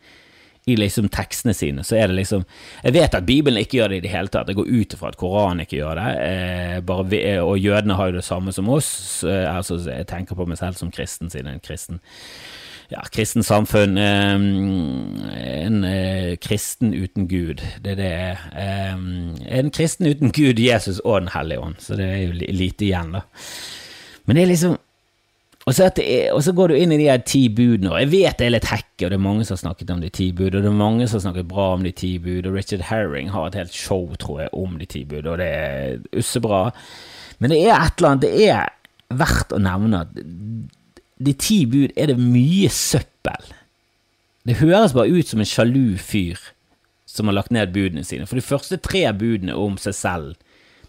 I 0.63 0.77
liksom 0.79 1.09
tekstene 1.11 1.51
sine. 1.57 1.83
Så 1.83 1.97
er 1.99 2.07
det 2.07 2.15
liksom 2.21 2.45
Jeg 2.85 2.95
vet 2.95 3.17
at 3.17 3.25
Bibelen 3.27 3.59
ikke 3.59 3.81
gjør 3.81 3.91
det 3.91 3.97
i 3.99 4.05
det 4.05 4.13
hele 4.13 4.31
tatt. 4.31 4.47
Jeg 4.47 4.61
går 4.61 4.71
ut 4.71 4.95
ifra 4.95 5.11
at 5.11 5.19
Koranen 5.19 5.65
ikke 5.65 5.81
gjør 5.81 5.99
det. 5.99 6.09
Eh, 6.23 7.05
vi, 7.11 7.23
og 7.41 7.57
jødene 7.59 7.99
har 7.99 8.13
jo 8.13 8.21
det 8.21 8.23
samme 8.29 8.55
som 8.55 8.69
oss. 8.71 9.23
Eh, 9.27 9.49
altså, 9.49 9.81
jeg 9.83 10.07
tenker 10.07 10.39
på 10.39 10.47
meg 10.47 10.61
selv 10.61 10.79
som 10.79 10.93
kristen, 10.93 11.33
siden 11.33 11.51
en 11.51 11.65
kristen 11.65 11.99
ja, 12.93 13.01
kristent 13.13 13.47
samfunn 13.47 13.97
En 13.97 15.83
eh, 15.87 16.33
kristen 16.41 16.93
uten 16.93 17.27
Gud, 17.31 17.63
det 17.83 17.95
er 17.95 17.99
det 17.99 18.11
er. 18.13 18.47
En 18.93 19.71
kristen 19.73 20.09
uten 20.09 20.33
Gud, 20.35 20.61
Jesus 20.61 20.99
og 21.03 21.21
Den 21.25 21.33
hellige 21.33 21.59
ånd, 21.59 21.75
så 21.81 21.97
det 21.99 22.09
er 22.09 22.21
jo 22.27 22.33
lite 22.53 22.85
igjen, 22.85 23.15
da. 23.17 23.23
Men 24.25 24.37
det 24.37 24.43
er 24.43 24.51
liksom 24.53 24.77
og 25.63 25.71
så, 25.71 25.85
er, 25.87 26.33
og 26.35 26.41
så, 26.43 26.51
går 26.51 26.73
du 26.73 26.75
inn 26.75 26.91
i 26.91 26.99
de 26.99 27.07
her 27.07 27.21
ti 27.23 27.45
budene, 27.47 27.93
og 27.93 28.01
jeg 28.01 28.09
vet 28.11 28.39
det 28.39 28.47
er 28.49 28.51
litt 28.57 28.67
hekke, 28.67 29.05
og 29.05 29.13
det 29.13 29.15
er 29.15 29.23
mange 29.23 29.45
som 29.47 29.55
har 29.55 29.61
snakket 29.61 29.93
om 29.95 30.01
de 30.03 30.09
ti 30.11 30.25
bud, 30.35 30.49
og 30.49 30.59
det 30.59 30.67
er 30.67 30.75
mange 30.75 31.07
som 31.07 31.21
har 31.21 31.23
snakket 31.29 31.47
bra 31.53 31.67
om 31.77 31.85
de 31.87 31.93
ti 31.95 32.09
bud, 32.19 32.49
og 32.49 32.57
Richard 32.57 32.83
Herring 32.89 33.31
har 33.31 33.47
et 33.47 33.55
helt 33.61 33.77
show, 33.77 34.09
tror 34.19 34.41
jeg, 34.43 34.51
om 34.59 34.75
de 34.79 34.87
ti 34.91 35.05
bud, 35.07 35.23
og 35.23 35.39
det 35.39 35.47
er 35.47 36.03
ussebra. 36.19 36.65
Men 37.39 37.55
det 37.55 37.61
er 37.63 37.77
et 37.77 37.95
eller 37.95 38.09
annet 38.09 38.25
Det 38.25 38.49
er 38.49 39.15
verdt 39.23 39.55
å 39.55 39.61
nevne 39.63 40.03
at 40.03 40.19
de 41.23 41.33
ti 41.39 41.63
bud 41.69 41.93
er 41.99 42.11
det 42.11 42.19
mye 42.19 42.69
søppel. 42.73 43.51
Det 44.43 44.59
høres 44.59 44.95
bare 44.95 45.13
ut 45.13 45.29
som 45.29 45.39
en 45.39 45.47
sjalu 45.47 45.95
fyr 46.01 46.39
som 47.07 47.29
har 47.29 47.37
lagt 47.37 47.53
ned 47.53 47.73
budene 47.75 48.03
sine. 48.05 48.27
For 48.27 48.39
de 48.39 48.45
første 48.45 48.79
tre 48.81 49.05
budene 49.15 49.55
om 49.55 49.77
seg 49.81 49.95
selv 49.95 50.33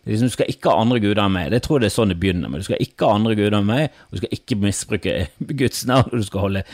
Det 0.04 0.10
er 0.10 0.14
liksom, 0.14 0.28
Du 0.28 0.34
skal 0.34 0.50
ikke 0.52 0.68
ha 0.72 0.80
andre 0.82 1.00
guder 1.00 1.22
enn 1.22 1.32
meg. 1.32 1.50
Det 1.52 1.62
tror 1.64 1.78
jeg 1.78 1.84
det 1.84 1.90
er 1.90 1.94
sånn 1.94 2.10
det 2.12 2.18
begynner 2.20 2.50
med. 2.52 2.60
Du 2.60 2.66
skal 2.66 2.82
ikke 2.82 3.08
ha 3.08 3.16
andre 3.16 3.36
guder 3.38 3.56
enn 3.56 3.68
meg, 3.68 3.94
og 4.04 4.16
du 4.16 4.20
skal 4.20 4.34
ikke 4.36 4.58
misbruke 4.60 5.14
Guds 5.60 5.84
navn, 5.88 6.10
og 6.10 6.20
du 6.20 6.26
skal 6.26 6.44
holde, 6.44 6.64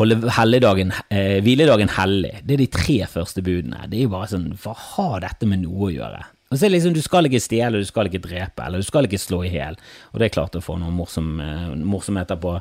holde 0.00 0.16
eh, 0.16 1.40
hviledagen 1.44 1.92
hellig. 1.98 2.34
Det 2.40 2.56
er 2.56 2.62
de 2.62 2.70
tre 2.72 2.98
første 3.12 3.44
budene. 3.44 3.84
Det 3.84 4.00
er 4.00 4.06
jo 4.06 4.14
bare 4.14 4.30
sånn 4.32 4.48
Hva 4.62 4.76
har 4.94 5.20
dette 5.26 5.48
med 5.50 5.64
noe 5.66 5.90
å 5.90 5.92
gjøre? 5.92 6.22
Og 6.50 6.58
så 6.58 6.66
er 6.66 6.72
det 6.72 6.80
liksom, 6.80 6.94
Du 6.96 7.02
skal 7.02 7.28
ikke 7.28 7.38
stjele, 7.38 7.78
du 7.78 7.86
skal 7.86 8.08
ikke 8.08 8.24
drepe, 8.24 8.64
eller 8.66 8.82
du 8.82 8.86
skal 8.86 9.06
ikke 9.06 9.20
slå 9.22 9.44
i 9.46 9.52
hjel. 9.52 9.76
Og 10.10 10.18
det 10.18 10.26
er 10.26 10.32
klart 10.34 10.56
å 10.58 10.62
få 10.64 10.74
noen 10.80 10.96
morsom, 10.98 11.28
uh, 11.38 11.76
morsomheter 11.78 12.40
på. 12.42 12.56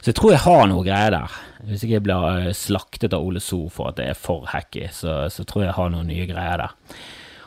Så 0.00 0.10
jeg 0.10 0.16
tror 0.18 0.32
jeg 0.34 0.42
har 0.48 0.64
noe 0.66 0.82
greier 0.82 1.14
der. 1.14 1.36
Hvis 1.68 1.84
ikke 1.86 1.94
jeg 2.00 2.04
blir 2.08 2.26
uh, 2.26 2.48
slaktet 2.58 3.14
av 3.14 3.22
Ole 3.22 3.38
So 3.38 3.68
for 3.70 3.92
at 3.92 4.00
det 4.00 4.08
er 4.10 4.18
for 4.18 4.50
hacky, 4.50 4.88
så, 4.90 5.20
så, 5.30 5.46
tror 5.46 5.62
jeg 5.62 5.70
jeg 5.70 5.78
har 5.78 5.94
noen 5.94 6.10
nye 6.10 6.26
greier 6.26 6.64
der. 6.64 6.98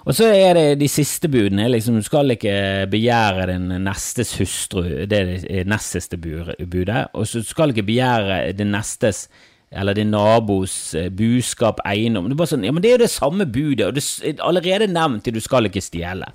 Og 0.08 0.16
så 0.16 0.30
er 0.32 0.56
det 0.56 0.66
de 0.80 0.88
siste 0.92 1.28
budene. 1.32 1.68
liksom 1.76 2.00
Du 2.00 2.08
skal 2.08 2.32
ikke 2.32 2.88
begjære 2.92 3.52
din 3.52 3.68
nestes 3.84 4.38
hustru, 4.40 4.88
det 4.88 5.20
er 5.20 5.34
det 5.36 5.68
nest 5.68 5.98
siste 5.98 6.16
budet. 6.16 7.10
Og 7.12 7.28
så 7.28 7.44
skal 7.44 7.68
du 7.68 7.76
ikke 7.76 7.92
begjære 7.92 8.54
din 8.56 8.72
nestes 8.72 9.26
eller 9.74 9.98
din 9.98 10.12
nabos 10.14 10.94
eh, 10.96 11.10
buskap, 11.14 11.82
eiendom. 11.88 12.30
Det 12.30 12.38
er 12.38 12.52
sånn, 12.54 12.66
ja, 12.68 12.74
det 12.78 12.90
er 12.90 12.98
jo 12.98 13.04
det 13.04 13.14
samme 13.14 13.48
budet, 13.50 13.88
og 13.88 13.98
det 13.98 14.06
er 14.30 14.44
allerede 14.46 14.92
nevnt 14.92 15.26
til 15.26 15.38
du 15.38 15.42
skal 15.44 15.70
ikke 15.70 15.84
stjele. 15.84 16.30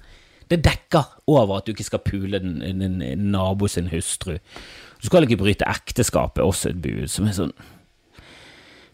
Det 0.48 0.60
dekker 0.64 1.14
over 1.28 1.58
at 1.58 1.66
du 1.66 1.74
ikke 1.74 1.86
skal 1.86 2.04
pule 2.04 2.40
din, 2.42 2.60
din, 2.64 3.00
din 3.02 3.26
nabo 3.32 3.68
sin 3.68 3.90
hustru. 3.92 4.38
Du 4.98 5.06
skal 5.06 5.26
ikke 5.26 5.40
bryte 5.42 5.68
ekteskapet, 5.68 6.42
også 6.42 6.72
et 6.72 6.80
bud 6.82 7.06
som 7.12 7.28
er 7.28 7.36
sånn 7.36 7.56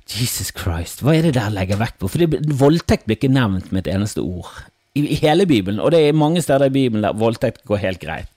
Jesus 0.05 0.51
Christ, 0.53 1.01
hva 1.01 1.15
er 1.17 1.25
det 1.25 1.37
der 1.39 1.53
legger 1.55 1.79
vekt 1.81 1.97
på? 2.03 2.11
For 2.13 2.21
det, 2.21 2.43
voldtekt 2.61 3.07
blir 3.09 3.17
ikke 3.17 3.33
nevnt 3.33 3.71
med 3.73 3.87
et 3.87 3.95
eneste 3.95 4.21
ord 4.21 4.51
i, 4.95 5.01
i 5.01 5.17
hele 5.23 5.47
Bibelen, 5.49 5.81
og 5.81 5.95
det 5.95 6.03
er 6.05 6.19
mange 6.19 6.43
steder 6.45 6.69
i 6.69 6.75
Bibelen 6.75 7.07
der 7.07 7.17
voldtekt 7.17 7.65
går 7.65 7.81
helt 7.83 8.03
greit. 8.03 8.29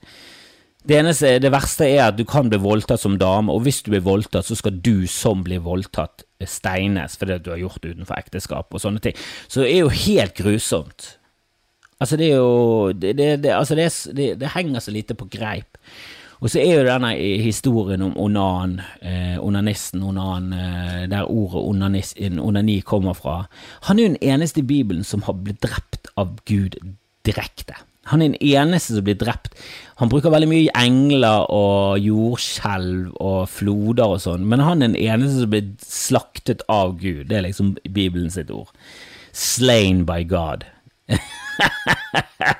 Det, 0.86 0.94
eneste, 0.94 1.34
det 1.42 1.50
verste 1.52 1.88
er 1.90 2.04
at 2.06 2.16
du 2.16 2.24
kan 2.28 2.48
bli 2.48 2.60
voldtatt 2.62 3.02
som 3.02 3.18
dame, 3.20 3.52
og 3.52 3.64
hvis 3.66 3.82
du 3.82 3.90
blir 3.92 4.04
voldtatt, 4.06 4.46
så 4.46 4.56
skal 4.56 4.78
du 4.78 5.08
som 5.10 5.42
blir 5.44 5.64
voldtatt, 5.64 6.24
steines 6.46 7.16
fordi 7.18 7.40
du 7.42 7.50
har 7.50 7.58
gjort 7.58 7.82
det 7.82 7.96
utenfor 7.96 8.14
ekteskap 8.14 8.74
og 8.74 8.82
sånne 8.82 9.02
ting. 9.02 9.16
Så 9.50 9.64
det 9.64 9.72
er 9.72 9.80
jo 9.82 9.90
helt 9.90 10.36
grusomt. 10.38 11.08
Altså, 11.98 12.16
det 12.16 12.28
er 12.28 12.36
jo 12.36 12.92
Det, 12.92 13.16
det, 13.42 13.50
altså 13.50 13.74
det, 13.74 14.38
det 14.38 14.54
henger 14.54 14.80
så 14.80 14.94
lite 14.94 15.18
på 15.18 15.26
greip. 15.26 15.76
Og 16.38 16.52
så 16.52 16.60
er 16.62 16.76
jo 16.78 16.86
denne 16.86 17.10
historien 17.42 18.02
om 18.06 18.14
onan, 18.16 18.78
eh, 19.02 19.34
onanisten, 19.42 20.02
onan, 20.02 20.52
eh, 20.52 21.08
der 21.10 21.26
ordet 21.26 21.64
onanis, 21.64 22.14
onani 22.38 22.80
kommer 22.80 23.12
fra. 23.18 23.48
Han 23.82 23.98
er 23.98 24.02
jo 24.02 24.14
den 24.14 24.22
eneste 24.22 24.60
i 24.60 24.68
Bibelen 24.68 25.04
som 25.04 25.22
har 25.22 25.34
blitt 25.34 25.60
drept 25.62 26.06
av 26.16 26.38
Gud 26.46 26.78
direkte. 27.26 27.74
Han 28.12 28.22
er 28.22 28.32
den 28.32 28.42
eneste 28.42 28.96
som 28.96 29.04
blir 29.06 29.18
drept. 29.20 29.52
Han 29.98 30.10
bruker 30.12 30.32
veldig 30.32 30.48
mye 30.50 30.74
engler 30.78 31.48
og 31.52 31.98
jordskjelv 32.02 33.16
og 33.18 33.40
floder 33.50 34.14
og 34.14 34.22
sånn, 34.22 34.46
men 34.48 34.62
han 34.64 34.82
er 34.82 34.92
den 34.92 35.00
eneste 35.00 35.42
som 35.42 35.52
blir 35.52 35.72
slaktet 35.82 36.64
av 36.72 36.96
Gud. 37.02 37.26
Det 37.30 37.40
er 37.40 37.46
liksom 37.48 37.76
Bibelen 37.84 38.30
sitt 38.34 38.52
ord. 38.54 38.70
Slain 39.36 40.04
by 40.08 40.22
God. 40.28 40.66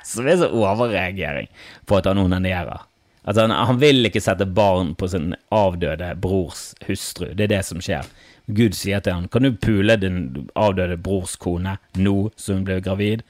som 0.03 0.27
er 0.27 0.39
så 0.41 0.49
overreagering 0.51 1.49
på 1.87 1.99
at 1.99 2.09
han 2.09 2.21
onanerer. 2.21 2.85
Altså 3.23 3.45
han, 3.45 3.53
han, 3.53 3.79
vil 3.81 4.07
ikke 4.07 4.23
sette 4.23 4.47
barn 4.47 4.95
på 4.97 5.07
sin 5.11 5.33
avdøde 5.53 6.15
brors 6.21 6.71
hustru. 6.87 7.29
Det 7.35 7.45
er 7.45 7.53
det 7.57 7.65
som 7.67 7.83
skjer. 7.83 8.07
Gud 8.49 8.73
sier 8.73 9.03
til 9.05 9.13
han, 9.13 9.27
kan 9.29 9.45
du 9.45 9.53
pule 9.53 9.99
din 10.01 10.49
avdøde 10.57 10.97
brors 10.97 11.35
kone 11.37 11.77
nå 11.99 12.15
som 12.39 12.59
hun 12.59 12.65
ble 12.65 12.79
gravid? 12.85 13.21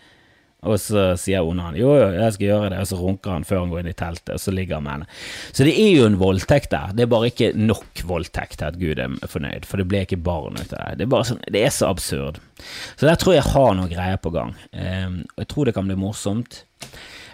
Og 0.67 0.75
så 0.81 1.03
sier 1.19 1.45
Onan 1.47 1.77
jo, 1.79 1.93
jo, 1.95 2.07
jeg 2.17 2.35
skal 2.35 2.47
gjøre 2.49 2.71
det, 2.73 2.79
og 2.83 2.89
så 2.89 2.97
runker 2.99 3.31
han 3.31 3.45
før 3.47 3.61
han 3.61 3.69
går 3.71 3.81
inn 3.81 3.91
i 3.93 3.95
teltet, 3.95 4.33
og 4.35 4.41
så 4.43 4.51
ligger 4.51 4.75
han 4.75 4.85
med 4.85 4.95
henne. 4.97 5.19
Så 5.55 5.67
det 5.67 5.75
er 5.79 5.93
jo 5.93 6.07
en 6.09 6.17
voldtekt 6.19 6.73
der, 6.73 6.95
det 6.95 7.05
er 7.05 7.11
bare 7.13 7.29
ikke 7.31 7.51
nok 7.55 8.01
voldtekt 8.09 8.59
til 8.59 8.67
at 8.67 8.79
Gud 8.81 8.99
er 8.99 9.15
fornøyd, 9.31 9.67
for 9.69 9.79
det 9.79 9.87
ble 9.91 10.03
ikke 10.03 10.19
barn 10.25 10.59
ut 10.59 10.73
av 10.75 10.97
det. 10.99 11.05
Det 11.05 11.07
er 11.07 11.29
sånn, 11.29 11.45
det 11.55 11.61
er 11.63 11.71
så 11.75 11.91
absurd. 11.93 12.41
Så 12.99 13.07
der 13.07 13.19
tror 13.21 13.37
jeg 13.37 13.47
har 13.47 13.77
noe 13.77 13.91
greier 13.91 14.19
på 14.19 14.33
gang, 14.35 14.51
um, 14.75 15.21
og 15.37 15.45
jeg 15.45 15.51
tror 15.53 15.69
det 15.69 15.75
kan 15.77 15.87
bli 15.87 15.99
morsomt. 15.99 16.59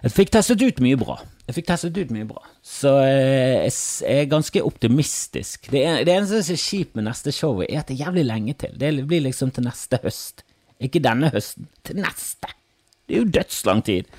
Jeg 0.06 0.14
fikk 0.14 0.36
testet 0.36 0.62
ut 0.62 0.84
mye 0.86 1.00
bra. 1.02 1.16
Jeg 1.48 1.58
fikk 1.58 1.70
testet 1.72 1.98
ut 1.98 2.12
mye 2.14 2.28
bra, 2.30 2.44
så 2.66 2.92
jeg 3.06 3.72
er 4.10 4.30
ganske 4.30 4.62
optimistisk. 4.66 5.72
Det, 5.74 5.82
er, 5.82 6.04
det 6.06 6.14
eneste 6.14 6.44
som 6.46 6.58
er 6.58 6.62
kjipt 6.62 6.98
med 6.98 7.08
neste 7.10 7.34
show, 7.34 7.58
er 7.66 7.82
at 7.82 7.90
det 7.90 7.98
er 7.98 8.08
jævlig 8.08 8.26
lenge 8.26 8.56
til. 8.66 8.78
Det 8.82 8.94
blir 9.10 9.26
liksom 9.26 9.54
til 9.54 9.66
neste 9.66 10.02
høst. 10.06 10.46
Ikke 10.82 11.02
denne 11.02 11.30
høsten, 11.34 11.70
til 11.86 12.02
neste. 12.02 12.54
Det 13.06 13.16
er 13.16 13.24
jo 13.24 13.34
dødslang 13.38 13.86
tid. 13.86 14.10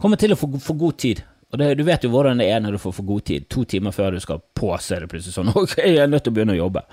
Kommer 0.00 0.18
til 0.20 0.34
å 0.34 0.38
få, 0.38 0.48
få 0.62 0.76
god 0.80 0.98
tid. 0.98 1.22
Og 1.52 1.58
det, 1.60 1.74
Du 1.76 1.84
vet 1.84 2.04
jo 2.04 2.08
hvordan 2.10 2.40
det 2.40 2.46
er 2.48 2.62
når 2.64 2.76
du 2.76 2.80
får 2.80 2.94
for 2.96 3.06
god 3.06 3.26
tid. 3.28 3.44
To 3.52 3.64
timer 3.68 3.92
før 3.92 4.14
du 4.16 4.20
skal 4.24 4.40
på, 4.56 4.70
så 4.80 4.96
er 4.96 5.04
det 5.04 5.10
plutselig 5.12 5.36
sånn 5.36 5.52
Ok, 5.60 5.76
jeg 5.84 6.00
er 6.00 6.08
nødt 6.08 6.24
til 6.24 6.32
å 6.32 6.36
begynne 6.38 6.56
å 6.56 6.62
jobbe. 6.62 6.84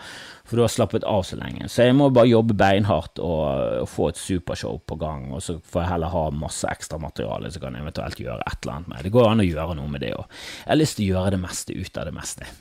For 0.50 0.60
du 0.60 0.66
har 0.66 0.74
slappet 0.74 1.06
av 1.08 1.24
så 1.24 1.40
lenge. 1.40 1.70
Så 1.72 1.88
jeg 1.88 1.96
må 1.96 2.10
bare 2.12 2.28
jobbe 2.32 2.58
beinhardt 2.60 3.22
og, 3.24 3.44
og 3.86 3.88
få 3.88 4.10
et 4.12 4.20
supershow 4.20 4.82
på 4.84 5.00
gang. 5.00 5.30
Og 5.32 5.44
så 5.46 5.60
får 5.64 5.86
jeg 5.86 5.92
heller 5.94 6.16
ha 6.16 6.26
masse 6.36 6.68
ekstra 6.68 7.00
materiale 7.00 7.54
så 7.54 7.64
kan 7.64 7.78
jeg 7.78 7.86
eventuelt 7.86 8.24
gjøre 8.26 8.44
et 8.44 8.58
eller 8.60 8.76
annet 8.76 8.92
med. 8.96 9.06
Det 9.08 9.14
går 9.16 9.30
an 9.32 9.46
å 9.46 9.48
gjøre 9.48 9.78
noe 9.80 9.94
med 9.94 10.04
det 10.04 10.16
òg. 10.18 10.42
Jeg 10.66 10.74
har 10.74 10.82
lyst 10.82 11.00
til 11.00 11.08
å 11.08 11.14
gjøre 11.14 11.38
det 11.38 11.46
meste 11.46 11.78
ut 11.78 12.02
av 12.02 12.10
det 12.10 12.18
meste. 12.20 12.52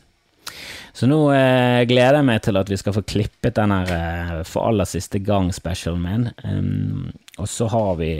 Så 0.99 1.07
nå 1.07 1.20
eh, 1.30 1.84
gleder 1.86 2.20
jeg 2.20 2.26
meg 2.26 2.42
til 2.42 2.59
at 2.59 2.70
vi 2.70 2.78
skal 2.80 2.96
få 2.96 3.05
klippet 3.07 3.59
den 3.59 3.74
her 3.74 3.92
eh, 3.94 4.36
for 4.49 4.66
aller 4.66 4.88
siste 4.88 5.20
gang 5.22 5.53
specialen 5.55 6.03
min. 6.03 6.30
Um, 6.42 7.11
og 7.38 7.46
så 7.51 7.68
har 7.70 7.92
vi 8.01 8.12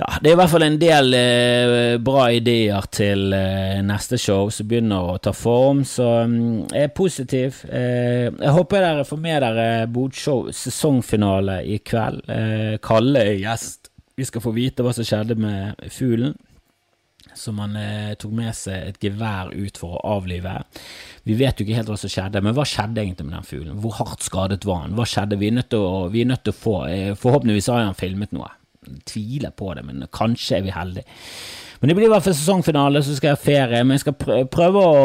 ja, 0.00 0.06
det 0.22 0.30
er 0.30 0.32
i 0.32 0.38
hvert 0.38 0.48
fall 0.48 0.64
en 0.64 0.78
del 0.80 1.16
eh, 1.16 1.98
bra 2.00 2.30
ideer 2.32 2.86
til 2.94 3.34
eh, 3.36 3.80
neste 3.84 4.16
show 4.20 4.48
som 4.54 4.68
begynner 4.70 5.10
å 5.12 5.18
ta 5.20 5.34
form, 5.36 5.82
så 5.84 6.06
um, 6.24 6.62
jeg 6.70 6.86
er 6.86 6.94
positiv. 6.96 7.58
Eh, 7.68 8.30
jeg 8.30 8.54
håper 8.56 8.86
dere 8.86 9.04
får 9.04 9.20
med 9.20 9.44
dere 9.44 9.66
Bodshow 9.92 10.48
sesongfinale 10.56 11.58
i 11.68 11.76
kveld. 11.84 12.22
Eh, 12.32 12.78
Kalle 12.80 13.26
er 13.26 13.42
gjest. 13.42 13.90
Vi 14.16 14.24
skal 14.28 14.44
få 14.44 14.54
vite 14.56 14.86
hva 14.86 14.94
som 14.96 15.04
skjedde 15.04 15.36
med 15.40 15.90
fuglen 15.92 16.32
som 17.40 17.58
han 17.62 17.76
eh, 17.80 18.12
tok 18.20 18.34
med 18.36 18.54
seg 18.56 18.90
et 18.92 19.04
gevær 19.04 19.52
ut 19.54 19.80
for 19.80 19.96
å 19.96 20.16
avlive. 20.18 20.58
Vi 21.28 21.36
vet 21.40 21.58
jo 21.58 21.66
ikke 21.66 21.78
helt 21.80 21.92
hva 21.92 21.98
som 22.00 22.12
skjedde, 22.12 22.42
men 22.44 22.56
hva 22.56 22.66
skjedde 22.68 23.02
egentlig 23.02 23.28
med 23.28 23.38
den 23.38 23.48
fuglen? 23.48 23.80
Hvor 23.82 23.96
hardt 24.00 24.26
skadet 24.26 24.66
var 24.68 24.84
han? 24.84 24.96
Hva 24.98 25.08
skjedde? 25.08 25.40
Vi 25.40 25.50
er 25.50 25.58
nødt 25.58 25.72
til 25.72 25.84
å, 25.84 26.06
nødt 26.10 26.44
til 26.46 26.54
å 26.54 26.60
få 26.60 26.76
eh, 26.90 27.16
Forhåpentligvis 27.18 27.70
har 27.72 27.86
han 27.86 27.98
filmet 27.98 28.36
noe. 28.36 28.52
Tviler 29.08 29.52
på 29.52 29.72
det, 29.76 29.84
men 29.88 30.06
kanskje 30.14 30.60
er 30.60 30.64
vi 30.64 30.76
heldige. 30.76 31.18
Men 31.80 31.88
det 31.88 31.96
blir 31.96 32.10
i 32.10 32.12
hvert 32.12 32.24
fall 32.24 32.36
sesongfinale, 32.36 33.00
så 33.00 33.14
skal 33.16 33.30
jeg 33.30 33.38
ha 33.38 33.40
ferie. 33.40 33.84
Men 33.84 33.96
jeg 33.96 34.04
skal 34.04 34.46
prøve 34.52 34.80
å, 34.84 34.96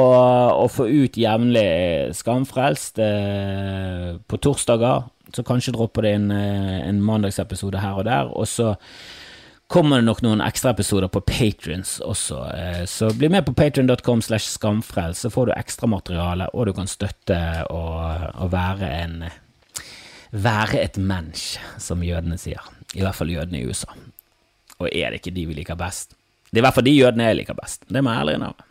å 0.59 0.65
få 0.71 0.89
ut 0.91 1.19
jevnlig 1.19 1.67
Skamfrelst 2.19 2.99
eh, 3.03 4.09
på 4.27 4.39
torsdager. 4.43 5.07
Så 5.35 5.43
kanskje 5.47 5.73
droppe 5.75 6.03
det 6.03 6.17
en, 6.17 6.27
eh, 6.35 6.81
en 6.83 6.99
mandagsepisode 7.03 7.79
her 7.79 8.01
og 8.01 8.07
der. 8.09 8.27
Og 8.27 8.47
så 8.51 8.73
kommer 9.67 10.01
det 10.01 10.05
nok 10.07 10.21
noen 10.25 10.43
ekstraepisoder 10.45 11.09
på 11.11 11.21
Patrions 11.25 11.97
også. 12.05 12.41
Eh, 12.53 12.83
så 12.89 13.09
bli 13.17 13.29
med 13.29 13.45
på 13.47 13.53
patrion.com 13.57 14.21
slash 14.21 14.51
skamfrelst, 14.57 15.25
så 15.25 15.31
får 15.33 15.49
du 15.49 15.55
ekstramateriale, 15.55 16.49
og 16.53 16.69
du 16.69 16.73
kan 16.77 16.89
støtte 16.89 17.39
og, 17.69 18.29
og 18.35 18.53
være 18.53 18.91
en 19.01 19.25
Være 20.35 20.81
et 20.83 20.97
mensch, 20.99 21.59
som 21.79 22.01
jødene 22.03 22.35
sier. 22.35 22.59
I 22.91 23.03
hvert 23.05 23.15
fall 23.15 23.29
jødene 23.31 23.61
i 23.61 23.67
USA. 23.69 23.93
Og 24.81 24.89
er 24.89 25.13
det 25.13 25.21
ikke 25.21 25.31
de 25.31 25.45
vi 25.47 25.55
liker 25.55 25.77
best? 25.79 26.15
Det 26.49 26.57
er 26.57 26.63
i 26.63 26.65
hvert 26.65 26.75
fall 26.75 26.87
de 26.87 26.95
jødene 26.95 27.29
jeg 27.29 27.37
liker 27.39 27.55
best. 27.55 27.85
Det 27.87 28.01
må 28.03 28.11
jeg 28.11 28.25
ærlig 28.25 28.33
innrømme. 28.35 28.65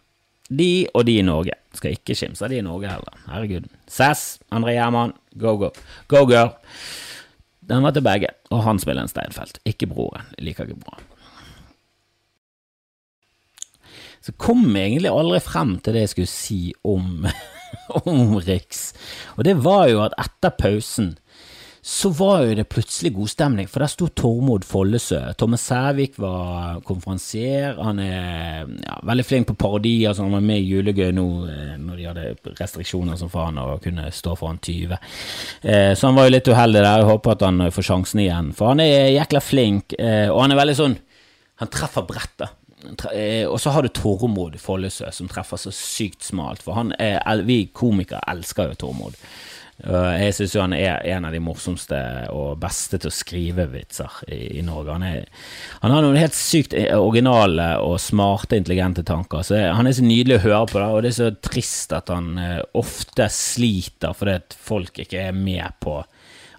De 0.61 0.68
og 0.92 1.07
de 1.09 1.14
i 1.18 1.24
Norge. 1.24 1.57
Skal 1.72 1.97
ikke 1.97 2.16
kimse 2.18 2.45
av 2.45 2.53
de 2.53 2.59
i 2.61 2.66
Norge 2.66 2.90
heller. 2.90 3.16
Herregud. 3.30 3.70
Sass, 3.88 4.38
André 4.53 4.74
Gjerman, 4.76 5.14
go, 5.40 5.55
go. 5.62 5.70
Go, 6.11 6.26
girl. 6.28 6.53
Den 7.69 7.85
var 7.85 7.95
til 7.97 8.05
begge, 8.05 8.29
og 8.53 8.62
han 8.67 8.81
spiller 8.83 9.05
en 9.05 9.11
Steinfeld, 9.11 9.59
ikke 9.65 9.89
broren. 9.89 10.27
Jeg 10.37 10.49
liker 10.51 10.69
ikke 10.69 10.83
broren. 10.85 11.11
Så 14.25 14.33
kom 14.41 14.65
jeg 14.73 14.89
egentlig 14.95 15.12
aldri 15.12 15.41
frem 15.45 15.75
til 15.85 15.97
det 15.97 16.07
jeg 16.07 16.12
skulle 16.15 16.33
si 16.33 16.61
om, 16.85 17.27
om 18.09 18.37
Riks, 18.41 18.87
og 19.37 19.45
det 19.49 19.59
var 19.65 19.89
jo 19.93 20.01
at 20.05 20.17
etter 20.21 20.55
pausen 20.57 21.15
så 21.85 22.09
var 22.16 22.47
jo 22.47 22.55
det 22.57 22.64
plutselig 22.72 23.11
god 23.12 23.28
stemning, 23.28 23.66
for 23.68 23.85
der 23.85 23.91
sto 23.93 24.07
Tormod 24.09 24.62
Follesø. 24.64 25.18
Thomas 25.37 25.66
Sævik 25.68 26.14
var 26.16 26.78
konferansier. 26.89 27.76
Han 27.76 28.01
er 28.01 28.64
ja, 28.87 28.95
veldig 29.05 29.26
flink 29.28 29.51
på 29.51 29.57
parodier, 29.61 30.14
så 30.16 30.24
han 30.24 30.32
var 30.32 30.47
med 30.49 30.62
i 30.62 30.70
Julegøy 30.70 31.12
nå 31.12 31.26
eh, 31.53 31.74
når 31.76 32.01
de 32.01 32.09
hadde 32.09 32.55
restriksjoner 32.57 33.20
som 33.20 33.28
faen 33.28 33.61
og 33.61 33.85
kunne 33.85 34.09
stå 34.16 34.32
foran 34.41 34.62
20. 34.64 34.97
Eh, 34.97 35.93
så 35.93 36.09
han 36.09 36.16
var 36.16 36.30
jo 36.30 36.37
litt 36.39 36.49
uheldig 36.49 36.80
der. 36.80 37.05
Jeg 37.05 37.11
håper 37.12 37.37
at 37.37 37.47
han 37.51 37.68
får 37.76 37.91
sjansen 37.93 38.24
igjen, 38.24 38.53
for 38.57 38.72
han 38.72 38.80
er 38.80 39.12
jækla 39.18 39.45
flink, 39.45 39.99
eh, 40.01 40.30
og 40.32 40.41
han 40.41 40.57
er 40.57 40.64
veldig 40.64 40.80
sånn 40.80 41.01
Han 41.61 41.68
treffer 41.70 42.03
brettet. 42.09 42.57
Og 43.47 43.61
så 43.61 43.70
har 43.70 43.85
du 43.85 43.93
Tormod 43.95 44.57
Follesø, 44.59 45.12
som 45.14 45.28
treffer 45.30 45.61
så 45.61 45.70
sykt 45.70 46.24
smalt, 46.24 46.64
for 46.64 46.80
han 46.80 46.97
er, 46.99 47.20
vi 47.47 47.66
komikere 47.76 48.24
elsker 48.32 48.72
jo 48.72 48.80
Tormod. 48.89 49.20
Jeg 49.83 50.35
syns 50.37 50.53
han 50.62 50.72
er 50.77 51.03
en 51.11 51.25
av 51.27 51.35
de 51.35 51.41
morsomste 51.43 51.99
og 52.31 52.61
beste 52.62 53.01
til 53.03 53.11
å 53.11 53.14
skrive 53.14 53.66
vitser 53.72 54.20
i, 54.31 54.61
i 54.61 54.62
Norge. 54.62 54.95
Han, 54.95 55.03
er, 55.09 55.25
han, 55.83 55.91
har 55.91 56.05
noen 56.05 56.18
helt 56.20 56.37
sykt 56.39 56.77
originale 56.95 57.66
og 57.83 57.99
smarte, 58.01 58.57
intelligente 58.61 59.03
tanker. 59.07 59.43
Så 59.43 59.59
Han 59.75 59.91
er 59.91 59.97
så 59.99 60.07
nydelig 60.07 60.39
å 60.39 60.45
høre 60.47 60.68
på, 60.70 60.79
det, 60.79 60.87
og 60.87 61.03
det 61.03 61.11
er 61.11 61.18
så 61.18 61.31
trist 61.43 61.97
at 61.97 62.12
han 62.14 62.39
eh, 62.39 62.61
ofte 62.79 63.27
sliter 63.35 64.14
fordi 64.14 64.39
at 64.39 64.57
folk 64.70 65.03
ikke 65.05 65.27
er 65.27 65.35
med 65.35 65.81
på 65.83 65.99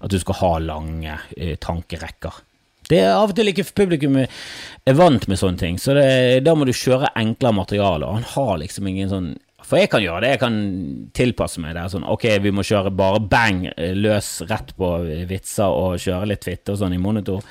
at 0.05 0.11
du 0.11 0.20
skal 0.20 0.39
ha 0.41 0.51
lange 0.59 1.16
eh, 1.38 1.55
tankerekker. 1.61 2.43
Det 2.86 2.99
er 3.01 3.16
Av 3.16 3.32
og 3.32 3.38
til 3.38 3.49
ikke 3.49 3.66
publikum 3.80 4.20
er 4.22 4.97
vant 4.97 5.24
med 5.26 5.39
sånne 5.39 5.57
ting, 5.57 5.80
så 5.82 5.95
det, 5.97 6.43
da 6.45 6.53
må 6.53 6.68
du 6.68 6.76
kjøre 6.76 7.16
enklere 7.18 7.57
materiale. 7.57 8.11
Han 8.20 8.28
har 8.36 8.59
liksom 8.61 8.91
ingen 8.91 9.09
sånn 9.09 9.32
for 9.66 9.82
jeg 9.82 9.89
kan 9.91 10.03
gjøre 10.03 10.22
det, 10.24 10.34
jeg 10.36 10.41
kan 10.43 10.59
tilpasse 11.18 11.61
meg 11.63 11.76
det. 11.78 11.88
Sånn, 11.93 12.05
ok, 12.07 12.28
vi 12.43 12.53
må 12.53 12.66
kjøre 12.66 12.93
bare 12.95 13.24
bang 13.26 13.66
løs 13.97 14.30
rett 14.49 14.76
på 14.78 14.91
vitser 15.30 15.74
og 15.74 15.97
kjøre 16.01 16.30
litt 16.30 16.45
fitte 16.45 16.76
og 16.76 16.82
sånn 16.84 16.95
i 16.97 17.01
monitor. 17.01 17.41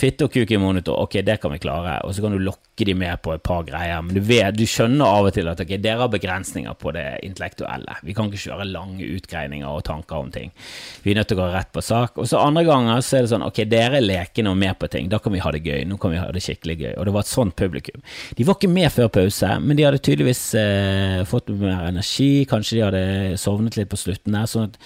Fitte 0.00 0.24
og 0.24 0.32
kuk 0.32 0.48
i 0.48 0.58
monitor, 0.60 0.96
ok, 1.02 1.18
det 1.26 1.36
kan 1.42 1.52
vi 1.52 1.60
klare. 1.60 1.98
Og 2.06 2.14
så 2.16 2.22
kan 2.24 2.32
du 2.32 2.40
lokke 2.40 2.86
de 2.88 2.94
med 2.96 3.20
på 3.20 3.34
et 3.34 3.42
par 3.44 3.66
greier. 3.68 4.00
Men 4.04 4.16
du, 4.16 4.22
vet, 4.24 4.56
du 4.56 4.64
skjønner 4.64 5.04
av 5.04 5.28
og 5.28 5.34
til 5.36 5.50
at 5.50 5.60
ok, 5.60 5.74
dere 5.82 6.00
har 6.00 6.12
begrensninger 6.12 6.76
på 6.80 6.94
det 6.96 7.04
intellektuelle. 7.26 7.98
Vi 8.06 8.14
kan 8.16 8.30
ikke 8.30 8.40
kjøre 8.46 8.68
lange 8.70 9.04
utgreininger 9.04 9.68
og 9.68 9.84
tanker 9.84 10.22
om 10.22 10.30
ting. 10.32 10.54
Vi 11.04 11.12
er 11.12 11.20
nødt 11.20 11.28
til 11.28 11.36
å 11.36 11.42
gå 11.42 11.50
rett 11.52 11.72
på 11.74 11.84
sak. 11.84 12.16
Og 12.16 12.30
så 12.30 12.40
andre 12.40 12.64
ganger 12.68 13.04
så 13.04 13.18
er 13.18 13.26
det 13.26 13.32
sånn 13.34 13.44
ok, 13.44 13.60
dere 13.68 14.00
er 14.00 14.06
lekne 14.06 14.54
og 14.54 14.56
med 14.62 14.78
på 14.80 14.88
ting. 14.94 15.10
Da 15.12 15.20
kan 15.20 15.36
vi 15.36 15.42
ha 15.44 15.52
det 15.52 15.60
gøy. 15.66 15.84
Nå 15.90 16.00
kan 16.00 16.14
vi 16.14 16.22
ha 16.22 16.30
det 16.32 16.44
skikkelig 16.46 16.78
gøy. 16.80 16.94
Og 16.94 17.10
det 17.10 17.16
var 17.18 17.26
et 17.26 17.32
sånt 17.34 17.58
publikum. 17.60 18.00
De 18.38 18.48
var 18.48 18.56
ikke 18.56 18.72
med 18.72 18.88
før 18.96 19.12
pause, 19.20 19.52
men 19.60 19.76
de 19.76 19.84
hadde 19.84 20.00
tydeligvis 20.00 20.42
eh, 20.60 21.20
fått 21.28 21.52
mer 21.60 21.84
energi. 21.90 22.46
Kanskje 22.48 22.78
de 22.78 22.86
hadde 22.88 23.04
sovnet 23.42 23.76
litt 23.76 23.92
på 23.92 24.00
slutten 24.00 24.38
der. 24.38 24.48
sånn 24.48 24.70
at 24.70 24.80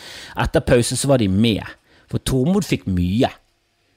etter 0.48 0.66
pausen 0.66 0.98
så 0.98 1.14
var 1.14 1.22
de 1.22 1.30
med. 1.30 1.62
For 2.10 2.18
Tormod 2.18 2.66
fikk 2.66 2.88
mye. 2.90 3.30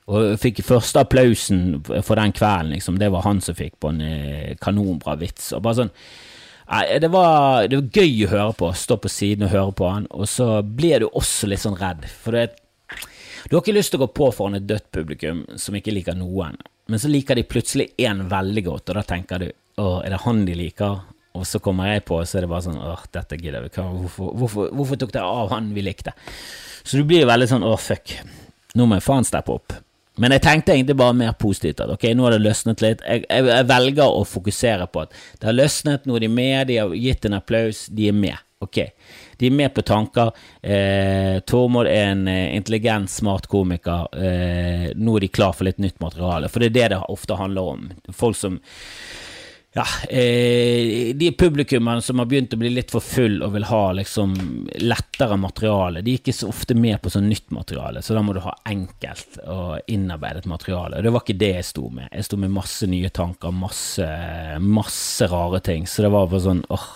Og 0.08 0.38
fikk 0.40 0.62
første 0.64 1.02
applausen 1.04 1.82
for 1.84 2.16
den 2.16 2.32
kvelden, 2.36 2.72
liksom. 2.78 3.00
Det 3.00 3.12
var 3.12 3.26
han 3.26 3.42
som 3.44 3.58
fikk 3.58 3.76
på 3.84 3.92
en 3.92 4.00
eh, 4.06 4.56
kanonbra 4.62 5.18
vits. 5.20 5.52
Og 5.58 5.66
bare 5.66 5.82
sånn 5.82 5.94
det 6.68 7.08
var, 7.08 7.68
det 7.72 7.78
var, 7.80 7.86
gøy 7.96 8.26
å 8.26 8.32
høre 8.32 8.54
på, 8.60 8.70
stå 8.76 8.98
på 9.00 9.12
siden 9.12 9.46
og 9.48 9.54
høre 9.54 9.76
på 9.80 9.88
han, 9.88 10.08
og 10.12 10.28
så 10.28 10.60
blir 10.62 11.00
du 11.00 11.06
også 11.08 11.48
litt 11.48 11.64
sånn 11.64 11.78
redd. 11.80 12.04
For 12.12 12.36
det, 12.36 12.58
du 13.48 13.56
har 13.56 13.62
ikke 13.62 13.76
lyst 13.78 13.94
til 13.94 14.02
å 14.02 14.04
gå 14.04 14.10
på 14.20 14.28
foran 14.36 14.60
et 14.60 14.68
dødt 14.68 14.90
publikum 14.92 15.46
som 15.56 15.78
ikke 15.80 15.96
liker 15.96 16.18
noen, 16.20 16.60
men 16.92 17.00
så 17.00 17.08
liker 17.08 17.40
de 17.40 17.48
plutselig 17.48 17.88
én 18.04 18.26
veldig 18.28 18.66
godt, 18.68 18.92
og 18.92 19.00
da 19.00 19.06
tenker 19.08 19.46
du 19.46 19.48
å, 19.80 20.02
er 20.02 20.12
det 20.12 20.22
han 20.26 20.44
de 20.48 20.60
liker? 20.60 21.00
Og 21.38 21.48
så 21.48 21.62
kommer 21.64 21.94
jeg 21.94 22.04
på, 22.08 22.20
og 22.20 22.28
så 22.28 22.40
er 22.40 22.48
det 22.48 22.52
bare 22.52 22.66
sånn 22.66 22.80
åh, 22.82 23.04
dette 23.14 23.40
gidder 23.40 23.64
vi 23.64 23.72
ikke. 23.72 23.88
Hvorfor, 24.02 24.32
hvorfor, 24.42 24.72
hvorfor 24.76 25.00
tok 25.00 25.12
dere 25.16 25.36
av 25.44 25.52
han 25.54 25.70
vi 25.76 25.86
likte? 25.86 26.16
Så 26.82 27.00
du 27.00 27.08
blir 27.08 27.28
veldig 27.30 27.48
sånn 27.52 27.66
åh, 27.68 27.78
fuck, 27.80 28.16
nå 28.76 28.88
må 28.90 28.98
jeg 28.98 29.08
faen 29.08 29.28
steppe 29.28 29.56
opp. 29.56 29.76
Men 30.18 30.34
jeg 30.34 30.44
tenkte 30.46 30.74
egentlig 30.74 30.98
bare 30.98 31.16
mer 31.18 31.38
positivt. 31.38 31.82
at 31.84 31.94
ok, 31.94 32.10
Nå 32.16 32.26
har 32.26 32.36
det 32.36 32.44
løsnet 32.46 32.82
litt. 32.82 33.06
Jeg, 33.06 33.26
jeg, 33.30 33.46
jeg, 33.52 33.70
velger 33.70 34.10
å 34.10 34.26
fokusere 34.26 34.90
på 34.90 35.06
at 35.06 35.16
det 35.40 35.50
har 35.50 35.58
løsnet, 35.58 36.06
nå 36.06 36.18
er 36.18 36.26
de 36.26 36.34
med, 36.34 36.68
de 36.72 36.82
har 36.82 36.98
gitt 36.98 37.30
en 37.30 37.38
applaus, 37.38 37.86
de 37.94 38.10
er 38.10 38.18
med. 38.18 38.44
Ok, 38.60 38.80
De 39.38 39.46
er 39.48 39.54
med 39.54 39.70
på 39.74 39.84
tanker. 39.86 40.32
Eh, 40.66 41.38
Tormod 41.46 41.86
er 41.86 42.08
en 42.10 42.24
eh, 42.28 42.56
intelligent, 42.58 43.10
smart 43.14 43.46
komiker. 43.48 44.08
Eh, 44.18 44.88
nå 44.98 45.14
er 45.18 45.28
de 45.28 45.30
klar 45.30 45.54
for 45.54 45.70
litt 45.70 45.78
nytt 45.78 46.00
materiale. 46.02 46.50
For 46.50 46.66
det 46.66 46.72
er 46.72 46.78
det 46.80 46.88
det 46.96 47.04
ofte 47.14 47.38
handler 47.38 47.70
om. 47.76 47.84
Folk 48.10 48.40
som 48.40 48.58
ja, 49.76 49.84
eh, 50.10 51.16
de 51.16 51.32
publikummene 51.38 52.02
som 52.02 52.18
har 52.20 52.26
begynt 52.26 52.54
å 52.56 52.58
bli 52.58 52.72
litt 52.74 52.92
for 52.94 53.04
full 53.04 53.42
og 53.46 53.52
vil 53.54 53.68
ha 53.70 53.82
liksom 54.00 54.34
lettere 54.82 55.38
materiale, 55.38 56.02
de 56.02 56.16
er 56.16 56.22
ikke 56.22 56.34
så 56.34 56.50
ofte 56.50 56.74
med 56.78 56.98
på 57.04 57.12
sånn 57.14 57.28
nytt 57.30 57.52
materiale, 57.54 58.02
så 58.02 58.16
da 58.18 58.24
må 58.26 58.34
du 58.34 58.42
ha 58.46 58.56
enkelt 58.66 59.38
og 59.46 59.92
innarbeidet 59.94 60.48
materiale. 60.50 61.04
Det 61.04 61.12
var 61.14 61.26
ikke 61.26 61.42
det 61.44 61.52
jeg 61.60 61.68
sto 61.68 61.92
med. 61.94 62.08
Jeg 62.10 62.26
sto 62.26 62.40
med 62.42 62.56
masse 62.56 62.90
nye 62.90 63.12
tanker, 63.14 63.54
masse, 63.54 64.08
masse 64.64 65.28
rare 65.30 65.62
ting, 65.66 65.86
så 65.86 66.08
det 66.08 66.14
var 66.16 66.32
bare 66.32 66.46
sånn 66.48 66.64
åh. 66.74 66.88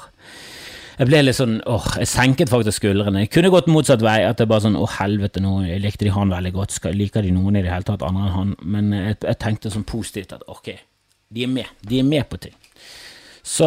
Jeg 1.02 1.10
ble 1.10 1.22
litt 1.24 1.38
sånn, 1.38 1.60
åh, 1.70 1.86
jeg 1.98 2.10
senket 2.10 2.50
faktisk 2.52 2.82
skuldrene. 2.82 3.24
Jeg 3.24 3.32
kunne 3.34 3.50
gått 3.54 3.70
motsatt 3.72 4.04
vei, 4.06 4.20
at 4.28 4.42
det 4.42 4.46
bare 4.50 4.66
sånn, 4.66 4.78
åh, 4.78 4.98
helvete, 5.00 5.42
nå 5.42 5.60
likte 5.82 6.06
de 6.06 6.14
han 6.14 6.34
veldig 6.34 6.54
godt, 6.56 6.76
skal, 6.78 6.98
liker 6.98 7.26
de 7.26 7.34
noen 7.34 7.58
i 7.58 7.64
det 7.66 7.72
hele 7.74 7.88
tatt 7.88 8.06
andre 8.06 8.28
enn 8.28 8.36
han, 8.36 8.56
men 8.62 8.92
jeg, 8.98 9.20
jeg 9.26 9.40
tenkte 9.42 9.74
sånn 9.74 9.88
positivt 9.88 10.36
at 10.38 10.46
ok, 10.52 10.74
de 11.32 11.46
er 11.46 11.54
med, 11.54 11.70
de 11.88 12.02
er 12.02 12.10
med 12.10 12.28
på 12.30 12.42
ting. 12.44 12.58
Så, 13.44 13.66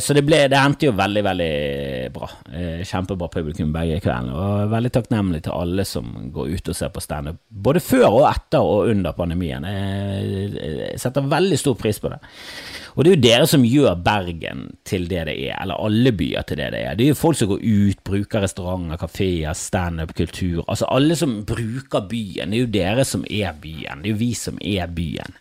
så 0.00 0.14
det, 0.14 0.22
ble, 0.22 0.44
det, 0.46 0.58
endte 0.58 0.86
jo 0.86 0.94
veldig, 0.94 1.22
veldig 1.26 1.52
bra. 2.14 2.28
Eh, 2.54 2.82
kjempebra 2.86 3.26
publikum 3.32 3.72
begge 3.74 3.98
kveldene. 4.04 4.34
Og 4.38 4.70
veldig 4.70 4.92
takknemlig 4.94 5.40
til 5.46 5.56
alle 5.56 5.86
som 5.88 6.12
går 6.34 6.52
ut 6.54 6.70
og 6.70 6.78
ser 6.78 6.92
på 6.94 7.02
standup, 7.02 7.40
både 7.50 7.82
før 7.82 8.06
og 8.20 8.26
etter 8.30 8.62
og 8.62 8.92
under 8.92 9.16
pandemien. 9.18 9.66
Jeg 9.66 11.00
setter 11.02 11.26
veldig 11.26 11.58
stor 11.58 11.74
pris 11.80 11.98
på 11.98 12.12
det. 12.14 12.20
Og 12.94 13.04
det 13.04 13.10
er 13.10 13.16
jo 13.16 13.24
dere 13.26 13.50
som 13.50 13.66
gjør 13.66 13.98
Bergen 14.06 14.62
til 14.86 15.04
det 15.10 15.26
det 15.28 15.34
er, 15.48 15.58
eller 15.62 15.82
alle 15.86 16.14
byer 16.18 16.46
til 16.46 16.58
det 16.58 16.70
det 16.74 16.84
er. 16.86 16.96
Det 16.98 17.04
er 17.06 17.12
jo 17.12 17.18
folk 17.18 17.38
som 17.38 17.50
går 17.52 17.62
ut, 17.62 18.00
bruker 18.06 18.42
restauranter, 18.42 18.98
kafeer, 19.02 19.52
standup, 19.58 20.14
kultur. 20.18 20.64
Altså 20.66 20.88
alle 20.94 21.18
som 21.18 21.40
bruker 21.46 22.06
byen. 22.10 22.54
Det 22.54 22.58
er 22.58 22.64
jo 22.64 22.72
dere 22.78 23.06
som 23.06 23.26
er 23.26 23.54
byen. 23.54 24.02
Det 24.02 24.10
er 24.10 24.16
jo 24.16 24.22
vi 24.22 24.32
som 24.38 24.58
er 24.62 24.90
byen. 24.94 25.38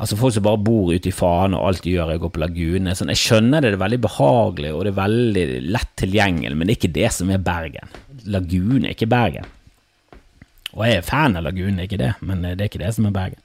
Altså 0.00 0.16
Folk 0.16 0.32
som 0.32 0.44
bare 0.46 0.62
bor 0.64 0.90
ute 0.94 1.10
i 1.10 1.14
faen 1.14 1.54
og 1.56 1.66
alt 1.68 1.84
de 1.84 1.92
gjør 1.92 2.14
jeg 2.14 2.22
går 2.22 2.32
på 2.32 2.40
lagunene. 2.40 2.96
Sånn, 2.96 3.12
jeg 3.12 3.20
skjønner 3.20 3.60
det, 3.60 3.74
det 3.74 3.78
er 3.78 3.84
veldig 3.84 4.02
behagelig 4.06 4.74
og 4.74 4.84
det 4.86 4.92
er 4.94 5.00
veldig 5.00 5.46
lett 5.76 5.96
tilgjengelig, 6.00 6.56
men 6.56 6.66
det 6.66 6.74
er 6.74 6.80
ikke 6.80 6.94
det 6.96 7.10
som 7.16 7.32
er 7.34 7.42
Bergen. 7.44 7.96
Lagunen 8.32 8.86
er 8.86 8.96
ikke 8.96 9.10
Bergen. 9.10 9.48
Og 10.70 10.84
jeg 10.86 11.00
er 11.00 11.06
fan 11.06 11.36
av 11.36 11.44
Lagunen, 11.44 11.82
ikke 11.82 11.98
det, 12.00 12.14
men 12.24 12.44
det 12.46 12.56
er 12.56 12.68
ikke 12.70 12.80
det 12.80 12.94
som 12.96 13.08
er 13.08 13.14
Bergen. 13.14 13.40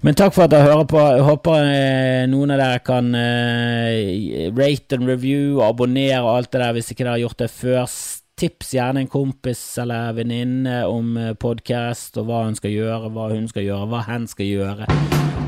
Men 0.00 0.16
takk 0.16 0.32
for 0.32 0.46
at 0.46 0.52
dere 0.52 0.64
hører 0.64 0.86
på. 0.88 1.00
Jeg 1.00 1.24
håper 1.26 1.66
eh, 1.68 2.22
noen 2.32 2.54
av 2.54 2.60
dere 2.62 2.80
kan 2.84 3.10
eh, 3.16 4.48
rate 4.56 4.96
and 4.96 5.08
review 5.10 5.58
og 5.58 5.66
abonnere 5.68 6.22
og 6.24 6.38
alt 6.38 6.50
det 6.54 6.62
der 6.62 6.76
hvis 6.76 6.88
ikke 6.92 7.04
dere 7.04 7.16
har 7.18 7.24
gjort 7.26 7.42
det 7.42 7.50
før. 7.52 7.98
Tips 8.40 8.70
gjerne 8.72 9.02
en 9.04 9.08
kompis 9.08 9.60
eller 9.78 10.14
venninne 10.16 10.78
om 10.88 11.10
eh, 11.20 11.34
podkast 11.36 12.16
og 12.16 12.30
hva 12.30 12.38
hun 12.46 12.54
skal 12.56 12.72
gjøre, 12.72 13.10
hva 13.12 13.26
hun 13.34 13.44
skal 13.50 13.66
gjøre, 13.66 13.88
hva 13.92 14.00
hen 14.06 14.24
skal 14.30 14.48
gjøre. 14.48 14.86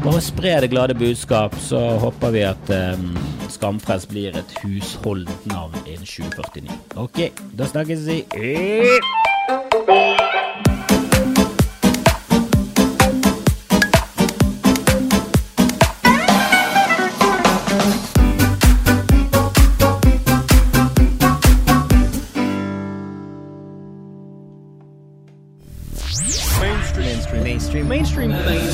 Bare 0.02 0.20
spre 0.20 0.58
det 0.60 0.68
glade 0.74 0.98
budskap, 1.00 1.56
så 1.56 1.80
håper 2.02 2.34
vi 2.36 2.42
at 2.44 2.72
um, 2.92 3.16
Skamfrelst 3.48 4.12
blir 4.12 4.36
et 4.36 4.52
husholdent 4.60 5.48
navn 5.48 5.78
innen 5.86 6.04
2049. 6.04 6.68
Ok, 7.00 7.30
da 7.56 7.72
snakkes 7.72 8.04
vi. 8.10 8.20
mainstream 27.92 28.32
thing. 28.32 28.71